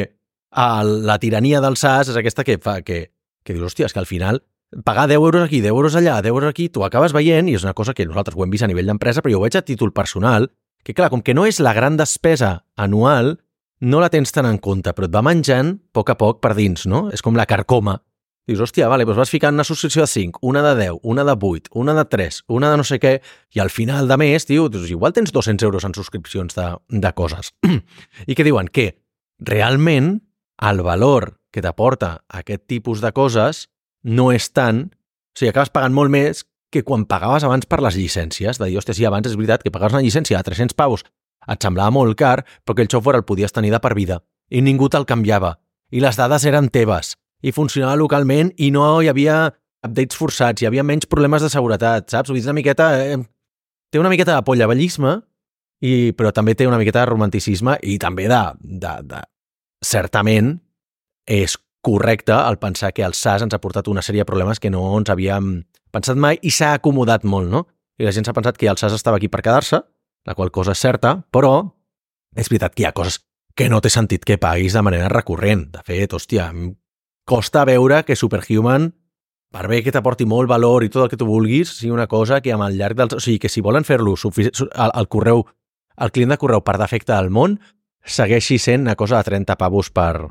el, 0.57 0.93
la 1.05 1.19
tirania 1.19 1.61
del 1.61 1.77
SAS 1.77 2.15
és 2.15 2.21
aquesta 2.21 2.47
que 2.47 2.57
fa 2.63 2.79
que, 2.87 3.01
que 3.45 3.57
dius, 3.57 3.67
hòstia, 3.67 3.91
és 3.91 3.93
que 3.93 4.01
al 4.01 4.09
final 4.09 4.41
pagar 4.87 5.09
10 5.11 5.19
euros 5.19 5.43
aquí, 5.43 5.61
10 5.61 5.75
euros 5.75 5.99
allà, 5.99 6.21
10 6.23 6.31
euros 6.31 6.49
aquí, 6.49 6.69
tu 6.71 6.87
acabes 6.87 7.13
veient, 7.13 7.51
i 7.51 7.59
és 7.59 7.67
una 7.67 7.75
cosa 7.75 7.95
que 7.95 8.07
nosaltres 8.07 8.39
ho 8.39 8.47
hem 8.47 8.55
vist 8.55 8.65
a 8.65 8.71
nivell 8.71 8.87
d'empresa, 8.87 9.23
però 9.23 9.35
jo 9.35 9.43
ho 9.43 9.45
veig 9.45 9.59
a 9.59 9.67
títol 9.67 9.93
personal, 9.93 10.49
que 10.87 10.95
clar, 10.95 11.11
com 11.11 11.23
que 11.27 11.35
no 11.35 11.49
és 11.51 11.59
la 11.59 11.75
gran 11.75 11.99
despesa 11.99 12.61
anual, 12.79 13.35
no 13.83 13.99
la 14.01 14.11
tens 14.13 14.31
tan 14.33 14.47
en 14.47 14.61
compte, 14.63 14.95
però 14.95 15.11
et 15.11 15.15
va 15.15 15.25
menjant 15.27 15.75
a 15.75 15.79
poc 15.99 16.15
a 16.15 16.17
poc 16.21 16.39
per 16.45 16.55
dins, 16.55 16.87
no? 16.87 17.09
És 17.13 17.25
com 17.27 17.35
la 17.37 17.49
carcoma 17.51 17.99
Dius, 18.47 18.61
hòstia, 18.63 18.87
vale, 18.87 19.03
doncs 19.03 19.19
vas 19.19 19.31
ficant 19.33 19.57
una 19.57 19.65
subscripció 19.67 20.05
de 20.05 20.07
5, 20.07 20.39
una 20.47 20.61
de 20.63 20.77
10, 20.79 21.01
una 21.03 21.25
de 21.27 21.33
8, 21.35 21.73
una 21.75 21.95
de 21.97 22.05
3, 22.07 22.45
una 22.55 22.69
de 22.71 22.77
no 22.79 22.85
sé 22.87 23.01
què, 23.03 23.17
i 23.51 23.59
al 23.59 23.73
final 23.75 24.07
de 24.07 24.17
mes, 24.23 24.47
tio, 24.47 24.69
doncs 24.71 24.93
igual 24.95 25.17
tens 25.17 25.33
200 25.35 25.67
euros 25.67 25.83
en 25.83 25.97
subscripcions 25.97 26.55
de, 26.55 26.67
de 26.87 27.13
coses. 27.19 27.51
I 28.31 28.37
que 28.39 28.47
diuen 28.47 28.71
que 28.71 28.87
realment 29.43 30.21
el 30.63 30.85
valor 30.87 31.33
que 31.51 31.65
t'aporta 31.65 32.21
aquest 32.31 32.69
tipus 32.71 33.03
de 33.03 33.11
coses 33.17 33.67
no 34.07 34.31
és 34.31 34.47
tant... 34.55 34.87
O 34.87 35.41
sigui, 35.41 35.51
acabes 35.51 35.75
pagant 35.75 35.93
molt 35.93 36.15
més 36.15 36.47
que 36.77 36.85
quan 36.87 37.07
pagaves 37.09 37.45
abans 37.47 37.67
per 37.69 37.81
les 37.85 37.97
llicències. 37.99 38.61
De 38.61 38.69
dir, 38.69 38.79
hòstia, 38.79 38.97
sí, 38.97 39.07
abans 39.09 39.29
és 39.29 39.37
veritat 39.39 39.65
que 39.65 39.73
pagaves 39.75 39.97
una 39.97 40.05
llicència 40.05 40.39
de 40.39 40.49
300 40.51 40.77
paus 40.79 41.05
et 41.47 41.63
semblava 41.63 41.95
molt 41.95 42.17
car, 42.19 42.41
però 42.65 42.77
que 42.77 42.85
el 42.85 42.91
software 42.91 43.21
el 43.21 43.29
podies 43.29 43.55
tenir 43.55 43.71
de 43.75 43.81
per 43.83 43.95
vida. 43.95 44.21
I 44.51 44.63
ningú 44.63 44.91
te'l 44.91 45.07
canviava. 45.07 45.57
I 45.95 46.03
les 46.03 46.19
dades 46.19 46.45
eren 46.47 46.69
teves 46.75 47.15
i 47.43 47.53
funcionava 47.55 47.99
localment 47.99 48.51
i 48.59 48.73
no 48.75 49.01
hi 49.03 49.11
havia 49.11 49.47
updates 49.87 50.19
forçats, 50.19 50.63
hi 50.63 50.67
havia 50.67 50.83
menys 50.87 51.07
problemes 51.07 51.45
de 51.45 51.51
seguretat, 51.53 52.11
saps? 52.11 52.31
Vull 52.31 52.41
dir, 52.41 52.47
una 52.49 52.59
miqueta... 52.59 52.91
Eh, 52.99 53.23
té 53.93 54.01
una 54.03 54.11
miqueta 54.11 54.35
de 54.35 54.43
pollavellisme, 54.43 55.13
i, 55.87 56.13
però 56.17 56.33
també 56.35 56.57
té 56.57 56.67
una 56.67 56.79
miqueta 56.81 57.05
de 57.05 57.11
romanticisme 57.13 57.77
i 57.87 57.99
també 58.03 58.27
de, 58.33 58.43
de, 58.61 58.95
de... 59.07 59.23
Certament 59.85 60.57
és 61.31 61.57
correcte 61.87 62.35
el 62.35 62.59
pensar 62.59 62.93
que 62.97 63.05
el 63.07 63.15
SAS 63.15 63.45
ens 63.45 63.55
ha 63.55 63.63
portat 63.63 63.89
una 63.93 64.03
sèrie 64.03 64.25
de 64.25 64.29
problemes 64.29 64.59
que 64.59 64.73
no 64.73 64.83
ens 64.99 65.13
havíem 65.13 65.61
pensat 65.97 66.21
mai 66.21 66.39
i 66.43 66.53
s'ha 66.53 66.75
acomodat 66.77 67.25
molt, 67.25 67.51
no? 67.51 67.65
I 67.97 68.05
la 68.05 68.13
gent 68.13 68.29
s'ha 68.29 68.37
pensat 68.37 68.59
que 68.61 68.69
el 68.69 68.77
SAS 68.77 68.97
estava 68.99 69.19
aquí 69.21 69.31
per 69.33 69.43
quedar-se, 69.45 69.81
la 70.27 70.35
qual 70.37 70.53
cosa 70.53 70.77
és 70.77 70.83
certa, 70.83 71.17
però 71.33 71.55
és 72.37 72.51
veritat 72.53 72.75
que 72.75 72.85
hi 72.85 72.89
ha 72.89 72.97
coses 72.97 73.23
que 73.57 73.71
no 73.73 73.81
té 73.81 73.89
sentit 73.91 74.27
que 74.29 74.37
paguis 74.39 74.77
de 74.77 74.83
manera 74.85 75.09
recurrent. 75.09 75.71
De 75.73 75.81
fet, 75.87 76.13
hòstia, 76.13 76.51
costa 77.25 77.65
veure 77.65 78.03
que 78.05 78.17
Superhuman, 78.17 78.91
per 79.53 79.65
bé 79.73 79.81
que 79.83 79.95
t'aporti 79.95 80.27
molt 80.29 80.51
valor 80.51 80.85
i 80.85 80.91
tot 80.93 81.07
el 81.07 81.13
que 81.13 81.17
tu 81.17 81.29
vulguis, 81.29 81.73
sigui 81.79 81.95
una 81.95 82.09
cosa 82.11 82.43
que 82.45 82.53
amb 82.53 82.67
el 82.69 82.77
llarg 82.77 82.99
dels... 82.99 83.17
O 83.17 83.23
sigui, 83.23 83.41
que 83.41 83.49
si 83.49 83.65
volen 83.65 83.89
fer-lo 83.89 84.13
al, 84.19 84.93
al 84.93 85.09
correu, 85.09 85.47
el 85.97 86.13
client 86.13 86.35
de 86.35 86.41
correu 86.43 86.61
per 86.61 86.77
defecte 86.77 87.15
del 87.15 87.33
món, 87.33 87.57
segueixi 88.05 88.59
sent 88.61 88.85
una 88.85 88.97
cosa 89.01 89.23
de 89.23 89.31
30 89.33 89.57
pavos 89.57 89.89
per, 89.91 90.29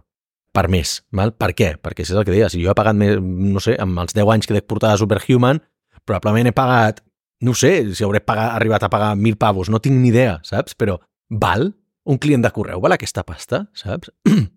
per 0.56 0.70
mes. 0.72 0.98
Val? 1.16 1.36
Per 1.36 1.52
què? 1.58 1.74
Perquè 1.84 2.06
és 2.06 2.14
el 2.16 2.24
que 2.24 2.34
deia, 2.34 2.50
si 2.52 2.64
jo 2.64 2.72
he 2.72 2.78
pagat, 2.78 2.98
més, 2.98 3.20
no 3.20 3.62
sé, 3.64 3.76
amb 3.82 4.00
els 4.04 4.16
10 4.16 4.32
anys 4.38 4.50
que 4.50 4.58
he 4.58 4.64
portat 4.64 4.96
a 4.96 5.02
Superhuman, 5.02 5.62
probablement 6.08 6.50
he 6.50 6.56
pagat, 6.56 7.04
no 7.46 7.54
sé, 7.58 7.78
si 7.94 8.06
hauré 8.06 8.22
pagat, 8.24 8.54
arribat 8.56 8.86
a 8.86 8.92
pagar 8.92 9.14
1.000 9.18 9.40
pavos, 9.42 9.70
no 9.70 9.82
tinc 9.84 10.00
ni 10.00 10.14
idea, 10.14 10.40
saps? 10.48 10.78
Però 10.80 11.00
val? 11.30 11.74
Un 12.06 12.20
client 12.22 12.44
de 12.46 12.52
correu 12.54 12.84
val 12.84 12.94
aquesta 12.94 13.26
pasta, 13.26 13.66
saps? 13.74 14.14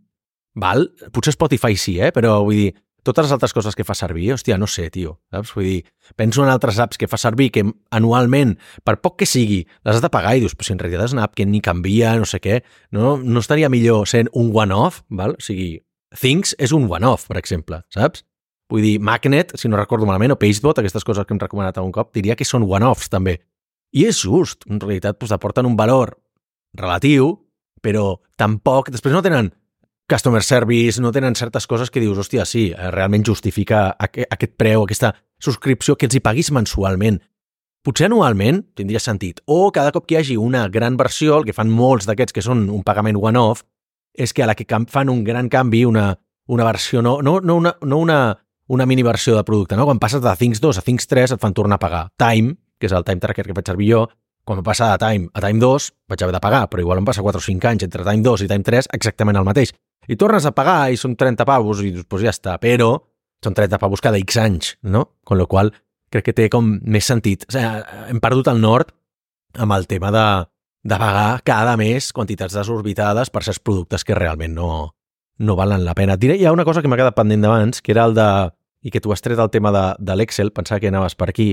Val? 0.58 0.88
Potser 1.14 1.30
Spotify 1.37 1.76
sí, 1.78 1.92
eh? 2.02 2.08
Però 2.11 2.40
vull 2.42 2.56
dir, 2.58 2.70
totes 3.06 3.28
les 3.28 3.32
altres 3.32 3.54
coses 3.54 3.76
que 3.78 3.87
fa 3.87 3.94
servir, 3.96 4.32
hòstia, 4.34 4.58
no 4.61 4.66
sé, 4.68 4.88
tio, 4.92 5.14
saps? 5.32 5.54
Vull 5.56 5.68
dir, 5.68 5.78
penso 6.18 6.42
en 6.44 6.50
altres 6.52 6.80
apps 6.82 7.00
que 7.00 7.08
fa 7.08 7.16
servir 7.20 7.50
que 7.54 7.64
anualment, 7.94 8.56
per 8.84 8.98
poc 9.00 9.20
que 9.22 9.28
sigui, 9.28 9.62
les 9.87 9.96
has 9.96 10.04
de 10.04 10.11
pagar 10.12 10.34
i 10.37 10.42
dius, 10.42 10.56
però 10.58 10.68
si 10.68 10.74
en 10.74 10.82
realitat 10.82 11.08
és 11.08 11.16
una 11.16 11.24
app 11.28 11.37
que 11.38 11.46
ni 11.48 11.62
canvia, 11.64 12.16
no 12.20 12.28
sé 12.28 12.42
què, 12.44 12.61
no, 12.96 13.16
no 13.22 13.44
estaria 13.44 13.70
millor 13.72 14.08
sent 14.11 14.28
un 14.37 14.50
one-off, 14.52 15.04
val? 15.08 15.38
O 15.38 15.44
sigui, 15.44 15.78
Things 16.16 16.55
és 16.59 16.73
un 16.73 16.88
one-off, 16.88 17.29
per 17.29 17.37
exemple, 17.40 17.83
saps? 17.92 18.25
Vull 18.68 18.85
dir, 18.85 18.97
Magnet, 19.01 19.55
si 19.57 19.68
no 19.68 19.79
recordo 19.81 20.07
malament, 20.09 20.35
o 20.35 20.40
Pastebot, 20.40 20.81
aquestes 20.81 21.05
coses 21.05 21.25
que 21.25 21.33
hem 21.33 21.40
recomanat 21.40 21.79
un 21.81 21.92
cop, 21.92 22.12
diria 22.16 22.37
que 22.37 22.44
són 22.44 22.66
one-offs, 22.68 23.09
també. 23.12 23.38
I 23.97 24.05
és 24.11 24.21
just, 24.21 24.66
en 24.68 24.81
realitat, 24.81 25.16
doncs, 25.16 25.33
aporten 25.33 25.68
un 25.68 25.77
valor 25.77 26.16
relatiu, 26.77 27.33
però 27.81 28.18
tampoc... 28.37 28.90
Després 28.92 29.14
no 29.14 29.23
tenen 29.25 29.49
customer 30.09 30.42
service, 30.44 31.01
no 31.01 31.12
tenen 31.12 31.37
certes 31.37 31.66
coses 31.68 31.90
que 31.90 32.01
dius, 32.01 32.18
hòstia, 32.21 32.44
sí, 32.49 32.68
eh, 32.73 32.90
realment 32.92 33.25
justifica 33.25 33.88
aquest 33.99 34.57
preu, 34.61 34.85
aquesta 34.85 35.14
subscripció 35.40 35.97
que 35.97 36.09
els 36.09 36.16
hi 36.16 36.25
paguis 36.25 36.53
mensualment. 36.53 37.21
Potser 37.85 38.09
anualment 38.09 38.62
tindria 38.77 39.01
sentit. 39.01 39.40
O 39.47 39.71
cada 39.73 39.92
cop 39.94 40.05
que 40.05 40.16
hi 40.16 40.21
hagi 40.21 40.37
una 40.37 40.66
gran 40.68 40.97
versió, 41.01 41.38
el 41.38 41.49
que 41.49 41.57
fan 41.57 41.71
molts 41.73 42.09
d'aquests 42.09 42.37
que 42.37 42.44
són 42.44 42.66
un 42.68 42.85
pagament 42.85 43.16
one-off, 43.16 43.64
és 44.18 44.35
que 44.35 44.42
a 44.42 44.50
la 44.50 44.57
que 44.59 44.66
fan 44.90 45.09
un 45.09 45.22
gran 45.24 45.48
canvi, 45.48 45.85
una, 45.87 46.18
una 46.46 46.64
versió, 46.66 47.02
no, 47.02 47.20
no, 47.22 47.38
no, 47.40 47.57
una, 47.57 47.76
no 47.81 47.98
una, 47.98 48.20
una 48.66 48.87
mini 48.87 49.02
versió 49.02 49.37
de 49.37 49.44
producte, 49.44 49.76
no? 49.76 49.87
Quan 49.87 49.98
passes 49.98 50.20
de 50.20 50.37
Things 50.37 50.61
2 50.61 50.78
a 50.78 50.83
Things 50.83 51.07
3 51.07 51.37
et 51.37 51.40
fan 51.40 51.54
tornar 51.54 51.78
a 51.78 51.85
pagar. 51.85 52.09
Time, 52.18 52.57
que 52.78 52.90
és 52.90 52.94
el 52.94 53.07
time 53.07 53.22
tracker 53.22 53.46
que 53.46 53.54
faig 53.54 53.70
servir 53.70 53.92
jo, 53.92 54.07
quan 54.48 54.61
va 54.61 54.70
passar 54.70 54.90
de 54.94 54.98
Time 55.02 55.28
a 55.37 55.42
Time 55.44 55.61
2 55.61 55.90
vaig 56.09 56.22
haver 56.24 56.35
de 56.35 56.40
pagar, 56.40 56.64
però 56.72 56.81
igual 56.81 57.02
em 57.02 57.07
passa 57.07 57.22
4 57.22 57.38
o 57.38 57.44
5 57.44 57.68
anys 57.68 57.85
entre 57.85 58.04
Time 58.07 58.24
2 58.24 58.46
i 58.46 58.48
Time 58.48 58.64
3 58.64 58.88
exactament 58.96 59.37
el 59.37 59.44
mateix 59.44 59.74
i 60.09 60.16
tornes 60.16 60.46
a 60.48 60.54
pagar 60.57 60.88
i 60.88 60.96
són 60.96 61.18
30 61.20 61.44
pavos 61.44 61.83
i 61.85 61.92
pues 62.09 62.24
ja 62.24 62.33
està, 62.33 62.57
però 62.62 62.94
són 63.44 63.54
30 63.54 63.78
pavos 63.78 64.00
cada 64.00 64.18
X 64.24 64.38
anys, 64.40 64.70
no? 64.83 65.04
Con 65.24 65.38
lo 65.38 65.46
qual 65.46 65.74
crec 66.09 66.31
que 66.31 66.33
té 66.33 66.48
com 66.48 66.78
més 66.81 67.04
sentit. 67.04 67.44
O 67.44 67.52
sigui, 67.52 67.83
hem 68.09 68.22
perdut 68.24 68.48
el 68.48 68.62
nord 68.62 68.94
amb 69.61 69.76
el 69.76 69.85
tema 69.90 70.11
de, 70.14 70.24
de 70.88 70.96
pagar 70.96 71.42
cada 71.44 71.77
mes 71.77 72.12
quantitats 72.16 72.57
desorbitades 72.57 73.31
per 73.31 73.44
certs 73.44 73.61
productes 73.61 74.05
que 74.09 74.16
realment 74.16 74.55
no, 74.57 74.70
no 75.38 75.57
valen 75.57 75.85
la 75.85 75.94
pena. 75.94 76.16
Et 76.16 76.22
diré, 76.22 76.38
hi 76.38 76.46
ha 76.48 76.55
una 76.55 76.64
cosa 76.64 76.83
que 76.83 76.88
m'ha 76.88 76.98
quedat 76.98 77.16
pendent 77.16 77.44
d'abans, 77.44 77.83
que 77.83 77.92
era 77.92 78.07
el 78.09 78.16
de... 78.16 78.29
i 78.87 78.92
que 78.94 79.01
tu 79.03 79.12
has 79.12 79.20
tret 79.20 79.38
el 79.42 79.51
tema 79.51 79.72
de, 79.74 79.85
de 79.98 80.14
l'Excel, 80.16 80.53
pensava 80.55 80.81
que 80.81 80.88
anaves 80.88 81.16
per 81.18 81.29
aquí. 81.31 81.48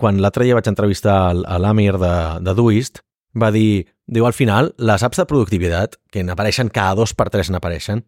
Quan 0.00 0.20
l'altre 0.20 0.44
dia 0.44 0.56
vaig 0.56 0.68
entrevistar 0.68 1.32
l'Amir 1.34 1.96
de, 1.98 2.14
de 2.44 2.54
Duist, 2.54 3.02
va 3.36 3.50
dir, 3.50 3.86
diu, 4.06 4.26
al 4.26 4.36
final, 4.36 4.72
les 4.78 5.02
apps 5.06 5.20
de 5.20 5.26
productivitat, 5.28 5.96
que 6.12 6.24
n'apareixen 6.24 6.70
cada 6.70 6.98
dos 7.00 7.14
per 7.16 7.28
tres 7.32 7.50
n'apareixen, 7.50 8.04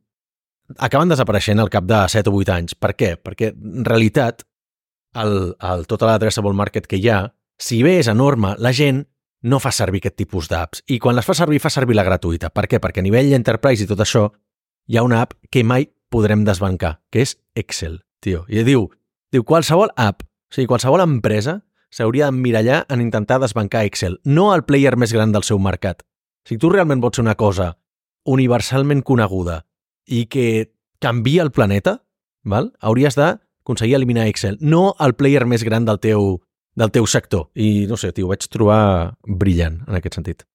acaben 0.79 1.13
desapareixent 1.13 1.61
al 1.61 1.71
cap 1.73 1.89
de 1.89 2.01
7 2.09 2.31
o 2.31 2.39
8 2.39 2.55
anys. 2.55 2.77
Per 2.79 2.95
què? 2.95 3.15
Perquè, 3.21 3.53
en 3.53 3.87
realitat, 3.89 4.45
el, 5.19 5.55
el, 5.59 5.87
tota 5.91 6.09
l'adreçable 6.09 6.55
market 6.57 6.87
que 6.89 7.01
hi 7.01 7.09
ha, 7.11 7.23
si 7.61 7.83
bé 7.85 7.99
és 8.01 8.09
enorme, 8.11 8.55
la 8.59 8.73
gent 8.77 9.05
no 9.43 9.59
fa 9.61 9.73
servir 9.75 10.01
aquest 10.03 10.17
tipus 10.23 10.49
d'apps. 10.51 10.85
I 10.87 10.99
quan 11.03 11.17
les 11.19 11.27
fa 11.27 11.35
servir, 11.35 11.61
fa 11.63 11.71
servir 11.71 11.97
la 11.99 12.07
gratuïta. 12.07 12.51
Per 12.55 12.69
què? 12.71 12.81
Perquè 12.83 13.03
a 13.03 13.07
nivell 13.07 13.33
enterprise 13.35 13.85
i 13.85 13.91
tot 13.91 14.01
això, 14.03 14.29
hi 14.87 14.99
ha 14.99 15.05
una 15.07 15.23
app 15.23 15.35
que 15.51 15.65
mai 15.65 15.89
podrem 16.13 16.45
desbancar, 16.45 17.01
que 17.11 17.25
és 17.25 17.37
Excel, 17.59 18.01
tio. 18.21 18.45
I 18.49 18.63
diu, 18.67 18.89
diu 19.33 19.45
qualsevol 19.49 19.93
app, 19.97 20.23
o 20.23 20.55
sigui, 20.55 20.69
qualsevol 20.71 21.03
empresa 21.05 21.63
s'hauria 21.93 22.29
d'emmirallar 22.29 22.85
en 22.93 23.03
intentar 23.05 23.41
desbancar 23.41 23.85
Excel, 23.89 24.19
no 24.25 24.53
el 24.55 24.65
player 24.69 24.95
més 24.97 25.13
gran 25.13 25.33
del 25.33 25.45
seu 25.49 25.61
mercat. 25.61 26.03
Si 26.49 26.59
tu 26.59 26.71
realment 26.73 27.03
vols 27.03 27.19
ser 27.19 27.25
una 27.25 27.39
cosa 27.39 27.77
universalment 28.25 29.03
coneguda 29.03 29.63
i 30.07 30.27
que 30.27 30.73
canvia 31.03 31.43
el 31.43 31.51
planeta, 31.51 32.03
val? 32.45 32.73
hauries 32.81 33.19
d'aconseguir 33.19 33.97
eliminar 33.99 34.29
Excel, 34.31 34.59
no 34.61 34.95
el 35.01 35.15
player 35.15 35.45
més 35.47 35.65
gran 35.65 35.87
del 35.89 36.01
teu, 36.01 36.43
del 36.79 36.93
teu 36.95 37.07
sector. 37.07 37.49
I 37.55 37.87
no 37.91 37.99
sé, 38.01 38.13
t'ho 38.13 38.31
vaig 38.31 38.47
trobar 38.53 39.15
brillant 39.27 39.83
en 39.87 39.99
aquest 39.99 40.19
sentit. 40.21 40.47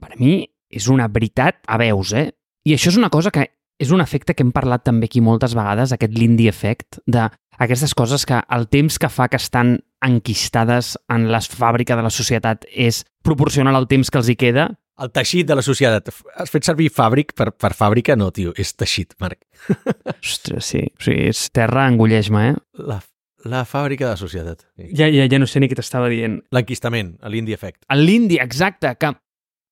Per 0.00 0.14
mi 0.18 0.42
és 0.70 0.86
una 0.88 1.08
veritat 1.10 1.60
a 1.66 1.78
veus, 1.80 2.14
eh? 2.16 2.30
I 2.66 2.76
això 2.76 2.92
és 2.92 2.98
una 3.00 3.10
cosa 3.12 3.32
que 3.34 3.48
és 3.80 3.90
un 3.94 4.02
efecte 4.04 4.34
que 4.36 4.44
hem 4.44 4.52
parlat 4.52 4.84
també 4.84 5.08
aquí 5.08 5.22
moltes 5.24 5.54
vegades, 5.56 5.92
aquest 5.92 6.12
Lindy 6.16 6.50
Effect, 6.50 7.00
de 7.08 7.30
aquestes 7.60 7.94
coses 7.96 8.26
que 8.28 8.40
el 8.52 8.66
temps 8.72 8.98
que 9.00 9.08
fa 9.08 9.28
que 9.28 9.40
estan 9.40 9.78
enquistades 10.04 10.94
en 11.12 11.26
la 11.32 11.40
fàbrica 11.40 11.96
de 11.96 12.04
la 12.04 12.12
societat 12.12 12.66
és 12.70 13.02
proporcional 13.24 13.76
al 13.76 13.88
temps 13.88 14.10
que 14.10 14.20
els 14.20 14.30
hi 14.32 14.36
queda. 14.40 14.70
El 15.00 15.12
teixit 15.16 15.48
de 15.48 15.56
la 15.56 15.64
societat. 15.64 16.10
Has 16.36 16.52
fet 16.52 16.68
servir 16.68 16.90
fàbric 16.92 17.32
per, 17.36 17.50
per 17.56 17.72
fàbrica? 17.76 18.16
No, 18.20 18.28
tio, 18.36 18.52
és 18.56 18.74
teixit, 18.76 19.16
Marc. 19.20 19.40
Ostres, 20.20 20.72
sí. 20.72 20.84
O 20.84 21.04
sigui, 21.04 21.30
és 21.32 21.46
terra, 21.56 21.86
engulleix-me, 21.88 22.46
eh? 22.50 22.58
La, 22.84 23.00
la 23.48 23.64
fàbrica 23.68 24.06
de 24.06 24.12
la 24.12 24.20
societat. 24.20 24.66
Ja, 24.76 25.08
ja, 25.08 25.26
ja 25.30 25.40
no 25.40 25.48
sé 25.48 25.62
ni 25.62 25.70
què 25.70 25.78
t'estava 25.78 26.10
dient. 26.12 26.40
L'enquistament, 26.52 27.14
l'Indie 27.32 27.56
Effect. 27.56 27.82
L'Indie, 27.96 28.42
exacte, 28.42 28.94
que... 29.00 29.14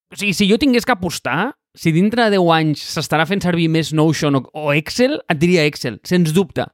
O 0.09 0.17
sigui, 0.17 0.33
si 0.33 0.49
jo 0.49 0.57
tingués 0.57 0.87
que 0.89 0.95
apostar, 0.95 1.53
si 1.77 1.93
dintre 1.93 2.31
de 2.31 2.39
10 2.39 2.53
anys 2.55 2.83
s'estarà 2.95 3.27
fent 3.29 3.45
servir 3.45 3.69
més 3.69 3.93
Notion 3.93 4.41
o, 4.41 4.43
o 4.57 4.73
Excel, 4.73 5.19
et 5.29 5.41
diria 5.41 5.67
Excel, 5.69 6.01
sens 6.09 6.33
dubte 6.33 6.65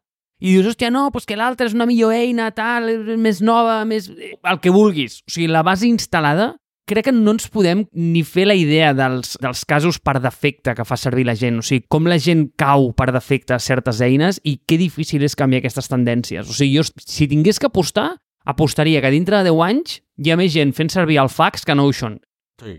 i 0.45 0.53
dius, 0.53 0.67
hòstia, 0.73 0.91
no, 0.93 1.07
doncs 1.15 1.29
que 1.29 1.39
l'altra 1.39 1.69
és 1.69 1.75
una 1.77 1.87
millor 1.89 2.13
eina, 2.13 2.51
tal, 2.53 2.91
més 3.21 3.41
nova, 3.45 3.79
més... 3.89 4.11
el 4.11 4.61
que 4.61 4.73
vulguis. 4.75 5.23
O 5.25 5.33
sigui, 5.33 5.47
la 5.49 5.63
base 5.65 5.87
instal·lada 5.89 6.51
crec 6.89 7.09
que 7.09 7.15
no 7.15 7.35
ens 7.35 7.47
podem 7.53 7.85
ni 7.93 8.23
fer 8.27 8.47
la 8.49 8.57
idea 8.59 8.93
dels, 8.97 9.35
dels 9.43 9.65
casos 9.69 9.99
per 10.03 10.19
defecte 10.23 10.75
que 10.77 10.87
fa 10.87 10.99
servir 11.01 11.27
la 11.29 11.37
gent. 11.39 11.61
O 11.61 11.65
sigui, 11.65 11.85
com 11.91 12.09
la 12.11 12.19
gent 12.21 12.47
cau 12.61 12.91
per 12.97 13.11
defecte 13.15 13.57
a 13.57 13.61
certes 13.63 14.03
eines 14.05 14.41
i 14.45 14.59
que 14.67 14.79
difícil 14.81 15.25
és 15.25 15.37
canviar 15.39 15.63
aquestes 15.65 15.89
tendències. 15.91 16.49
O 16.49 16.57
sigui, 16.57 16.79
jo, 16.79 16.87
si 17.01 17.29
tingués 17.31 17.61
que 17.61 17.71
apostar, 17.71 18.11
apostaria 18.45 19.03
que 19.03 19.13
dintre 19.15 19.41
de 19.41 19.51
10 19.51 19.63
anys 19.69 20.01
hi 20.21 20.31
ha 20.33 20.41
més 20.41 20.53
gent 20.55 20.75
fent 20.77 20.93
servir 20.93 21.19
el 21.23 21.33
fax 21.33 21.65
que 21.65 21.77
Notion. 21.77 22.21
Sí. 22.63 22.77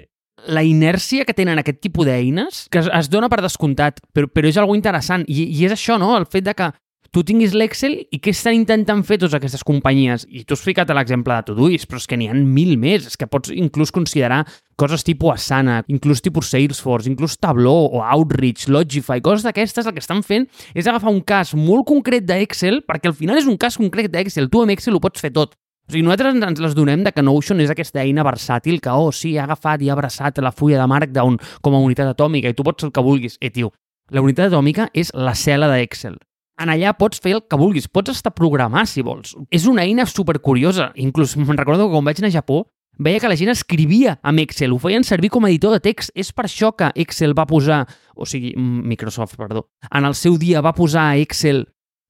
La 0.52 0.62
inèrcia 0.62 1.26
que 1.26 1.34
tenen 1.34 1.58
aquest 1.58 1.80
tipus 1.82 2.06
d'eines, 2.06 2.66
que 2.70 2.84
es, 2.84 2.90
es 2.94 3.10
dona 3.10 3.32
per 3.32 3.42
descomptat, 3.42 4.04
però, 4.14 4.30
però 4.30 4.50
és 4.52 4.60
algo 4.62 4.76
interessant. 4.78 5.26
I, 5.26 5.48
I 5.58 5.66
és 5.66 5.74
això, 5.74 5.98
no?, 5.98 6.14
el 6.20 6.28
fet 6.30 6.46
de 6.46 6.54
que 6.54 6.70
tu 7.16 7.22
tinguis 7.24 7.54
l'Excel 7.56 7.94
i 8.12 8.18
què 8.20 8.34
estan 8.36 8.58
intentant 8.58 9.00
fer 9.08 9.16
totes 9.22 9.38
aquestes 9.38 9.62
companyies? 9.64 10.26
I 10.28 10.42
tu 10.44 10.52
has 10.52 10.64
ficat 10.66 10.90
l'exemple 10.92 11.32
de 11.32 11.46
Todoist, 11.48 11.88
però 11.88 12.02
és 12.02 12.08
que 12.12 12.18
n'hi 12.20 12.28
ha 12.28 12.34
mil 12.36 12.74
més. 12.76 13.06
És 13.08 13.16
que 13.16 13.28
pots 13.32 13.54
inclús 13.56 13.94
considerar 13.96 14.42
coses 14.76 15.06
tipus 15.08 15.38
Asana, 15.38 15.78
inclús 15.88 16.20
tipus 16.26 16.50
Salesforce, 16.52 17.08
inclús 17.08 17.38
Tableau 17.40 17.88
o 17.88 18.02
Outreach, 18.04 18.68
Logify, 18.68 19.24
coses 19.24 19.48
d'aquestes, 19.48 19.88
el 19.88 19.96
que 19.96 20.04
estan 20.04 20.26
fent 20.28 20.50
és 20.76 20.90
agafar 20.92 21.14
un 21.14 21.22
cas 21.24 21.54
molt 21.56 21.88
concret 21.88 22.28
d'Excel, 22.28 22.82
perquè 22.84 23.14
al 23.14 23.16
final 23.16 23.40
és 23.40 23.48
un 23.48 23.56
cas 23.64 23.80
concret 23.80 24.12
d'Excel. 24.12 24.52
Tu 24.52 24.66
amb 24.66 24.76
Excel 24.76 25.00
ho 25.00 25.04
pots 25.08 25.24
fer 25.24 25.32
tot. 25.32 25.56
O 25.88 25.96
sigui, 25.96 26.04
nosaltres 26.04 26.36
ens 26.36 26.64
les 26.68 26.76
donem 26.76 27.08
de 27.08 27.16
que 27.16 27.24
Notion 27.24 27.64
és 27.64 27.72
aquesta 27.72 28.04
eina 28.04 28.28
versàtil 28.28 28.84
que, 28.84 28.92
oh, 28.92 29.16
sí, 29.16 29.38
ha 29.40 29.48
agafat 29.48 29.88
i 29.88 29.94
ha 29.94 29.96
abraçat 29.96 30.44
la 30.44 30.52
fulla 30.52 30.84
de 30.84 30.92
Markdown 30.92 31.40
com 31.64 31.80
a 31.80 31.84
unitat 31.88 32.12
atòmica 32.12 32.52
i 32.52 32.60
tu 32.60 32.68
pots 32.68 32.84
el 32.84 32.92
que 32.92 33.08
vulguis. 33.08 33.40
Eh, 33.40 33.56
tio, 33.56 33.72
la 34.12 34.26
unitat 34.26 34.50
atòmica 34.52 34.92
és 34.92 35.16
la 35.16 35.38
cel·la 35.38 35.72
d'Excel 35.72 36.20
en 36.62 36.72
allà 36.72 36.94
pots 36.98 37.20
fer 37.22 37.36
el 37.36 37.44
que 37.50 37.60
vulguis, 37.60 37.90
pots 37.92 38.14
estar 38.14 38.34
programar 38.36 38.86
si 38.88 39.04
vols. 39.06 39.36
És 39.52 39.68
una 39.68 39.84
eina 39.84 40.06
supercuriosa. 40.08 40.92
Inclús 40.96 41.36
me'n 41.40 41.58
recordo 41.58 41.88
que 41.88 41.96
quan 41.96 42.08
vaig 42.08 42.22
anar 42.22 42.32
a 42.32 42.38
Japó 42.38 42.64
veia 42.98 43.20
que 43.20 43.28
la 43.28 43.36
gent 43.36 43.52
escrivia 43.52 44.16
amb 44.24 44.40
Excel, 44.40 44.72
ho 44.72 44.80
feien 44.80 45.04
servir 45.04 45.30
com 45.34 45.44
a 45.44 45.52
editor 45.52 45.76
de 45.76 45.82
text. 45.84 46.14
És 46.16 46.32
per 46.32 46.48
això 46.48 46.72
que 46.78 46.94
Excel 46.96 47.36
va 47.38 47.48
posar, 47.50 47.84
o 48.16 48.28
sigui, 48.28 48.54
Microsoft, 48.56 49.36
perdó, 49.40 49.68
en 49.92 50.08
el 50.08 50.16
seu 50.16 50.40
dia 50.40 50.64
va 50.64 50.76
posar 50.76 51.10
a 51.12 51.20
Excel 51.20 51.66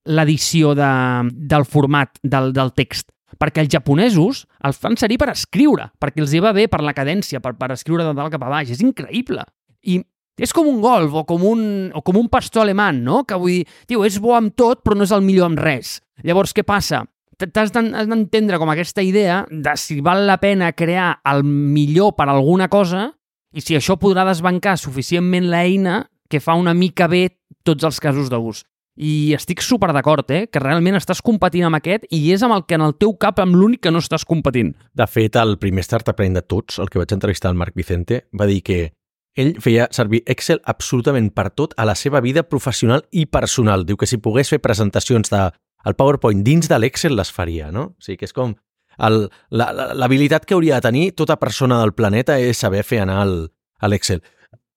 l'edició 0.06 0.76
de, 0.78 0.92
del 1.34 1.66
format 1.66 2.20
del, 2.22 2.52
del 2.54 2.70
text 2.78 3.10
perquè 3.36 3.64
els 3.64 3.72
japonesos 3.72 4.44
els 4.64 4.78
fan 4.80 4.94
servir 4.96 5.18
per 5.20 5.32
escriure, 5.32 5.90
perquè 6.00 6.22
els 6.22 6.32
hi 6.32 6.40
va 6.40 6.54
bé 6.56 6.68
per 6.72 6.78
la 6.84 6.94
cadència, 6.96 7.40
per, 7.42 7.56
per 7.58 7.72
escriure 7.74 8.06
de 8.06 8.14
dalt 8.16 8.32
cap 8.32 8.44
a 8.46 8.52
baix. 8.52 8.70
És 8.72 8.82
increïble. 8.84 9.44
I 9.82 9.98
és 10.36 10.52
com 10.52 10.68
un 10.68 10.80
golf 10.84 11.14
o 11.16 11.24
com 11.28 11.44
un, 11.48 11.60
o 11.94 12.02
com 12.04 12.18
un 12.20 12.28
pastor 12.28 12.66
alemany, 12.66 13.00
no? 13.04 13.22
Que 13.24 13.38
vull 13.40 13.60
dir, 13.60 13.76
tio, 13.88 14.04
és 14.04 14.18
bo 14.20 14.34
amb 14.36 14.54
tot, 14.56 14.82
però 14.84 14.96
no 14.96 15.06
és 15.06 15.14
el 15.16 15.24
millor 15.24 15.50
amb 15.50 15.60
res. 15.60 16.00
Llavors, 16.24 16.52
què 16.56 16.64
passa? 16.66 17.04
T'has 17.36 17.72
d'entendre 17.72 18.56
com 18.56 18.70
aquesta 18.72 19.04
idea 19.04 19.42
de 19.50 19.74
si 19.76 20.00
val 20.00 20.24
la 20.28 20.38
pena 20.40 20.72
crear 20.72 21.18
el 21.28 21.42
millor 21.44 22.14
per 22.16 22.30
alguna 22.32 22.70
cosa 22.72 23.10
i 23.52 23.60
si 23.60 23.76
això 23.76 23.98
podrà 24.00 24.24
desbancar 24.28 24.78
suficientment 24.80 25.50
l'eina 25.52 26.06
que 26.30 26.40
fa 26.40 26.56
una 26.56 26.72
mica 26.74 27.08
bé 27.08 27.28
tots 27.64 27.84
els 27.84 28.00
casos 28.00 28.32
d'ús. 28.32 28.64
I 28.96 29.34
estic 29.36 29.60
super 29.60 29.90
d'acord, 29.92 30.30
eh? 30.32 30.46
que 30.48 30.60
realment 30.62 30.96
estàs 30.96 31.20
competint 31.20 31.66
amb 31.68 31.76
aquest 31.76 32.06
i 32.08 32.32
és 32.32 32.40
amb 32.40 32.56
el 32.56 32.64
que 32.64 32.78
en 32.78 32.84
el 32.86 32.96
teu 32.96 33.12
cap 33.20 33.42
amb 33.44 33.56
l'únic 33.56 33.82
que 33.84 33.92
no 33.92 34.00
estàs 34.00 34.24
competint. 34.24 34.72
De 34.96 35.04
fet, 35.04 35.36
el 35.36 35.58
primer 35.60 35.84
startup 35.84 36.16
de 36.16 36.42
tots, 36.42 36.78
el 36.80 36.88
que 36.88 37.02
vaig 37.02 37.12
entrevistar 37.12 37.52
al 37.52 37.60
Marc 37.60 37.76
Vicente, 37.76 38.24
va 38.32 38.48
dir 38.48 38.62
que 38.64 38.95
ell 39.36 39.54
feia 39.62 39.86
servir 39.92 40.22
Excel 40.26 40.60
absolutament 40.64 41.30
per 41.34 41.50
tot 41.52 41.74
a 41.76 41.86
la 41.88 41.94
seva 41.94 42.22
vida 42.24 42.42
professional 42.48 43.04
i 43.12 43.26
personal. 43.26 43.84
Diu 43.86 43.98
que 44.00 44.08
si 44.08 44.18
pogués 44.22 44.50
fer 44.52 44.62
presentacions 44.64 45.30
de 45.32 45.50
el 45.86 45.94
PowerPoint 45.94 46.42
dins 46.42 46.68
de 46.68 46.78
l'Excel 46.80 47.14
les 47.16 47.30
faria, 47.32 47.70
no? 47.70 47.92
O 47.94 48.02
sigui 48.02 48.18
que 48.22 48.26
és 48.26 48.34
com 48.34 48.56
l'habilitat 48.96 50.46
que 50.48 50.56
hauria 50.56 50.78
de 50.78 50.86
tenir 50.88 51.10
tota 51.12 51.36
persona 51.36 51.82
del 51.82 51.92
planeta 51.92 52.38
és 52.40 52.56
saber 52.56 52.82
fer 52.82 53.02
anar 53.04 53.20
a 53.22 53.88
l'Excel. 53.88 54.22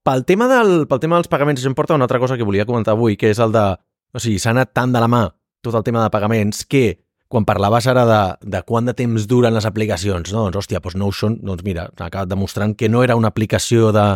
Pel 0.03 0.26
tema, 0.28 0.47
del, 0.51 0.88
pel 0.88 0.99
tema 0.99 1.16
dels 1.16 1.32
pagaments, 1.32 1.64
em 1.66 1.76
porta 1.76 1.95
una 1.95 2.03
altra 2.03 2.20
cosa 2.20 2.36
que 2.38 2.43
volia 2.43 2.68
comentar 2.68 2.97
avui, 2.97 3.16
que 3.16 3.32
és 3.32 3.39
el 3.39 3.55
de... 3.55 3.66
O 4.12 4.20
sigui, 4.20 4.39
s'ha 4.41 4.51
anat 4.51 4.74
tant 4.74 4.91
de 4.91 4.99
la 4.99 5.07
mà 5.07 5.28
tot 5.62 5.76
el 5.76 5.84
tema 5.84 6.03
de 6.03 6.10
pagaments 6.10 6.66
que 6.66 6.99
quan 7.30 7.45
parlaves 7.45 7.86
ara 7.88 8.05
de, 8.10 8.22
de 8.55 8.62
quant 8.66 8.88
de 8.88 8.95
temps 8.97 9.28
duren 9.30 9.53
les 9.53 9.68
aplicacions, 9.70 10.32
no? 10.34 10.47
doncs, 10.47 10.64
hòstia, 10.64 10.82
doncs 10.82 10.97
Notion, 10.97 11.36
doncs 11.45 11.66
mira, 11.68 11.86
ha 11.91 12.07
acabat 12.07 12.32
demostrant 12.32 12.74
que 12.76 12.89
no 12.89 13.03
era 13.05 13.18
una 13.20 13.30
aplicació 13.30 13.91
de, 13.93 14.07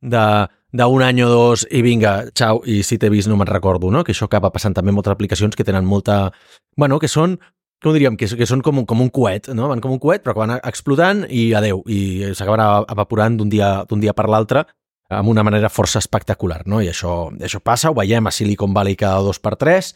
d'un 0.00 1.02
any 1.02 1.22
o 1.24 1.28
dos 1.28 1.66
i 1.70 1.82
vinga, 1.82 2.30
xau, 2.36 2.62
i 2.66 2.82
si 2.82 2.98
t'he 2.98 3.10
vist 3.10 3.28
no 3.28 3.36
me'n 3.36 3.48
recordo, 3.50 3.90
no? 3.90 4.04
Que 4.04 4.12
això 4.12 4.28
acaba 4.28 4.52
passant 4.54 4.76
també 4.76 4.92
amb 4.92 5.00
moltes 5.00 5.14
aplicacions 5.14 5.56
que 5.56 5.64
tenen 5.64 5.86
molta... 5.88 6.32
Bueno, 6.76 6.98
que 6.98 7.08
són, 7.08 7.38
com 7.82 7.94
diríem, 7.96 8.16
que, 8.16 8.28
que 8.28 8.46
són 8.46 8.62
com 8.62 8.82
un, 8.82 8.86
com 8.86 9.00
un 9.02 9.10
coet, 9.10 9.48
no? 9.54 9.68
Van 9.70 9.80
com 9.80 9.94
un 9.94 10.02
coet, 10.02 10.22
però 10.24 10.36
que 10.36 10.44
van 10.44 10.58
explotant 10.58 11.24
i 11.28 11.52
adeu, 11.56 11.82
i 11.86 12.34
s'acaben 12.34 12.90
evaporant 12.92 13.38
d'un 13.38 13.50
dia, 13.50 13.72
dia 13.88 14.14
per 14.14 14.28
l'altre 14.28 14.66
amb 15.08 15.30
una 15.32 15.42
manera 15.42 15.70
força 15.72 16.02
espectacular, 16.02 16.66
no? 16.68 16.82
I 16.84 16.90
això, 16.92 17.30
això 17.40 17.62
passa, 17.64 17.90
ho 17.90 17.96
veiem 17.96 18.28
a 18.28 18.32
Silicon 18.34 18.74
Valley 18.76 18.96
cada 18.98 19.22
dos 19.24 19.40
per 19.40 19.56
tres, 19.56 19.94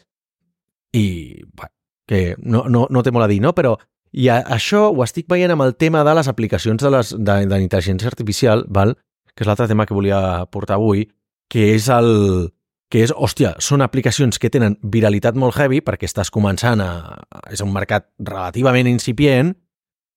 i 0.93 1.43
bueno, 1.53 1.73
que 2.07 2.35
no, 2.41 2.65
no, 2.69 2.87
no 2.89 3.03
té 3.03 3.13
molt 3.13 3.27
a 3.27 3.29
dir, 3.29 3.39
no? 3.41 3.53
Però 3.53 3.75
i 4.13 4.29
a, 4.29 4.39
això 4.55 4.87
ho 4.91 5.03
estic 5.05 5.29
veient 5.29 5.53
amb 5.53 5.65
el 5.65 5.75
tema 5.77 6.03
de 6.05 6.13
les 6.17 6.29
aplicacions 6.29 6.81
de 6.81 6.91
l'intel·ligència 6.91 8.09
artificial, 8.09 8.65
val? 8.69 8.97
Que 9.33 9.43
és 9.43 9.49
l'altre 9.49 9.67
tema 9.67 9.85
que 9.85 9.95
volia 9.97 10.45
portar 10.51 10.77
avui, 10.77 11.07
que 11.49 11.73
és 11.75 11.89
el 11.93 12.51
que 12.93 13.01
és, 13.01 13.09
hòstia, 13.09 13.55
són 13.57 13.81
aplicacions 13.81 14.37
que 14.37 14.51
tenen 14.53 14.75
viralitat 14.85 15.33
molt 15.39 15.57
heavy 15.57 15.79
perquè 15.81 16.05
estàs 16.05 16.29
començant 16.29 16.81
a... 16.83 17.17
és 17.49 17.63
un 17.65 17.71
mercat 17.73 18.05
relativament 18.21 18.85
incipient, 18.91 19.55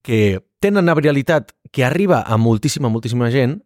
que 0.04 0.42
tenen 0.60 0.84
una 0.84 0.94
viralitat 0.94 1.54
que 1.72 1.86
arriba 1.86 2.20
a 2.20 2.36
moltíssima, 2.36 2.90
moltíssima 2.92 3.30
gent, 3.32 3.56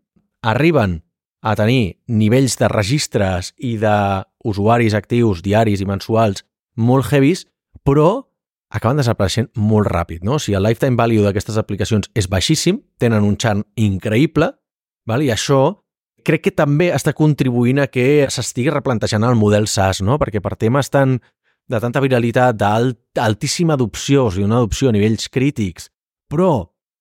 arriben 0.46 1.00
a 1.42 1.56
tenir 1.58 1.98
nivells 2.06 2.54
de 2.60 2.68
registres 2.70 3.50
i 3.58 3.74
d'usuaris 3.82 4.94
actius 4.94 5.42
diaris 5.42 5.82
i 5.82 5.88
mensuals 5.88 6.44
molt 6.76 7.10
heavies, 7.10 7.48
però 7.82 8.28
acaben 8.70 9.02
desapareixent 9.02 9.50
molt 9.58 9.90
ràpid, 9.90 10.22
no? 10.22 10.38
O 10.38 10.38
sigui, 10.38 10.54
el 10.54 10.68
lifetime 10.68 10.96
value 10.96 11.26
d'aquestes 11.26 11.58
aplicacions 11.58 12.12
és 12.14 12.30
baixíssim, 12.30 12.78
tenen 13.02 13.26
un 13.26 13.34
xarn 13.40 13.66
increïble, 13.74 14.52
Val? 15.10 15.26
I 15.26 15.32
això 15.34 15.60
crec 16.24 16.46
que 16.46 16.54
també 16.54 16.90
està 16.94 17.14
contribuint 17.16 17.82
a 17.82 17.88
que 17.90 18.26
s'estigui 18.30 18.72
replantejant 18.72 19.24
el 19.26 19.38
model 19.40 19.68
SaaS, 19.70 20.02
no? 20.04 20.18
perquè 20.20 20.42
per 20.44 20.56
temes 20.60 20.90
tan, 20.92 21.18
de 21.70 21.80
tanta 21.80 22.02
viralitat, 22.02 22.58
d'altíssima 22.58 23.76
adopció, 23.78 24.26
o 24.26 24.34
sigui, 24.34 24.46
una 24.48 24.60
adopció 24.60 24.90
a 24.90 24.96
nivells 24.96 25.30
crítics, 25.32 25.88
però 26.30 26.52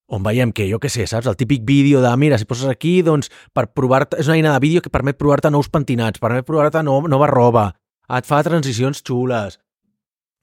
on 0.09 0.23
veiem 0.25 0.51
que, 0.55 0.65
jo 0.69 0.79
què 0.81 0.89
sé, 0.89 1.05
saps, 1.05 1.27
el 1.29 1.37
típic 1.37 1.61
vídeo 1.65 2.01
de, 2.01 2.11
mira, 2.17 2.39
si 2.41 2.47
poses 2.49 2.69
aquí, 2.69 2.99
doncs, 3.05 3.29
per 3.53 3.67
provar 3.77 4.07
és 4.17 4.29
una 4.29 4.39
eina 4.39 4.53
de 4.55 4.63
vídeo 4.63 4.81
que 4.81 4.93
permet 4.93 5.19
provar-te 5.19 5.51
nous 5.53 5.69
pentinats, 5.69 6.21
permet 6.21 6.47
provar-te 6.47 6.81
no, 6.85 6.97
nova 7.07 7.27
roba, 7.29 7.67
et 8.09 8.25
fa 8.25 8.41
transicions 8.45 9.03
xules. 9.05 9.59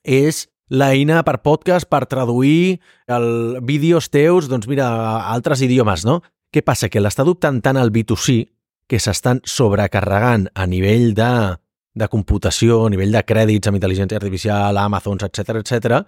És 0.07 0.47
l'eina 0.71 1.23
per 1.27 1.41
podcast 1.43 1.89
per 1.91 2.05
traduir 2.07 2.79
el 3.11 3.59
vídeos 3.67 4.11
teus, 4.11 4.47
doncs 4.51 4.71
mira, 4.71 4.87
a 4.87 5.35
altres 5.35 5.63
idiomes, 5.67 6.07
no? 6.07 6.21
Què 6.57 6.63
passa? 6.65 6.89
Que 6.89 7.03
l'està 7.03 7.21
adoptant 7.21 7.59
tant 7.61 7.77
el 7.77 7.91
B2C 7.93 8.39
que 8.89 8.97
s'estan 8.97 9.43
sobrecarregant 9.45 10.47
a 10.57 10.65
nivell 10.65 11.11
de, 11.13 11.33
de 11.93 12.07
computació, 12.09 12.79
a 12.87 12.93
nivell 12.95 13.13
de 13.13 13.21
crèdits 13.29 13.69
amb 13.69 13.77
intel·ligència 13.77 14.17
artificial, 14.17 14.79
Amazon, 14.81 15.21
etc 15.27 15.59
etc, 15.61 15.99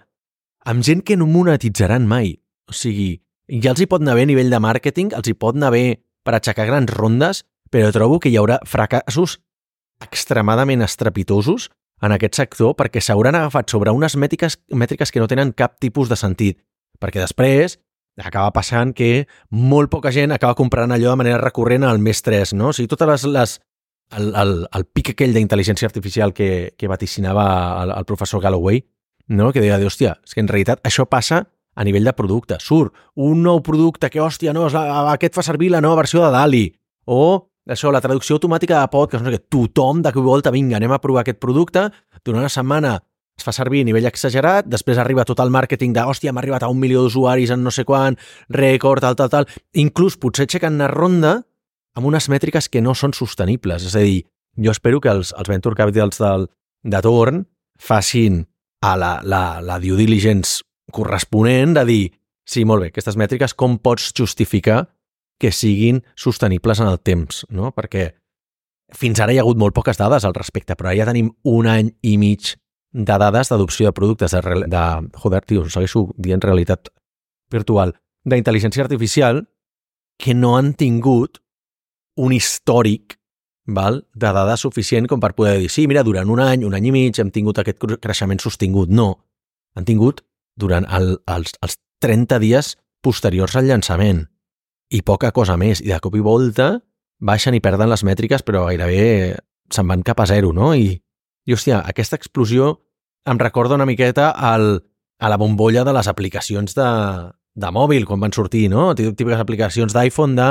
amb 0.65 0.81
gent 0.87 1.03
que 1.05 1.19
no 1.19 1.27
monetitzaran 1.29 2.07
mai. 2.09 2.31
O 2.65 2.73
sigui, 2.73 3.11
ja 3.61 3.75
els 3.75 3.83
hi 3.83 3.85
pot 3.91 4.01
anar 4.01 4.15
bé 4.17 4.23
a 4.25 4.29
nivell 4.31 4.49
de 4.49 4.61
màrqueting, 4.63 5.11
els 5.19 5.29
hi 5.29 5.35
pot 5.37 5.59
anar 5.59 5.69
bé 5.75 5.83
per 6.25 6.33
aixecar 6.33 6.65
grans 6.65 6.89
rondes, 6.97 7.43
però 7.69 7.91
trobo 7.93 8.17
que 8.17 8.31
hi 8.33 8.39
haurà 8.41 8.57
fracassos 8.65 9.37
extremadament 10.01 10.81
estrepitosos 10.81 11.67
en 12.01 12.15
aquest 12.15 12.41
sector 12.41 12.73
perquè 12.79 13.03
s'hauran 13.05 13.37
agafat 13.37 13.69
sobre 13.69 13.93
unes 13.93 14.17
mètriques, 14.17 14.57
mètriques 14.73 15.13
que 15.13 15.21
no 15.21 15.29
tenen 15.29 15.53
cap 15.53 15.77
tipus 15.77 16.09
de 16.09 16.17
sentit. 16.17 16.57
Perquè 16.97 17.21
després 17.21 17.77
acaba 18.23 18.51
passant 18.55 18.93
que 18.95 19.27
molt 19.49 19.91
poca 19.91 20.11
gent 20.11 20.33
acaba 20.35 20.57
comprant 20.57 20.91
allò 20.91 21.13
de 21.13 21.21
manera 21.21 21.41
recurrent 21.41 21.83
al 21.87 21.99
mes 21.99 22.21
3, 22.25 22.53
no? 22.59 22.69
O 22.69 22.75
sigui, 22.75 22.91
totes 22.91 23.09
les... 23.09 23.27
les 23.33 23.59
el, 24.17 24.31
el, 24.33 24.53
el 24.73 24.85
pic 24.89 25.11
aquell 25.13 25.35
d'intel·ligència 25.35 25.85
artificial 25.85 26.33
que, 26.33 26.73
que 26.77 26.87
vaticinava 26.89 27.43
el, 27.83 27.91
el 27.93 28.07
professor 28.09 28.41
Galloway, 28.41 28.81
no? 29.29 29.51
que 29.53 29.61
deia, 29.61 29.77
hòstia, 29.85 30.15
és 30.25 30.33
que 30.33 30.41
en 30.41 30.49
realitat 30.49 30.81
això 30.81 31.05
passa 31.05 31.43
a 31.75 31.85
nivell 31.85 32.07
de 32.09 32.15
producte. 32.17 32.57
Surt 32.59 32.95
un 33.21 33.43
nou 33.45 33.61
producte 33.61 34.09
que, 34.09 34.21
hòstia, 34.21 34.53
no, 34.55 34.65
aquest 35.13 35.37
fa 35.37 35.45
servir 35.45 35.69
la 35.71 35.83
nova 35.85 36.01
versió 36.01 36.23
de 36.25 36.31
DALI. 36.33 36.63
O 37.13 37.21
això, 37.69 37.93
la 37.93 38.01
traducció 38.01 38.39
automàtica 38.39 38.81
de 38.81 38.89
podcast, 38.91 39.23
no 39.23 39.29
sé 39.29 39.37
què, 39.37 39.45
tothom 39.53 40.01
de 40.01 40.11
que 40.15 40.25
volta, 40.25 40.51
vinga, 40.51 40.79
anem 40.79 40.95
a 40.95 41.01
provar 41.03 41.21
aquest 41.23 41.39
producte, 41.39 41.85
durant 42.25 42.41
una 42.41 42.51
setmana 42.51 42.97
es 43.39 43.45
fa 43.47 43.53
servir 43.55 43.83
a 43.83 43.87
nivell 43.87 44.07
exagerat, 44.09 44.67
després 44.69 44.99
arriba 44.99 45.25
tot 45.27 45.39
el 45.43 45.51
màrqueting 45.53 45.95
de, 45.95 46.03
hòstia, 46.03 46.33
hem 46.33 46.41
arribat 46.41 46.65
a 46.65 46.71
un 46.71 46.79
milió 46.81 47.03
d'usuaris 47.05 47.53
en 47.55 47.63
no 47.63 47.71
sé 47.71 47.85
quan, 47.87 48.17
rècord, 48.53 49.03
tal, 49.05 49.17
tal, 49.19 49.31
tal. 49.31 49.47
Inclús 49.79 50.19
potser 50.19 50.47
aixequen 50.47 50.77
una 50.77 50.91
ronda 50.91 51.37
amb 51.97 52.07
unes 52.09 52.29
mètriques 52.31 52.69
que 52.69 52.83
no 52.83 52.95
són 52.95 53.15
sostenibles. 53.17 53.87
És 53.87 53.95
a 53.95 54.03
dir, 54.05 54.23
jo 54.59 54.75
espero 54.75 55.01
que 55.01 55.11
els, 55.11 55.33
els 55.37 55.49
venture 55.49 55.77
capitals 55.79 56.19
del, 56.21 56.47
de 56.83 57.01
torn 57.03 57.43
facin 57.79 58.43
a 58.85 58.95
la, 58.99 59.19
la, 59.23 59.59
la 59.63 59.79
due 59.79 59.97
diligence 59.99 60.63
corresponent 60.91 61.75
de 61.77 61.83
dir, 61.85 62.03
sí, 62.47 62.65
molt 62.65 62.83
bé, 62.83 62.93
aquestes 62.93 63.17
mètriques, 63.19 63.53
com 63.55 63.77
pots 63.79 64.11
justificar 64.15 64.85
que 65.39 65.51
siguin 65.55 66.01
sostenibles 66.19 66.81
en 66.83 66.89
el 66.91 66.99
temps, 66.99 67.45
no? 67.55 67.71
Perquè 67.75 68.09
fins 68.95 69.19
ara 69.21 69.33
hi 69.33 69.39
ha 69.39 69.45
hagut 69.45 69.59
molt 69.61 69.75
poques 69.75 69.99
dades 69.99 70.25
al 70.25 70.35
respecte, 70.35 70.75
però 70.75 70.91
ja 70.95 71.07
tenim 71.07 71.29
un 71.47 71.69
any 71.69 71.93
i 72.01 72.17
mig 72.19 72.55
de 72.91 73.17
dades 73.21 73.49
d'adopció 73.51 73.89
de 73.89 73.93
productes 73.93 74.31
de, 74.33 74.41
de 74.67 74.83
joder, 75.21 75.43
tio, 75.45 75.65
segueixo 75.69 76.07
dient 76.17 76.41
realitat 76.41 76.89
virtual, 77.51 77.93
d'intel·ligència 78.25 78.83
artificial 78.83 79.43
que 80.19 80.33
no 80.35 80.55
han 80.57 80.73
tingut 80.73 81.39
un 82.19 82.33
històric 82.35 83.15
val, 83.69 84.01
de 84.13 84.31
dades 84.33 84.65
suficient 84.65 85.07
com 85.07 85.21
per 85.21 85.35
poder 85.37 85.59
dir, 85.61 85.69
sí, 85.69 85.85
mira, 85.87 86.03
durant 86.03 86.29
un 86.29 86.41
any, 86.41 86.65
un 86.65 86.73
any 86.75 86.89
i 86.89 86.91
mig 86.91 87.19
hem 87.21 87.29
tingut 87.31 87.61
aquest 87.61 87.77
cre- 87.79 87.99
creixement 88.01 88.41
sostingut. 88.41 88.89
No, 88.89 89.13
han 89.77 89.85
tingut 89.85 90.23
durant 90.59 90.87
el, 90.89 91.19
els, 91.29 91.53
els 91.61 91.77
30 92.03 92.39
dies 92.41 92.73
posteriors 93.05 93.55
al 93.55 93.69
llançament 93.69 94.25
i 94.91 95.03
poca 95.05 95.31
cosa 95.31 95.55
més. 95.61 95.83
I 95.85 95.93
de 95.93 95.99
cop 96.01 96.17
i 96.17 96.23
volta 96.25 96.79
baixen 97.21 97.53
i 97.55 97.61
perden 97.61 97.91
les 97.91 98.03
mètriques, 98.03 98.43
però 98.43 98.65
gairebé 98.67 99.37
se'n 99.71 99.87
van 99.87 100.03
cap 100.03 100.19
a 100.19 100.25
zero, 100.27 100.51
no? 100.55 100.73
I, 100.73 100.97
i 101.49 101.55
hòstia, 101.55 101.81
aquesta 101.89 102.15
explosió 102.19 102.75
em 103.29 103.39
recorda 103.41 103.75
una 103.75 103.87
miqueta 103.89 104.29
al, 104.31 104.83
a 105.19 105.29
la 105.29 105.37
bombolla 105.41 105.83
de 105.83 105.93
les 105.97 106.07
aplicacions 106.07 106.75
de, 106.77 106.87
de 107.59 107.71
mòbil, 107.73 108.05
quan 108.05 108.21
van 108.21 108.33
sortir, 108.35 108.67
no? 108.71 108.91
Tí- 108.95 109.09
Típiques 109.11 109.41
aplicacions 109.41 109.93
d'iPhone 109.95 110.37
de 110.37 110.49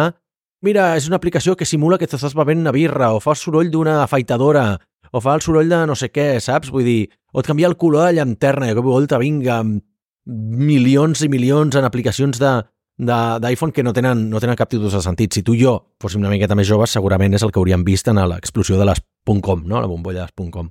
mira, 0.66 0.90
és 0.99 1.07
una 1.07 1.16
aplicació 1.20 1.55
que 1.57 1.64
simula 1.68 1.99
que 1.99 2.09
t'estàs 2.11 2.34
bevent 2.34 2.61
una 2.64 2.72
birra, 2.74 3.12
o 3.14 3.20
fa 3.22 3.30
el 3.36 3.38
soroll 3.38 3.70
d'una 3.70 4.01
afeitadora, 4.03 4.72
o 5.14 5.20
fa 5.22 5.36
el 5.38 5.40
soroll 5.44 5.70
de 5.70 5.84
no 5.86 5.94
sé 5.96 6.11
què, 6.11 6.40
saps? 6.42 6.72
Vull 6.74 6.84
dir, 6.84 7.01
o 7.32 7.40
et 7.40 7.46
canvia 7.46 7.68
el 7.70 7.76
color 7.78 8.03
de 8.03 8.09
la 8.12 8.16
llanterna, 8.24 8.66
i 8.66 8.74
de 8.74 8.76
cop 8.80 8.88
volta, 8.90 9.20
vinga, 9.22 9.61
amb 9.62 9.78
milions 10.26 11.22
i 11.24 11.28
milions 11.32 11.76
en 11.78 11.86
aplicacions 11.86 12.38
de- 12.42 12.59
d'iPhone 12.99 13.70
que 13.72 13.84
no 13.86 13.92
tenen, 13.94 14.26
no 14.28 14.40
tenen 14.42 14.57
cap 14.59 14.68
tipus 14.68 14.92
de 14.92 15.01
sentit. 15.01 15.32
Si 15.32 15.42
tu 15.46 15.55
i 15.55 15.62
jo 15.62 15.76
fóssim 16.03 16.20
una 16.20 16.30
miqueta 16.34 16.57
més 16.59 16.66
joves, 16.68 16.90
segurament 16.90 17.32
és 17.38 17.42
el 17.46 17.53
que 17.55 17.61
hauríem 17.62 17.84
vist 17.86 18.09
en 18.11 18.18
l'explosió 18.28 18.76
de 18.76 18.84
les 18.90 19.01
.com, 19.42 19.62
no? 19.64 19.80
la 19.80 19.86
bombolla 19.86 20.26
de 20.26 20.32
les 20.34 20.51
.com. 20.51 20.68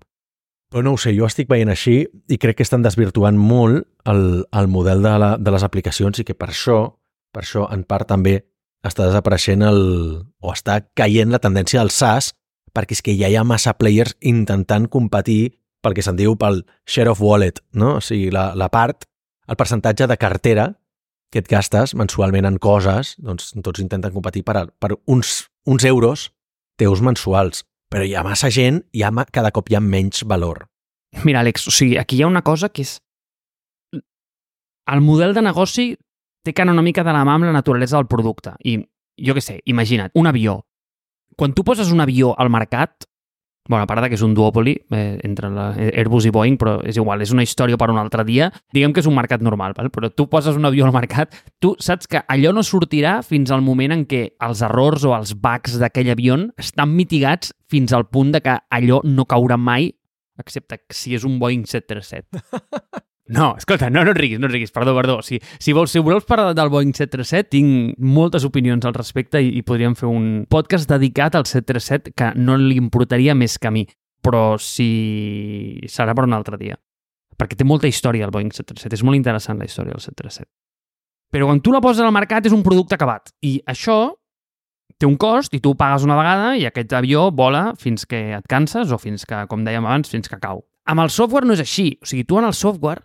Però 0.72 0.84
no 0.84 0.94
ho 0.94 1.00
sé, 1.00 1.14
jo 1.16 1.28
estic 1.28 1.48
veient 1.48 1.72
així 1.72 2.02
i 2.28 2.38
crec 2.42 2.60
que 2.60 2.66
estan 2.66 2.84
desvirtuant 2.84 3.38
molt 3.40 3.86
el, 4.10 4.44
el 4.52 4.68
model 4.68 5.04
de, 5.06 5.14
la, 5.22 5.30
de 5.40 5.54
les 5.54 5.64
aplicacions 5.64 6.20
i 6.20 6.26
que 6.28 6.36
per 6.36 6.50
això, 6.52 6.82
per 7.32 7.46
això 7.46 7.68
en 7.72 7.86
part 7.88 8.10
també 8.10 8.42
està 8.88 9.08
desapareixent 9.08 9.64
el, 9.64 9.80
o 10.44 10.52
està 10.52 10.82
caient 10.98 11.32
la 11.32 11.40
tendència 11.44 11.80
al 11.82 11.92
SaaS 11.94 12.34
perquè 12.76 12.98
és 12.98 13.04
que 13.04 13.16
ja 13.18 13.30
hi 13.32 13.38
ha 13.40 13.46
massa 13.48 13.78
players 13.80 14.18
intentant 14.22 14.90
competir 14.92 15.56
pel 15.82 15.96
que 15.96 16.04
se'n 16.04 16.18
diu 16.20 16.36
pel 16.36 16.66
share 16.90 17.14
of 17.14 17.22
wallet, 17.24 17.62
no? 17.72 17.98
O 17.98 18.04
sigui, 18.04 18.30
la, 18.34 18.52
la 18.60 18.68
part, 18.74 19.08
el 19.48 19.56
percentatge 19.56 20.08
de 20.10 20.18
cartera 20.20 20.68
que 21.32 21.42
et 21.44 21.50
gastes 21.50 21.94
mensualment 21.96 22.48
en 22.48 22.58
coses, 22.60 23.16
doncs 23.24 23.54
tots 23.64 23.84
intenten 23.84 24.14
competir 24.14 24.44
per, 24.48 24.68
per 24.80 24.96
uns, 25.06 25.48
uns 25.68 25.88
euros 25.88 26.30
teus 26.80 27.02
mensuals. 27.02 27.64
Però 27.92 28.04
hi 28.04 28.16
ha 28.16 28.24
massa 28.26 28.50
gent 28.52 28.82
i 28.94 29.04
ha, 29.04 29.12
cada 29.32 29.52
cop 29.56 29.70
hi 29.70 29.78
ha 29.78 29.84
menys 29.84 30.26
valor. 30.28 30.66
Mira, 31.24 31.42
Àlex, 31.42 31.68
o 31.70 31.74
sigui, 31.74 31.98
aquí 31.98 32.18
hi 32.18 32.24
ha 32.26 32.32
una 32.32 32.44
cosa 32.44 32.70
que 32.70 32.84
és... 32.84 32.98
El 34.88 35.02
model 35.04 35.34
de 35.36 35.44
negoci 35.44 35.90
té 36.46 36.54
que 36.56 36.64
anar 36.64 36.76
una 36.78 36.86
mica 36.86 37.04
de 37.04 37.12
la 37.12 37.26
mà 37.28 37.36
amb 37.36 37.48
la 37.48 37.56
naturalesa 37.56 37.98
del 37.98 38.08
producte. 38.08 38.54
I, 38.64 38.78
jo 39.20 39.36
què 39.36 39.44
sé, 39.44 39.58
imagina't, 39.68 40.14
un 40.16 40.30
avió. 40.30 40.62
Quan 41.38 41.54
tu 41.54 41.66
poses 41.68 41.92
un 41.92 42.00
avió 42.04 42.32
al 42.40 42.52
mercat, 42.54 43.08
bueno, 43.68 43.84
a 43.84 43.90
part 43.90 44.08
que 44.08 44.18
és 44.18 44.24
un 44.26 44.36
duòpoli 44.38 44.76
eh, 44.96 45.18
entre 45.28 45.50
la 45.54 45.70
Airbus 45.76 46.28
i 46.30 46.34
Boeing, 46.34 46.58
però 46.60 46.78
és 46.88 46.98
igual, 46.98 47.22
és 47.22 47.34
una 47.36 47.46
història 47.46 47.78
per 47.80 47.90
un 47.92 48.00
altre 48.02 48.26
dia, 48.28 48.50
diguem 48.74 48.94
que 48.94 49.04
és 49.04 49.10
un 49.10 49.16
mercat 49.18 49.44
normal, 49.44 49.76
val? 49.78 49.92
però 49.94 50.10
tu 50.14 50.28
poses 50.32 50.56
un 50.56 50.70
avió 50.70 50.88
al 50.88 50.96
mercat, 50.96 51.36
tu 51.60 51.76
saps 51.80 52.08
que 52.08 52.24
allò 52.28 52.54
no 52.56 52.64
sortirà 52.64 53.20
fins 53.26 53.52
al 53.52 53.66
moment 53.66 53.96
en 53.96 54.08
què 54.10 54.24
els 54.48 54.64
errors 54.66 55.06
o 55.08 55.14
els 55.18 55.36
bugs 55.36 55.78
d'aquell 55.82 56.14
avió 56.14 56.38
estan 56.60 56.92
mitigats 56.92 57.54
fins 57.72 57.94
al 57.96 58.08
punt 58.12 58.34
de 58.36 58.42
que 58.44 58.58
allò 58.70 59.00
no 59.08 59.26
caurà 59.26 59.56
mai 59.58 59.92
excepte 60.38 60.80
si 60.94 61.16
és 61.18 61.26
un 61.28 61.40
Boeing 61.40 61.66
737. 61.66 63.08
No, 63.30 63.56
escolta, 63.60 63.90
no, 63.92 64.06
no 64.08 64.14
et 64.14 64.18
riguis, 64.18 64.40
no 64.40 64.48
et 64.48 64.54
riguis, 64.54 64.72
perdó, 64.72 64.94
perdó. 64.96 65.18
Si, 65.26 65.40
si, 65.60 65.74
vols, 65.76 65.92
si 65.92 66.00
voleu 66.00 66.22
parlar 66.24 66.54
del 66.56 66.72
Boeing 66.72 66.94
737, 66.96 67.50
tinc 67.52 67.98
moltes 68.00 68.46
opinions 68.48 68.88
al 68.88 68.96
respecte 68.96 69.42
i, 69.44 69.52
i 69.60 69.64
podríem 69.68 69.98
fer 70.00 70.08
un 70.08 70.46
podcast 70.50 70.88
dedicat 70.90 71.36
al 71.36 71.48
737 71.48 72.16
que 72.16 72.32
no 72.40 72.56
li 72.62 72.80
importaria 72.80 73.36
més 73.36 73.58
que 73.60 73.68
a 73.68 73.74
mi, 73.76 73.84
però 74.24 74.56
si 74.62 75.82
serà 75.92 76.16
per 76.16 76.28
un 76.28 76.38
altre 76.38 76.60
dia. 76.62 76.80
Perquè 77.38 77.60
té 77.60 77.68
molta 77.68 77.92
història 77.92 78.26
el 78.26 78.32
Boeing 78.34 78.54
737, 78.56 78.96
és 78.96 79.04
molt 79.06 79.20
interessant 79.20 79.60
la 79.60 79.68
història 79.68 79.94
del 79.94 80.02
737. 80.02 80.48
Però 81.36 81.50
quan 81.50 81.60
tu 81.60 81.74
la 81.76 81.84
poses 81.84 82.06
al 82.06 82.16
mercat 82.16 82.48
és 82.48 82.56
un 82.56 82.64
producte 82.64 82.96
acabat 82.96 83.34
i 83.44 83.58
això 83.68 84.16
té 84.98 85.06
un 85.06 85.18
cost 85.20 85.54
i 85.54 85.60
tu 85.62 85.74
ho 85.74 85.78
pagues 85.78 86.06
una 86.08 86.16
vegada 86.18 86.54
i 86.58 86.66
aquest 86.66 86.96
avió 86.96 87.28
vola 87.36 87.74
fins 87.78 88.08
que 88.08 88.22
et 88.38 88.48
canses 88.50 88.94
o 88.96 88.98
fins 88.98 89.28
que, 89.28 89.44
com 89.52 89.66
dèiem 89.68 89.86
abans, 89.86 90.10
fins 90.10 90.32
que 90.32 90.40
cau. 90.42 90.64
Amb 90.88 91.04
el 91.04 91.12
software 91.12 91.46
no 91.46 91.54
és 91.54 91.62
així. 91.62 91.90
O 92.02 92.08
sigui, 92.08 92.24
tu 92.24 92.40
en 92.40 92.48
el 92.48 92.56
software, 92.56 93.04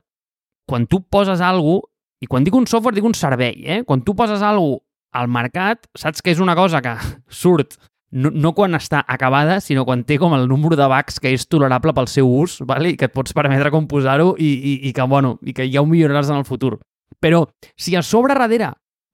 quan 0.69 0.87
tu 0.87 1.03
poses 1.03 1.41
alguna 1.41 1.89
i 2.23 2.29
quan 2.31 2.45
dic 2.47 2.55
un 2.55 2.69
software 2.71 2.95
dic 2.95 3.07
un 3.07 3.17
servei, 3.19 3.65
eh? 3.67 3.83
Quan 3.85 4.03
tu 4.07 4.15
poses 4.15 4.43
alguna 4.43 4.81
al 5.13 5.29
mercat, 5.29 5.89
saps 5.99 6.23
que 6.23 6.33
és 6.33 6.41
una 6.41 6.55
cosa 6.57 6.81
que 6.81 6.95
surt 7.43 7.77
no, 8.13 8.31
no 8.31 8.53
quan 8.53 8.77
està 8.77 9.01
acabada, 9.09 9.59
sinó 9.65 9.87
quan 9.89 10.05
té 10.05 10.19
com 10.21 10.35
el 10.37 10.47
número 10.49 10.77
de 10.77 10.87
bugs 10.89 11.19
que 11.21 11.33
és 11.33 11.47
tolerable 11.49 11.95
pel 11.97 12.09
seu 12.13 12.29
ús, 12.29 12.59
vale? 12.69 12.93
i 12.93 12.97
que 13.01 13.09
et 13.09 13.15
pots 13.15 13.33
permetre 13.37 13.73
com 13.73 13.89
posar-ho 13.89 14.35
i, 14.39 14.51
i, 14.53 14.75
i, 14.89 14.93
que, 14.93 15.07
bueno, 15.09 15.39
i 15.43 15.57
que 15.57 15.67
ja 15.73 15.81
ho 15.81 15.89
milloraràs 15.89 16.31
en 16.31 16.43
el 16.43 16.49
futur. 16.49 16.77
Però 17.21 17.47
si 17.77 17.97
a 17.97 18.03
sobre 18.05 18.37
darrere 18.37 18.73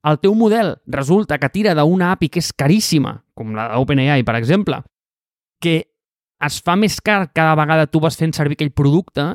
el 0.09 0.19
teu 0.23 0.35
model 0.39 0.77
resulta 0.87 1.39
que 1.39 1.51
tira 1.51 1.75
d'una 1.79 2.13
API 2.15 2.31
que 2.33 2.43
és 2.43 2.51
caríssima, 2.55 3.21
com 3.35 3.55
la 3.55 3.69
d'OpenAI, 3.75 4.25
per 4.27 4.37
exemple, 4.39 4.83
que 5.63 5.81
es 6.47 6.59
fa 6.63 6.77
més 6.79 7.01
car 7.03 7.29
cada 7.35 7.57
vegada 7.59 7.89
tu 7.91 8.01
vas 8.03 8.17
fent 8.19 8.35
servir 8.35 8.59
aquell 8.59 8.75
producte, 8.75 9.27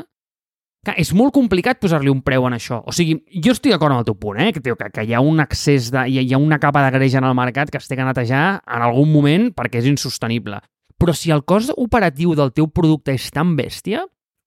que 0.83 0.93
és 0.99 1.13
molt 1.15 1.31
complicat 1.35 1.79
posar-li 1.79 2.11
un 2.11 2.19
preu 2.25 2.43
en 2.49 2.57
això. 2.57 2.81
O 2.83 2.91
sigui, 2.95 3.15
jo 3.43 3.53
estic 3.55 3.71
d'acord 3.71 3.95
amb 3.95 4.03
el 4.03 4.07
teu 4.09 4.17
punt, 4.19 4.41
eh? 4.43 4.51
que, 4.51 4.59
tio, 4.63 4.75
que, 4.75 4.89
que 4.91 5.05
hi 5.07 5.13
ha 5.15 5.21
un 5.23 5.39
accés, 5.39 5.89
de, 5.93 6.03
hi 6.11 6.19
ha, 6.19 6.25
hi 6.27 6.35
ha 6.35 6.41
una 6.41 6.59
capa 6.59 6.83
de 6.83 6.91
greix 6.97 7.15
en 7.15 7.27
el 7.27 7.35
mercat 7.37 7.71
que 7.71 7.79
es 7.79 7.87
té 7.87 7.95
que 7.95 8.03
netejar 8.03 8.59
en 8.67 8.83
algun 8.83 9.11
moment 9.13 9.49
perquè 9.55 9.79
és 9.79 9.87
insostenible. 9.87 10.59
Però 10.99 11.15
si 11.15 11.31
el 11.31 11.45
cost 11.47 11.71
operatiu 11.79 12.35
del 12.35 12.51
teu 12.55 12.67
producte 12.67 13.15
és 13.15 13.29
tan 13.31 13.55
bèstia, 13.55 14.03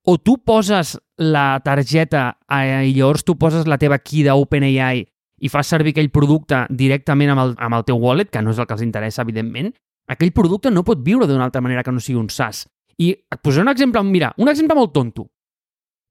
o 0.06 0.18
tu 0.18 0.36
poses 0.44 0.94
la 1.18 1.58
targeta 1.64 2.36
eh, 2.52 2.84
i 2.86 2.92
llavors 2.94 3.24
tu 3.26 3.34
poses 3.40 3.66
la 3.66 3.78
teva 3.80 3.98
key 3.98 4.22
d'OpenAI 4.22 5.02
i 5.42 5.50
fas 5.50 5.72
servir 5.72 5.92
aquell 5.92 6.12
producte 6.14 6.62
directament 6.70 7.32
amb 7.32 7.42
el, 7.42 7.54
amb 7.58 7.80
el 7.80 7.84
teu 7.88 7.98
wallet, 8.00 8.30
que 8.30 8.40
no 8.44 8.52
és 8.52 8.60
el 8.60 8.68
que 8.68 8.76
els 8.76 8.84
interessa, 8.84 9.24
evidentment, 9.24 9.72
aquell 10.08 10.32
producte 10.36 10.70
no 10.70 10.84
pot 10.86 11.02
viure 11.04 11.26
d'una 11.26 11.48
altra 11.48 11.64
manera 11.64 11.82
que 11.82 11.92
no 11.92 12.00
sigui 12.00 12.20
un 12.20 12.30
SaaS. 12.32 12.64
I 13.02 13.10
et 13.12 13.40
posaré 13.42 13.66
un 13.66 13.72
exemple, 13.72 14.00
mira, 14.06 14.30
un 14.40 14.48
exemple 14.48 14.76
molt 14.78 14.94
tonto. 14.94 15.26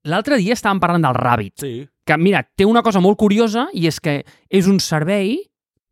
L'altre 0.06 0.38
dia 0.38 0.54
estàvem 0.54 0.80
parlant 0.82 1.02
del 1.04 1.16
Rabbit, 1.18 1.54
Sí. 1.60 1.74
que, 2.06 2.16
mira, 2.16 2.44
té 2.56 2.64
una 2.64 2.82
cosa 2.82 3.00
molt 3.02 3.18
curiosa 3.18 3.66
i 3.74 3.86
és 3.90 3.98
que 4.00 4.24
és 4.48 4.66
un 4.70 4.78
servei, 4.80 5.40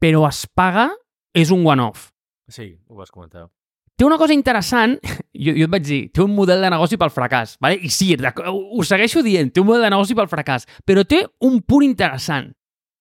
però 0.01 0.29
es 0.29 0.47
paga, 0.47 0.91
és 1.35 1.51
un 1.51 1.67
one-off. 1.67 2.11
Sí, 2.49 2.77
ho 2.89 2.95
vas 2.97 3.11
comentar. 3.11 3.49
Té 3.97 4.05
una 4.05 4.19
cosa 4.19 4.35
interessant, 4.35 4.99
jo, 5.35 5.53
jo 5.55 5.65
et 5.67 5.71
vaig 5.71 5.85
dir, 5.87 6.01
té 6.13 6.23
un 6.23 6.35
model 6.35 6.61
de 6.63 6.71
negoci 6.71 6.97
pel 6.99 7.11
fracàs, 7.15 7.57
vale? 7.61 7.79
i 7.83 7.89
sí, 7.91 8.13
ho 8.15 8.83
segueixo 8.83 9.23
dient, 9.23 9.53
té 9.55 9.61
un 9.63 9.67
model 9.69 9.87
de 9.87 9.91
negoci 9.95 10.15
pel 10.19 10.27
fracàs, 10.31 10.67
però 10.85 11.05
té 11.07 11.25
un 11.47 11.61
punt 11.63 11.85
interessant, 11.87 12.53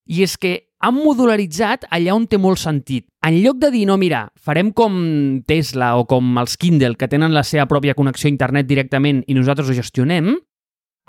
i 0.05 0.21
és 0.23 0.37
que 0.37 0.69
han 0.83 0.95
modularitzat 0.99 1.85
allà 1.95 2.13
on 2.13 2.25
té 2.27 2.37
molt 2.37 2.59
sentit. 2.59 3.05
En 3.25 3.37
lloc 3.41 3.57
de 3.61 3.69
dir, 3.71 3.85
no, 3.87 3.95
mira, 3.97 4.25
farem 4.35 4.71
com 4.75 5.41
Tesla 5.47 5.93
o 5.97 6.03
com 6.05 6.37
els 6.41 6.57
Kindle, 6.59 6.97
que 6.99 7.07
tenen 7.07 7.33
la 7.33 7.43
seva 7.47 7.65
pròpia 7.65 7.95
connexió 7.95 8.27
a 8.27 8.33
internet 8.33 8.67
directament 8.67 9.23
i 9.27 9.33
nosaltres 9.37 9.69
ho 9.69 9.73
gestionem, 9.77 10.33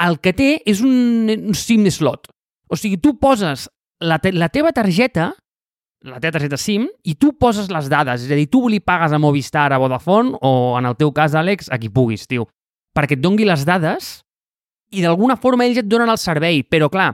el 0.03 0.19
que 0.23 0.35
té 0.35 0.51
és 0.67 0.83
un, 0.85 1.31
un 1.31 1.55
SIM 1.55 1.87
slot. 1.91 2.29
O 2.71 2.79
sigui, 2.79 2.99
tu 2.99 3.15
poses 3.21 3.69
la, 4.03 4.19
te 4.19 4.33
la 4.35 4.51
teva 4.53 4.73
targeta, 4.75 5.31
la 6.05 6.21
teva 6.21 6.39
targeta 6.39 6.59
SIM, 6.61 6.89
i 7.05 7.15
tu 7.21 7.35
poses 7.39 7.71
les 7.73 7.89
dades. 7.93 8.27
És 8.27 8.33
a 8.33 8.39
dir, 8.39 8.49
tu 8.51 8.67
li 8.69 8.81
pagues 8.81 9.15
a 9.15 9.21
Movistar, 9.21 9.71
a 9.73 9.81
Vodafone, 9.81 10.37
o 10.43 10.75
en 10.79 10.91
el 10.91 10.97
teu 11.01 11.13
cas, 11.15 11.37
Àlex, 11.39 11.71
a 11.73 11.79
qui 11.81 11.93
puguis, 11.93 12.27
tio, 12.29 12.49
perquè 12.95 13.19
et 13.19 13.23
dongui 13.23 13.47
les 13.49 13.65
dades 13.67 14.17
i 14.95 15.03
d'alguna 15.03 15.39
forma 15.41 15.67
ells 15.67 15.81
et 15.83 15.89
donen 15.91 16.11
el 16.11 16.21
servei. 16.21 16.63
Però, 16.67 16.91
clar, 16.93 17.13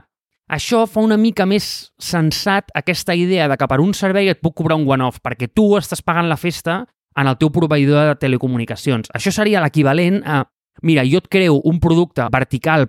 això 0.51 0.83
fa 0.89 1.03
una 1.03 1.17
mica 1.17 1.45
més 1.47 1.91
sensat 2.01 2.73
aquesta 2.75 3.15
idea 3.15 3.47
de 3.47 3.57
que 3.57 3.69
per 3.71 3.79
un 3.81 3.93
servei 3.97 4.29
et 4.29 4.41
puc 4.41 4.57
cobrar 4.59 4.77
un 4.79 4.89
one-off, 4.89 5.21
perquè 5.23 5.47
tu 5.47 5.71
estàs 5.79 6.03
pagant 6.03 6.27
la 6.29 6.39
festa 6.39 6.81
en 7.17 7.27
el 7.27 7.37
teu 7.39 7.51
proveïdor 7.51 8.11
de 8.11 8.17
telecomunicacions. 8.19 9.11
Això 9.15 9.31
seria 9.35 9.61
l'equivalent 9.63 10.21
a, 10.23 10.43
mira, 10.81 11.03
jo 11.05 11.21
et 11.21 11.29
creo 11.29 11.59
un 11.63 11.79
producte 11.79 12.27
vertical 12.31 12.87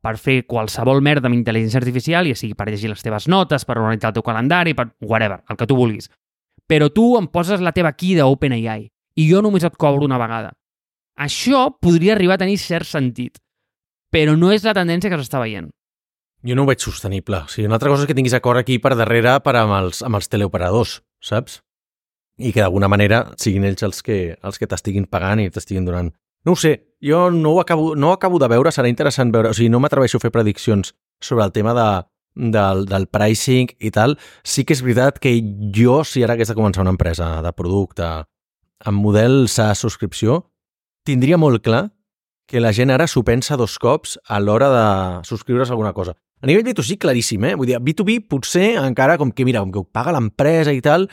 per 0.00 0.16
fer 0.16 0.46
qualsevol 0.48 1.02
merda 1.04 1.28
amb 1.28 1.36
intel·ligència 1.36 1.80
artificial, 1.80 2.26
ja 2.26 2.38
sigui 2.38 2.56
per 2.56 2.70
llegir 2.70 2.88
les 2.88 3.02
teves 3.04 3.28
notes, 3.28 3.66
per 3.68 3.76
organitzar 3.76 4.10
el 4.10 4.16
teu 4.16 4.24
calendari, 4.24 4.74
per 4.74 4.88
whatever, 5.00 5.42
el 5.48 5.58
que 5.60 5.68
tu 5.68 5.76
vulguis. 5.76 6.08
Però 6.66 6.88
tu 6.88 7.16
em 7.18 7.28
poses 7.28 7.60
la 7.60 7.74
teva 7.76 7.92
key 7.92 8.16
d'OpenAI 8.16 8.88
i 9.20 9.28
jo 9.28 9.42
només 9.44 9.66
et 9.66 9.76
cobro 9.76 10.08
una 10.08 10.18
vegada. 10.20 10.54
Això 11.20 11.66
podria 11.82 12.14
arribar 12.14 12.38
a 12.38 12.42
tenir 12.44 12.56
cert 12.56 12.88
sentit, 12.88 13.36
però 14.10 14.36
no 14.38 14.54
és 14.54 14.64
la 14.64 14.74
tendència 14.76 15.10
que 15.12 15.18
s'està 15.20 15.42
veient. 15.42 15.68
Jo 16.46 16.56
no 16.56 16.64
ho 16.64 16.70
veig 16.70 16.80
sostenible. 16.80 17.42
O 17.44 17.52
sigui, 17.52 17.66
una 17.68 17.76
altra 17.76 17.90
cosa 17.92 18.06
és 18.06 18.08
que 18.08 18.16
tinguis 18.16 18.36
acord 18.36 18.62
aquí 18.62 18.78
per 18.80 18.94
darrere 18.96 19.36
per 19.44 19.58
amb 19.60 19.76
els, 19.76 20.00
amb 20.06 20.16
els 20.16 20.30
teleoperadors. 20.32 21.00
saps? 21.20 21.60
I 22.40 22.54
que 22.54 22.62
d'alguna 22.62 22.88
manera 22.88 23.26
siguin 23.36 23.66
ells 23.68 23.82
els 23.84 24.00
que, 24.02 24.38
els 24.40 24.56
que 24.58 24.66
t'estiguin 24.66 25.04
pagant 25.04 25.42
i 25.42 25.50
t'estiguin 25.50 25.84
donant... 25.84 26.14
No 26.44 26.52
ho 26.52 26.56
sé, 26.56 26.96
jo 27.04 27.30
no 27.30 27.52
ho, 27.54 27.60
acabo, 27.60 27.94
no 27.96 28.10
ho 28.10 28.12
acabo 28.16 28.38
de 28.38 28.48
veure, 28.48 28.72
serà 28.72 28.88
interessant 28.88 29.32
veure... 29.34 29.52
O 29.52 29.56
sigui, 29.56 29.68
no 29.72 29.80
m'atreveixo 29.82 30.20
a 30.20 30.24
fer 30.24 30.32
prediccions 30.32 30.94
sobre 31.20 31.44
el 31.44 31.52
tema 31.52 31.74
de, 31.76 31.88
del, 32.34 32.86
del 32.88 33.06
pricing 33.12 33.74
i 33.78 33.92
tal. 33.94 34.16
Sí 34.42 34.64
que 34.64 34.76
és 34.76 34.82
veritat 34.84 35.20
que 35.20 35.34
jo, 35.76 36.00
si 36.04 36.24
ara 36.24 36.36
hagués 36.36 36.52
de 36.52 36.56
començar 36.56 36.84
una 36.84 36.94
empresa 36.94 37.38
de 37.44 37.52
producte 37.56 38.08
amb 38.80 39.04
model 39.04 39.44
SaaS 39.52 39.84
subscripció, 39.84 40.42
tindria 41.04 41.36
molt 41.40 41.62
clar 41.64 41.90
que 42.50 42.60
la 42.60 42.72
gent 42.74 42.90
ara 42.90 43.06
s'ho 43.06 43.22
pensa 43.22 43.58
dos 43.60 43.76
cops 43.78 44.16
a 44.26 44.40
l'hora 44.40 44.70
de 44.72 44.86
subscriure's 45.28 45.70
a 45.70 45.76
alguna 45.76 45.92
cosa. 45.92 46.16
A 46.40 46.48
nivell 46.48 46.64
B2C, 46.64 46.96
claríssim, 46.96 47.44
eh? 47.44 47.56
Vull 47.58 47.68
dir, 47.68 47.80
B2B 47.84 48.22
potser 48.30 48.78
encara 48.80 49.18
com 49.20 49.28
que, 49.32 49.44
mira, 49.44 49.60
com 49.60 49.72
que 49.74 49.82
ho 49.82 49.84
paga 49.84 50.14
l'empresa 50.16 50.72
i 50.72 50.80
tal, 50.80 51.04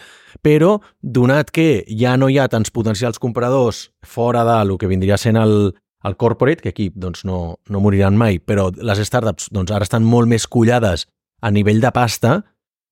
però 0.41 0.77
donat 1.03 1.51
que 1.51 1.83
ja 1.89 2.15
no 2.15 2.29
hi 2.31 2.37
ha 2.39 2.47
tants 2.47 2.71
potencials 2.71 3.19
compradors 3.19 3.89
fora 4.07 4.45
de 4.47 4.61
lo 4.69 4.77
que 4.79 4.87
vindria 4.87 5.17
sent 5.19 5.35
el, 5.35 5.73
el 6.07 6.15
corporate, 6.15 6.63
que 6.63 6.71
aquí 6.71 6.89
doncs, 6.95 7.25
no, 7.27 7.59
no 7.67 7.83
moriran 7.83 8.15
mai, 8.15 8.39
però 8.39 8.69
les 8.71 9.03
startups 9.03 9.51
doncs, 9.51 9.73
ara 9.75 9.83
estan 9.83 10.07
molt 10.07 10.31
més 10.31 10.47
collades 10.47 11.09
a 11.43 11.51
nivell 11.51 11.83
de 11.83 11.91
pasta, 11.91 12.39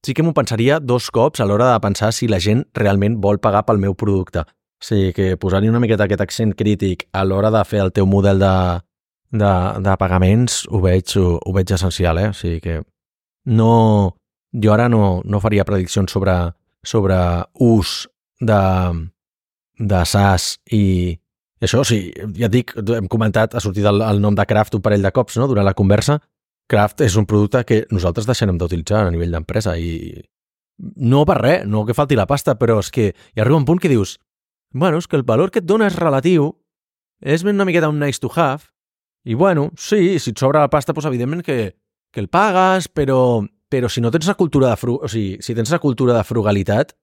sí 0.05 0.13
que 0.13 0.23
m'ho 0.23 0.35
pensaria 0.35 0.81
dos 0.83 1.07
cops 1.15 1.39
a 1.39 1.47
l'hora 1.47 1.71
de 1.71 1.79
pensar 1.81 2.11
si 2.13 2.27
la 2.27 2.41
gent 2.43 2.65
realment 2.75 3.15
vol 3.23 3.39
pagar 3.39 3.63
pel 3.65 3.79
meu 3.79 3.95
producte. 3.95 4.43
O 4.43 4.83
sigui, 4.83 5.13
que 5.15 5.37
posar-hi 5.39 5.71
una 5.71 5.79
miqueta 5.79 6.03
aquest 6.03 6.21
accent 6.21 6.51
crític 6.53 7.07
a 7.15 7.23
l'hora 7.23 7.49
de 7.49 7.63
fer 7.63 7.79
el 7.85 7.95
teu 7.95 8.05
model 8.05 8.43
de, 8.43 8.53
de, 9.39 9.53
de 9.83 9.95
pagaments 9.99 10.63
ho 10.69 10.81
veig, 10.83 11.15
ho, 11.19 11.35
ho 11.39 11.55
veig 11.55 11.73
essencial, 11.75 12.19
eh? 12.21 12.29
O 12.33 12.37
sigui 12.37 12.61
que 12.63 12.81
no... 13.45 14.15
Jo 14.55 14.71
ara 14.71 14.85
no, 14.87 15.19
no 15.27 15.41
faria 15.43 15.65
prediccions 15.67 16.13
sobre, 16.15 16.31
sobre 16.87 17.15
ús 17.59 18.05
de, 18.39 18.59
de 19.75 20.03
SaaS 20.07 20.45
i, 20.71 21.17
això, 21.59 21.81
sí, 21.83 22.13
ja 22.37 22.47
et 22.47 22.53
dic, 22.53 22.71
hem 22.95 23.09
comentat, 23.11 23.51
ha 23.51 23.63
sortit 23.63 23.83
el, 23.89 23.99
el 24.05 24.21
nom 24.23 24.37
de 24.37 24.45
Craft 24.47 24.77
un 24.79 24.83
parell 24.85 25.03
de 25.03 25.11
cops 25.11 25.35
no? 25.41 25.49
durant 25.51 25.67
la 25.67 25.75
conversa. 25.75 26.21
Craft 26.71 27.03
és 27.03 27.17
un 27.19 27.27
producte 27.27 27.65
que 27.67 27.81
nosaltres 27.91 28.29
deixarem 28.29 28.55
d'utilitzar 28.57 29.03
a 29.03 29.11
nivell 29.11 29.35
d'empresa 29.35 29.75
i 29.75 30.23
no 30.79 31.25
per 31.27 31.37
res, 31.41 31.67
no 31.67 31.83
que 31.85 31.95
falti 31.97 32.15
la 32.15 32.27
pasta, 32.27 32.55
però 32.59 32.79
és 32.79 32.89
que 32.91 33.11
hi 33.11 33.41
arriba 33.41 33.59
un 33.59 33.67
punt 33.67 33.83
que 33.83 33.91
dius 33.91 34.17
bueno, 34.75 34.97
és 34.99 35.07
que 35.07 35.15
el 35.15 35.23
valor 35.23 35.51
que 35.51 35.61
et 35.63 35.67
dona 35.67 35.87
és 35.87 35.95
relatiu, 35.95 36.49
és 37.23 37.45
una 37.47 37.63
miqueta 37.63 37.87
un 37.87 37.99
nice 38.01 38.19
to 38.19 38.31
have, 38.35 38.74
i 39.25 39.33
bueno, 39.33 39.71
sí, 39.77 40.19
si 40.21 40.31
et 40.31 40.39
sobra 40.39 40.61
la 40.61 40.69
pasta, 40.69 40.93
doncs 40.93 41.09
evidentment 41.09 41.41
que, 41.45 41.73
que 42.13 42.21
el 42.21 42.29
pagues, 42.29 42.87
però, 42.87 43.41
però 43.69 43.89
si 43.89 44.03
no 44.03 44.11
tens 44.13 44.29
la 44.29 44.37
cultura 44.37 44.69
de 44.69 44.77
fru... 44.77 44.99
o 45.01 45.09
sigui, 45.09 45.39
si 45.41 45.55
tens 45.57 45.73
la 45.73 45.81
cultura 45.81 46.13
de 46.13 46.23
frugalitat, 46.23 46.93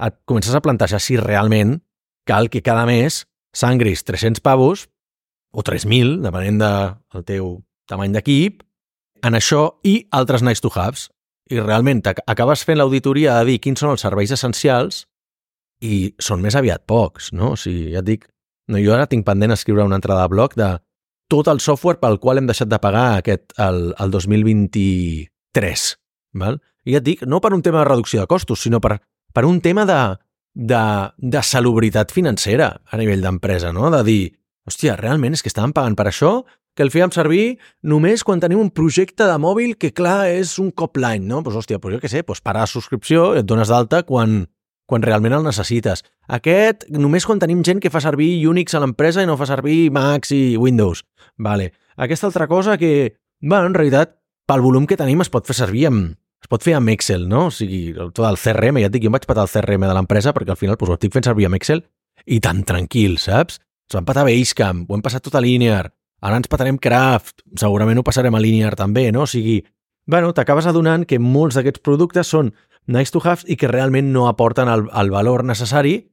et 0.00 0.16
comences 0.26 0.56
a 0.56 0.62
plantejar 0.64 1.00
si 1.00 1.18
realment 1.20 1.78
cal 2.26 2.50
que 2.50 2.64
cada 2.66 2.86
mes 2.88 3.24
sangris 3.54 4.02
300 4.04 4.42
pavos 4.42 4.88
o 5.52 5.62
3.000, 5.62 6.20
depenent 6.24 6.58
del 6.58 6.98
de 7.14 7.22
teu 7.26 7.54
tamany 7.90 8.14
d'equip, 8.14 8.64
en 9.26 9.36
això 9.36 9.80
i 9.86 10.00
altres 10.10 10.42
nice 10.46 10.62
to 10.62 10.70
haves. 10.74 11.08
I 11.50 11.58
realment 11.58 12.02
acabes 12.06 12.62
fent 12.66 12.78
l'auditoria 12.78 13.38
de 13.40 13.48
dir 13.50 13.58
quins 13.62 13.82
són 13.82 13.94
els 13.94 14.04
serveis 14.06 14.30
essencials 14.30 15.04
i 15.82 16.12
són 16.22 16.42
més 16.42 16.54
aviat 16.54 16.84
pocs, 16.86 17.32
no? 17.34 17.54
O 17.54 17.58
sigui, 17.58 17.90
ja 17.94 18.02
et 18.04 18.06
dic, 18.06 18.28
no, 18.70 18.78
jo 18.78 18.94
ara 18.94 19.08
tinc 19.10 19.26
pendent 19.26 19.54
escriure 19.54 19.86
una 19.86 19.98
entrada 19.98 20.22
de 20.22 20.32
blog 20.34 20.54
de 20.54 20.76
tot 21.30 21.48
el 21.52 21.62
software 21.62 22.00
pel 22.02 22.18
qual 22.22 22.40
hem 22.40 22.48
deixat 22.50 22.70
de 22.70 22.80
pagar 22.82 23.20
aquest, 23.20 23.54
el, 23.62 23.92
el 24.02 24.10
2023. 24.10 25.86
Val? 26.42 26.58
I 26.86 26.96
ja 26.96 27.00
et 27.00 27.06
dic, 27.06 27.22
no 27.28 27.40
per 27.44 27.54
un 27.54 27.62
tema 27.62 27.82
de 27.82 27.88
reducció 27.88 28.22
de 28.22 28.30
costos, 28.30 28.62
sinó 28.64 28.80
per, 28.82 28.98
per 29.32 29.46
un 29.46 29.60
tema 29.62 29.86
de, 29.86 30.00
de, 30.54 30.84
de 31.16 31.42
salubritat 31.46 32.12
financera 32.14 32.72
a 32.84 33.00
nivell 33.00 33.22
d'empresa, 33.22 33.72
no? 33.76 33.90
De 33.94 34.02
dir, 34.06 34.22
hòstia, 34.66 34.96
realment 34.98 35.36
és 35.36 35.44
que 35.44 35.52
estàvem 35.52 35.74
pagant 35.76 35.96
per 35.98 36.08
això, 36.10 36.40
que 36.76 36.84
el 36.86 36.92
fèiem 36.94 37.12
servir 37.14 37.58
només 37.82 38.22
quan 38.24 38.40
tenim 38.42 38.60
un 38.62 38.70
projecte 38.74 39.26
de 39.26 39.36
mòbil 39.42 39.76
que, 39.78 39.92
clar, 39.94 40.30
és 40.30 40.56
un 40.62 40.70
cop 40.70 40.98
l'any, 41.00 41.26
no? 41.26 41.40
Doncs, 41.40 41.50
pues, 41.50 41.60
hòstia, 41.62 41.80
pues 41.82 41.96
jo 41.96 42.02
què 42.02 42.10
sé, 42.10 42.22
pues 42.26 42.42
parar 42.42 42.66
la 42.66 42.70
subscripció 42.70 43.34
i 43.34 43.42
et 43.42 43.48
dones 43.48 43.70
d'alta 43.70 44.02
quan, 44.08 44.44
quan 44.90 45.04
realment 45.06 45.36
el 45.36 45.46
necessites. 45.46 46.02
Aquest, 46.26 46.88
només 46.90 47.26
quan 47.26 47.38
tenim 47.42 47.62
gent 47.66 47.80
que 47.82 47.92
fa 47.94 48.02
servir 48.02 48.32
Unix 48.50 48.74
a 48.74 48.82
l'empresa 48.82 49.22
i 49.22 49.28
no 49.28 49.38
fa 49.38 49.46
servir 49.48 49.84
Macs 49.94 50.34
i 50.34 50.56
Windows. 50.58 51.04
Vale. 51.38 51.70
Aquesta 51.96 52.26
altra 52.26 52.48
cosa 52.50 52.76
que, 52.80 53.14
bueno, 53.40 53.70
en 53.70 53.78
realitat, 53.78 54.16
pel 54.50 54.64
volum 54.64 54.88
que 54.90 54.98
tenim 54.98 55.22
es 55.22 55.30
pot 55.30 55.46
fer 55.46 55.54
servir 55.54 55.86
amb, 55.90 56.16
es 56.40 56.50
pot 56.50 56.64
fer 56.64 56.74
amb 56.78 56.90
Excel, 56.90 57.28
no? 57.30 57.46
O 57.50 57.54
sigui, 57.54 57.92
tot 57.94 58.24
el 58.26 58.38
CRM, 58.40 58.80
ja 58.82 58.90
et 58.90 58.94
dic, 58.94 59.04
jo 59.04 59.12
em 59.12 59.16
vaig 59.18 59.26
patar 59.28 59.46
el 59.46 59.52
CRM 59.52 59.86
de 59.86 59.96
l'empresa 59.96 60.34
perquè 60.34 60.54
al 60.54 60.60
final 60.60 60.78
pues, 60.80 60.90
ho 60.90 60.98
estic 60.98 61.14
fent 61.14 61.28
servir 61.28 61.46
amb 61.46 61.60
Excel 61.60 61.84
i 62.26 62.40
tan 62.42 62.64
tranquil, 62.66 63.18
saps? 63.22 63.60
Ens 63.90 63.98
vam 63.98 64.06
patar 64.08 64.26
Basecamp, 64.26 64.86
ho 64.88 64.96
hem 64.96 65.04
passat 65.04 65.24
tot 65.26 65.36
a 65.38 65.42
Linear, 65.44 65.84
ara 66.22 66.38
ens 66.40 66.50
patarem 66.50 66.78
Craft, 66.78 67.44
segurament 67.58 68.00
ho 68.00 68.06
passarem 68.06 68.34
a 68.34 68.42
Linear 68.42 68.74
també, 68.78 69.08
no? 69.14 69.26
O 69.26 69.30
sigui, 69.30 69.60
bueno, 70.10 70.32
t'acabes 70.34 70.66
adonant 70.66 71.06
que 71.06 71.20
molts 71.22 71.58
d'aquests 71.58 71.82
productes 71.86 72.30
són 72.32 72.52
nice 72.86 73.12
to 73.12 73.20
have 73.24 73.44
i 73.46 73.56
que 73.56 73.68
realment 73.68 74.12
no 74.12 74.28
aporten 74.28 74.68
el, 74.68 74.88
el 74.94 75.10
valor 75.10 75.44
necessari 75.44 76.10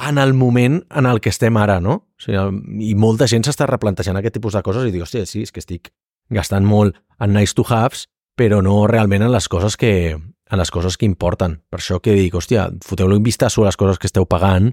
en 0.00 0.18
el 0.18 0.32
moment 0.34 0.80
en 0.96 1.06
el 1.06 1.20
que 1.20 1.28
estem 1.28 1.56
ara, 1.60 1.80
no? 1.80 1.94
O 2.16 2.24
sigui, 2.24 2.88
I 2.90 2.94
molta 2.96 3.28
gent 3.28 3.44
s'està 3.44 3.68
replantejant 3.68 4.16
aquest 4.16 4.38
tipus 4.38 4.56
de 4.56 4.62
coses 4.64 4.88
i 4.88 4.94
diu, 4.94 5.04
hòstia, 5.04 5.26
sí, 5.28 5.44
és 5.44 5.52
que 5.52 5.60
estic 5.60 5.92
gastant 6.30 6.64
molt 6.64 6.96
en 7.20 7.34
nice 7.36 7.54
to 7.54 7.64
haves, 7.68 8.06
però 8.36 8.62
no 8.64 8.86
realment 8.88 9.26
en 9.26 9.32
les 9.34 9.48
coses 9.52 9.76
que, 9.76 10.16
en 10.16 10.58
les 10.58 10.70
coses 10.70 10.96
que 10.96 11.04
importen. 11.04 11.58
Per 11.68 11.80
això 11.82 12.00
que 12.00 12.14
dic, 12.16 12.34
hòstia, 12.34 12.70
foteu-lo 12.84 13.18
un 13.18 13.26
vistazo 13.26 13.64
a 13.64 13.68
les 13.68 13.76
coses 13.76 14.00
que 14.00 14.08
esteu 14.08 14.24
pagant 14.26 14.70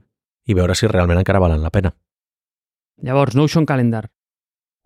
i 0.48 0.56
veure 0.56 0.76
si 0.76 0.88
realment 0.88 1.20
encara 1.20 1.42
valen 1.44 1.66
la 1.66 1.74
pena. 1.74 1.92
Llavors, 3.04 3.36
Notion 3.36 3.66
Calendar. 3.66 4.08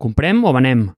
Comprem 0.00 0.42
o 0.44 0.52
venem? 0.52 0.88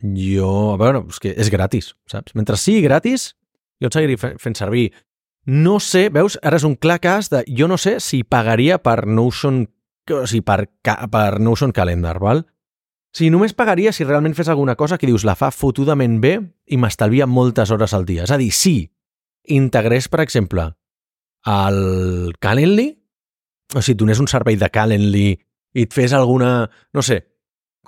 Jo, 0.00 0.72
a 0.72 0.78
veure, 0.80 1.02
és 1.10 1.20
que 1.20 1.34
és 1.34 1.50
gratis, 1.52 1.92
saps? 2.08 2.34
Mentre 2.38 2.56
sigui 2.56 2.80
gratis, 2.86 3.34
jo 3.80 3.90
et 3.90 3.96
seguiré 3.96 4.16
fent 4.18 4.56
servir. 4.58 4.90
No 5.48 5.78
sé, 5.80 6.08
veus, 6.12 6.36
ara 6.42 6.58
és 6.60 6.66
un 6.68 6.76
clar 6.76 6.98
cas 7.00 7.30
de... 7.32 7.42
Jo 7.48 7.68
no 7.70 7.78
sé 7.80 7.98
si 8.04 8.22
pagaria 8.24 8.78
per 8.84 9.06
Notion, 9.06 9.62
o 10.12 10.26
sigui, 10.28 10.44
per, 10.44 10.66
per 10.84 11.40
Notion 11.40 11.72
Calendar, 11.72 12.18
val? 12.20 12.44
Si 13.16 13.30
només 13.32 13.54
pagaria 13.56 13.94
si 13.96 14.04
realment 14.04 14.36
fes 14.36 14.50
alguna 14.52 14.76
cosa 14.76 14.98
que 15.00 15.08
dius 15.08 15.24
la 15.24 15.38
fa 15.38 15.48
fotudament 15.54 16.18
bé 16.20 16.34
i 16.68 16.76
m'estalvia 16.76 17.26
moltes 17.26 17.72
hores 17.72 17.94
al 17.96 18.04
dia. 18.04 18.26
És 18.28 18.34
a 18.34 18.36
dir, 18.40 18.50
si 18.52 18.90
integrés, 19.48 20.10
per 20.12 20.20
exemple, 20.20 20.68
el 21.48 22.34
Calendly, 22.40 22.90
o 23.74 23.82
si 23.82 23.94
et 23.94 24.00
donés 24.00 24.20
un 24.20 24.28
servei 24.28 24.58
de 24.60 24.68
Calendly 24.72 25.30
i 25.32 25.84
et 25.86 25.94
fes 25.94 26.12
alguna, 26.16 26.68
no 26.92 27.04
sé, 27.04 27.22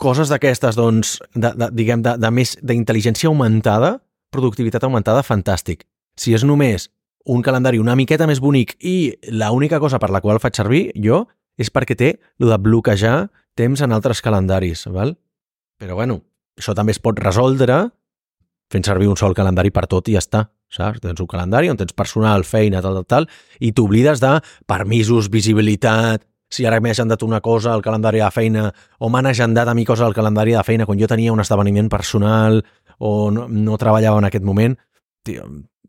coses 0.00 0.32
d'aquestes, 0.32 0.76
doncs, 0.80 1.18
de, 1.34 1.52
de, 1.52 1.68
diguem, 1.76 2.00
de, 2.04 2.16
de 2.20 2.30
més 2.32 2.56
d'intel·ligència 2.64 3.28
augmentada, 3.28 3.98
productivitat 4.30 4.84
augmentada, 4.86 5.24
fantàstic. 5.26 5.84
Si 6.16 6.34
és 6.34 6.44
només 6.46 6.88
un 7.30 7.42
calendari 7.44 7.78
una 7.78 7.96
miqueta 7.98 8.26
més 8.26 8.40
bonic 8.40 8.76
i 8.80 9.12
l'única 9.28 9.80
cosa 9.80 10.00
per 10.00 10.10
la 10.10 10.22
qual 10.24 10.40
faig 10.40 10.56
servir 10.56 10.88
jo 10.96 11.26
és 11.60 11.68
perquè 11.70 11.96
té 11.96 12.10
el 12.40 12.48
de 12.48 12.58
bloquejar 12.58 13.28
temps 13.58 13.82
en 13.84 13.92
altres 13.92 14.22
calendaris, 14.24 14.86
val? 14.88 15.16
Però 15.80 15.98
bueno, 15.98 16.20
això 16.56 16.74
també 16.76 16.94
es 16.96 17.02
pot 17.02 17.18
resoldre 17.20 17.90
fent 18.70 18.86
servir 18.86 19.10
un 19.10 19.18
sol 19.18 19.34
calendari 19.34 19.72
per 19.74 19.86
tot 19.90 20.08
i 20.08 20.14
ja 20.14 20.22
està, 20.22 20.46
saps? 20.70 21.02
Tens 21.02 21.20
un 21.20 21.28
calendari 21.28 21.68
on 21.68 21.76
tens 21.76 21.92
personal, 21.96 22.46
feina, 22.46 22.80
tal, 22.80 23.00
tal, 23.00 23.06
tal, 23.08 23.28
i 23.58 23.72
t'oblides 23.74 24.22
de 24.22 24.36
permisos, 24.70 25.28
visibilitat, 25.28 26.24
si 26.50 26.66
ara 26.66 26.80
m'he 26.82 26.90
agendat 26.90 27.22
una 27.22 27.40
cosa 27.40 27.72
al 27.72 27.82
calendari 27.82 28.18
de 28.18 28.30
feina 28.34 28.64
o 28.98 29.08
m'han 29.08 29.28
agendat 29.30 29.68
a 29.70 29.74
mi 29.74 29.84
cosa 29.86 30.06
al 30.06 30.14
calendari 30.14 30.56
de 30.56 30.64
feina 30.66 30.86
quan 30.86 30.98
jo 30.98 31.06
tenia 31.06 31.32
un 31.32 31.40
esdeveniment 31.40 31.88
personal 31.88 32.64
o 33.00 33.30
no, 33.34 33.48
no 33.48 33.78
treballava 33.80 34.20
en 34.20 34.28
aquest 34.28 34.44
moment, 34.46 34.76
tio, 35.26 35.46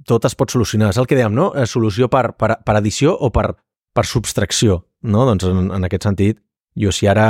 tot 0.08 0.26
es 0.26 0.36
pot 0.38 0.54
solucionar. 0.54 0.92
És 0.92 1.00
el 1.02 1.10
que 1.10 1.18
dèiem, 1.20 1.34
no? 1.36 1.52
Eh, 1.56 1.68
solució 1.70 2.10
per, 2.12 2.32
per, 2.40 2.56
per 2.66 2.78
edició 2.80 3.14
o 3.14 3.32
per, 3.36 3.52
per 3.94 4.06
subtracció, 4.08 4.82
no? 5.04 5.26
Doncs 5.30 5.48
en, 5.50 5.68
en 5.76 5.88
aquest 5.88 6.08
sentit, 6.08 6.40
jo 6.80 6.94
si 6.96 7.10
ara 7.12 7.28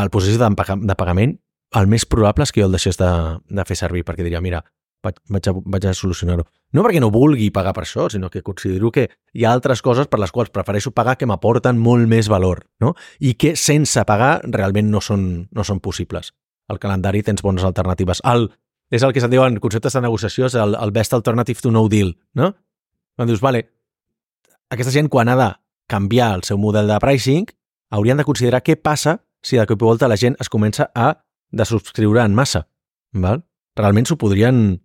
el 0.00 0.10
procés 0.12 0.40
de, 0.40 0.48
de 0.48 0.96
pagament, 0.98 1.36
el 1.78 1.88
més 1.90 2.06
probable 2.08 2.46
és 2.46 2.52
que 2.52 2.62
jo 2.62 2.68
el 2.68 2.74
deixés 2.74 2.96
de, 3.00 3.10
de 3.44 3.64
fer 3.68 3.76
servir, 3.76 4.04
perquè 4.08 4.24
diria, 4.24 4.40
mira, 4.44 4.62
vaig, 5.04 5.18
vaig 5.28 5.48
a, 5.48 5.90
a 5.90 5.96
solucionar-ho. 5.96 6.46
No 6.72 6.84
perquè 6.84 7.00
no 7.00 7.10
vulgui 7.12 7.48
pagar 7.54 7.74
per 7.76 7.84
això, 7.84 8.08
sinó 8.12 8.28
que 8.32 8.42
considero 8.44 8.90
que 8.92 9.06
hi 9.32 9.44
ha 9.44 9.52
altres 9.52 9.82
coses 9.84 10.08
per 10.08 10.20
les 10.20 10.32
quals 10.34 10.52
prefereixo 10.52 10.92
pagar 10.96 11.16
que 11.20 11.28
m'aporten 11.28 11.78
molt 11.80 12.08
més 12.08 12.28
valor, 12.28 12.64
no? 12.80 12.94
I 13.20 13.34
que 13.40 13.54
sense 13.56 14.04
pagar 14.08 14.38
realment 14.44 14.90
no 14.92 15.00
són, 15.04 15.48
no 15.52 15.64
són 15.64 15.80
possibles. 15.84 16.32
Al 16.68 16.80
calendari 16.80 17.22
tens 17.24 17.44
bones 17.44 17.64
alternatives. 17.64 18.20
El, 18.28 18.50
és 18.90 19.04
el 19.04 19.12
que 19.12 19.20
se'n 19.20 19.32
diuen 19.32 19.58
conceptes 19.60 19.96
de 19.96 20.02
negociació, 20.04 20.48
és 20.48 20.56
el, 20.58 20.76
el 20.78 20.92
best 20.94 21.14
alternative 21.16 21.62
to 21.64 21.72
no 21.74 21.86
deal, 21.92 22.14
no? 22.34 22.54
Quan 23.16 23.28
dius, 23.28 23.42
vale, 23.44 23.64
aquesta 24.70 24.92
gent 24.94 25.08
quan 25.12 25.28
ha 25.28 25.36
de 25.36 25.48
canviar 25.88 26.34
el 26.36 26.44
seu 26.44 26.58
model 26.60 26.88
de 26.88 26.98
pricing, 27.02 27.48
haurien 27.90 28.20
de 28.20 28.26
considerar 28.28 28.62
què 28.64 28.76
passa 28.76 29.18
si 29.42 29.56
de 29.56 29.66
cop 29.66 29.80
i 29.80 29.88
volta 29.88 30.08
la 30.10 30.18
gent 30.20 30.36
es 30.40 30.50
comença 30.52 30.90
a 30.94 31.14
desubscriure 31.50 32.24
en 32.24 32.34
massa. 32.36 32.66
Val? 33.12 33.42
Realment 33.78 34.08
s'ho 34.08 34.18
podrien, 34.20 34.78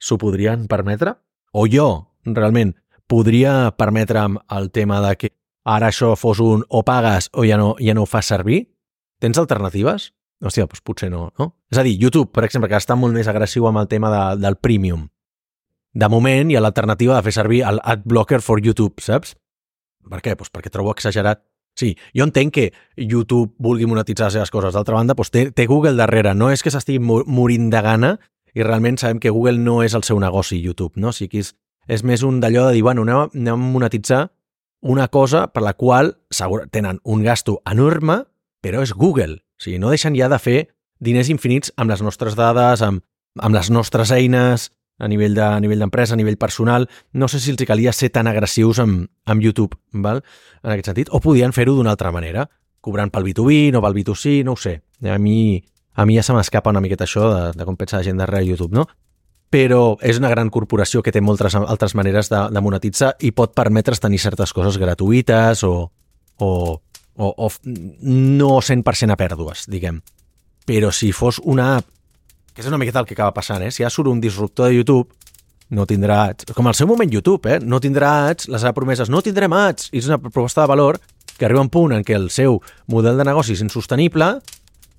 s'ho 0.00 0.18
podrien 0.18 0.66
permetre? 0.70 1.14
O 1.52 1.66
jo, 1.70 1.88
realment, 2.26 2.74
podria 3.08 3.70
permetre'm 3.76 4.38
el 4.56 4.70
tema 4.70 5.00
de 5.04 5.14
que 5.16 5.32
ara 5.64 5.90
això 5.92 6.14
fos 6.16 6.40
un 6.40 6.64
o 6.68 6.82
pagues 6.84 7.30
o 7.32 7.44
ja 7.46 7.58
no, 7.60 7.74
ja 7.80 7.94
no 7.94 8.04
ho 8.04 8.10
fas 8.10 8.26
servir? 8.26 8.66
Tens 9.20 9.38
alternatives? 9.38 10.12
Hòstia, 10.38 10.68
doncs 10.70 10.82
potser 10.86 11.10
no, 11.10 11.28
no? 11.38 11.50
És 11.72 11.80
a 11.80 11.84
dir, 11.86 11.96
YouTube, 11.98 12.30
per 12.34 12.44
exemple, 12.46 12.70
que 12.70 12.78
està 12.78 12.94
molt 12.94 13.16
més 13.16 13.28
agressiu 13.30 13.66
amb 13.66 13.80
el 13.80 13.88
tema 13.90 14.10
de, 14.12 14.22
del 14.42 14.56
premium. 14.62 15.08
De 15.98 16.08
moment 16.08 16.50
hi 16.50 16.56
ha 16.56 16.62
l'alternativa 16.62 17.16
de 17.16 17.24
fer 17.26 17.34
servir 17.34 17.64
el 17.66 17.80
AdBlocker 17.82 18.40
for 18.44 18.62
YouTube, 18.62 19.02
saps? 19.02 19.34
Per 20.08 20.20
què? 20.22 20.36
Pues 20.38 20.52
perquè 20.54 20.70
trobo 20.70 20.92
exagerat. 20.94 21.42
Sí, 21.78 21.92
jo 22.16 22.26
entenc 22.26 22.54
que 22.54 22.66
YouTube 22.96 23.52
vulgui 23.62 23.86
monetitzar 23.86 24.28
les 24.28 24.38
seves 24.38 24.52
coses. 24.54 24.74
D'altra 24.74 24.96
banda, 24.98 25.14
doncs 25.18 25.30
té, 25.34 25.48
té 25.54 25.66
Google 25.66 25.98
darrere. 25.98 26.34
No 26.34 26.52
és 26.54 26.62
que 26.62 26.72
s'estigui 26.74 27.02
morint 27.02 27.68
de 27.70 27.82
gana 27.82 28.14
i 28.54 28.64
realment 28.64 28.98
sabem 28.98 29.20
que 29.22 29.30
Google 29.34 29.58
no 29.62 29.82
és 29.84 29.94
el 29.94 30.06
seu 30.06 30.18
negoci, 30.22 30.58
YouTube, 30.62 30.98
no? 30.98 31.12
O 31.12 31.16
sigui 31.16 31.42
és, 31.42 31.52
és 31.86 32.02
més 32.06 32.24
un 32.26 32.40
d'allò 32.42 32.68
de 32.68 32.78
dir, 32.78 32.82
bueno, 32.86 33.04
anem, 33.06 33.20
a, 33.20 33.28
anem 33.34 33.54
a 33.54 33.72
monetitzar 33.74 34.22
una 34.82 35.08
cosa 35.08 35.48
per 35.52 35.62
la 35.66 35.74
qual 35.74 36.16
segur, 36.30 36.64
tenen 36.70 37.00
un 37.04 37.22
gasto 37.26 37.58
enorme, 37.66 38.22
però 38.62 38.82
és 38.82 38.94
Google. 38.94 39.42
O 39.58 39.64
sigui, 39.64 39.78
no 39.82 39.90
deixen 39.90 40.14
ja 40.16 40.30
de 40.30 40.38
fer 40.38 40.58
diners 41.02 41.30
infinits 41.30 41.72
amb 41.76 41.90
les 41.90 42.02
nostres 42.02 42.36
dades, 42.38 42.82
amb, 42.82 43.02
amb 43.38 43.54
les 43.54 43.70
nostres 43.70 44.12
eines, 44.14 44.70
a 44.98 45.08
nivell 45.08 45.34
de, 45.34 45.42
a 45.42 45.58
nivell 45.62 45.82
d'empresa, 45.82 46.14
a 46.14 46.18
nivell 46.18 46.38
personal. 46.38 46.88
No 47.12 47.28
sé 47.28 47.40
si 47.40 47.52
els 47.54 47.64
calia 47.66 47.92
ser 47.94 48.10
tan 48.14 48.26
agressius 48.26 48.80
amb, 48.82 49.08
amb 49.26 49.42
YouTube, 49.42 49.78
val? 49.92 50.22
en 50.62 50.72
aquest 50.74 50.90
sentit, 50.90 51.10
o 51.14 51.20
podien 51.22 51.54
fer-ho 51.54 51.76
d'una 51.76 51.94
altra 51.94 52.12
manera, 52.12 52.48
cobrant 52.80 53.10
pel 53.14 53.28
B2B, 53.28 53.68
no 53.74 53.82
pel 53.82 53.94
B2C, 53.94 54.42
no 54.44 54.56
ho 54.56 54.60
sé. 54.60 54.80
A 55.06 55.18
mi, 55.18 55.62
a 55.94 56.06
mi 56.06 56.16
ja 56.18 56.24
se 56.26 56.34
m'escapa 56.34 56.70
una 56.74 56.82
miqueta 56.82 57.06
això 57.06 57.28
de, 57.30 57.44
de 57.58 57.66
com 57.66 57.78
pensa 57.78 57.98
la 57.98 58.06
gent 58.06 58.18
darrere 58.18 58.46
YouTube, 58.46 58.74
no? 58.74 58.88
Però 59.48 59.96
és 60.04 60.18
una 60.20 60.28
gran 60.28 60.50
corporació 60.52 61.00
que 61.02 61.12
té 61.14 61.22
moltes 61.24 61.54
altres 61.56 61.94
maneres 61.96 62.28
de, 62.28 62.42
de 62.52 62.60
monetitzar 62.60 63.14
i 63.24 63.30
pot 63.32 63.54
permetre's 63.56 64.02
tenir 64.02 64.20
certes 64.20 64.52
coses 64.52 64.76
gratuïtes 64.76 65.62
o, 65.64 65.88
o, 66.44 66.50
o, 67.18 67.34
o 67.36 67.50
no 68.02 68.58
100% 68.62 69.14
a 69.14 69.18
pèrdues, 69.18 69.66
diguem. 69.68 70.00
Però 70.68 70.90
si 70.94 71.12
fos 71.12 71.42
una 71.44 71.74
app 71.78 71.94
que 72.58 72.64
és 72.64 72.66
una 72.66 72.78
miqueta 72.80 72.98
el 72.98 73.06
que 73.06 73.14
acaba 73.14 73.30
passant, 73.36 73.62
eh? 73.62 73.70
Si 73.70 73.84
ja 73.84 73.90
surt 73.90 74.10
un 74.10 74.18
disruptor 74.18 74.66
de 74.66 74.74
YouTube, 74.80 75.14
no 75.70 75.84
tindrà 75.86 76.24
ads. 76.26 76.48
Com 76.56 76.66
al 76.66 76.74
seu 76.74 76.88
moment 76.90 77.12
YouTube, 77.12 77.46
eh? 77.46 77.60
No 77.62 77.78
tindrà 77.78 78.08
ads, 78.32 78.48
la 78.50 78.58
seva 78.58 78.72
promesa 78.74 79.04
és 79.06 79.12
no 79.14 79.20
tindrem 79.22 79.54
ads, 79.54 79.92
i 79.92 80.00
és 80.00 80.08
una 80.10 80.18
proposta 80.18 80.64
de 80.64 80.72
valor 80.72 80.98
que 81.38 81.46
arriba 81.46 81.62
un 81.62 81.70
punt 81.70 81.94
en 81.94 82.02
què 82.02 82.16
el 82.18 82.32
seu 82.34 82.58
model 82.90 83.20
de 83.20 83.28
negoci 83.28 83.54
és 83.54 83.62
insostenible 83.62 84.32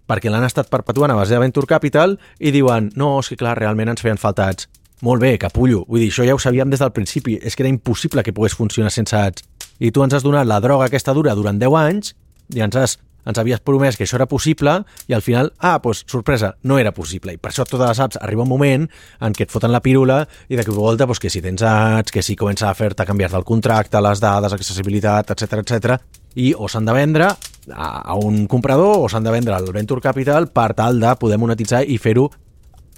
perquè 0.09 0.31
l'han 0.31 0.47
estat 0.47 0.71
perpetuant 0.71 1.11
a 1.11 1.17
base 1.19 1.35
de 1.35 1.41
Venture 1.43 1.67
Capital 1.67 2.15
i 2.39 2.53
diuen, 2.55 2.93
no, 2.95 3.17
és 3.19 3.27
que 3.29 3.37
clar, 3.37 3.57
realment 3.59 3.91
ens 3.91 4.01
feien 4.01 4.17
falta 4.17 4.47
ads. 4.49 4.69
Molt 5.05 5.21
bé, 5.21 5.35
capullo. 5.39 5.83
Vull 5.87 6.01
dir, 6.05 6.09
això 6.13 6.25
ja 6.27 6.35
ho 6.35 6.39
sabíem 6.41 6.71
des 6.71 6.81
del 6.81 6.95
principi. 6.95 7.37
És 7.43 7.55
que 7.55 7.63
era 7.63 7.71
impossible 7.71 8.23
que 8.23 8.33
pogués 8.35 8.55
funcionar 8.57 8.91
sense 8.91 9.15
ads. 9.15 9.45
I 9.79 9.91
tu 9.91 10.03
ens 10.03 10.13
has 10.13 10.25
donat 10.25 10.47
la 10.47 10.59
droga 10.63 10.89
aquesta 10.89 11.15
dura 11.15 11.35
durant 11.35 11.59
10 11.59 11.77
anys 11.79 12.15
i 12.55 12.65
ens 12.65 12.75
has 12.75 12.97
ens 13.29 13.37
havies 13.37 13.59
promès 13.61 13.97
que 13.97 14.05
això 14.07 14.15
era 14.17 14.25
possible 14.31 14.71
i 15.07 15.13
al 15.13 15.21
final, 15.21 15.51
ah, 15.59 15.75
doncs, 15.83 16.05
sorpresa, 16.09 16.53
no 16.63 16.79
era 16.79 16.93
possible. 16.95 17.35
I 17.35 17.37
per 17.37 17.51
això 17.51 17.65
totes 17.67 17.85
les 17.85 17.99
apps 18.01 18.17
arriba 18.21 18.45
un 18.45 18.49
moment 18.49 18.87
en 19.19 19.35
què 19.35 19.45
et 19.45 19.51
foten 19.51 19.73
la 19.73 19.83
pirula 19.85 20.23
i 20.49 20.57
de 20.57 20.65
cop 20.65 20.79
volta 20.79 21.05
doncs, 21.05 21.19
que 21.21 21.29
si 21.29 21.43
tens 21.43 21.61
ads, 21.61 22.15
que 22.15 22.23
si 22.25 22.37
comença 22.39 22.69
a 22.69 22.73
fer-te 22.73 23.05
canviar 23.05 23.29
del 23.35 23.45
contracte, 23.45 24.01
les 24.01 24.23
dades, 24.23 24.55
accessibilitat, 24.55 25.35
etc 25.35 25.61
etc 25.61 25.99
i 26.39 26.51
o 26.53 26.67
s'han 26.69 26.85
de 26.85 26.93
vendre 26.93 27.29
a 27.73 28.15
un 28.17 28.45
comprador 28.47 29.03
o 29.03 29.09
s'han 29.09 29.25
de 29.25 29.33
vendre 29.33 29.55
al 29.55 29.71
Venture 29.73 30.01
Capital 30.01 30.47
per 30.53 30.73
tal 30.77 30.99
de 31.01 31.15
poder 31.19 31.39
monetitzar 31.41 31.83
i 31.85 31.97
fer-ho 31.97 32.29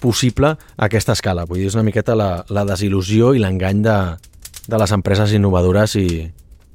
possible 0.02 0.52
a 0.52 0.84
aquesta 0.88 1.14
escala. 1.16 1.46
Vull 1.46 1.62
dir, 1.62 1.70
és 1.70 1.76
una 1.78 1.86
miqueta 1.86 2.16
la, 2.18 2.44
la 2.50 2.64
desil·lusió 2.68 3.32
i 3.36 3.42
l'engany 3.42 3.82
de, 3.84 3.96
de 4.66 4.80
les 4.80 4.92
empreses 4.92 5.32
innovadores 5.36 5.96
i, 5.96 6.06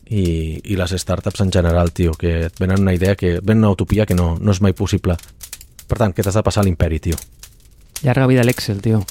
i, 0.09 0.61
i 0.63 0.77
les 0.79 0.95
startups 1.01 1.41
en 1.43 1.51
general, 1.51 1.91
tio, 1.91 2.13
que 2.13 2.47
et 2.47 2.59
venen 2.59 2.81
una 2.81 2.93
idea, 2.95 3.15
que 3.15 3.39
venen 3.41 3.65
una 3.65 3.73
utopia 3.75 4.05
que 4.05 4.15
no, 4.15 4.35
no 4.39 4.55
és 4.55 4.61
mai 4.61 4.75
possible. 4.77 5.17
Per 5.87 5.97
tant, 5.97 6.13
que 6.13 6.23
t'has 6.23 6.35
de 6.35 6.43
passar 6.43 6.63
a 6.63 6.67
l'imperi, 6.67 6.99
tio. 6.99 7.19
Llarga 8.03 8.27
vida 8.27 8.43
l'Excel, 8.45 8.81
tio. 8.83 9.03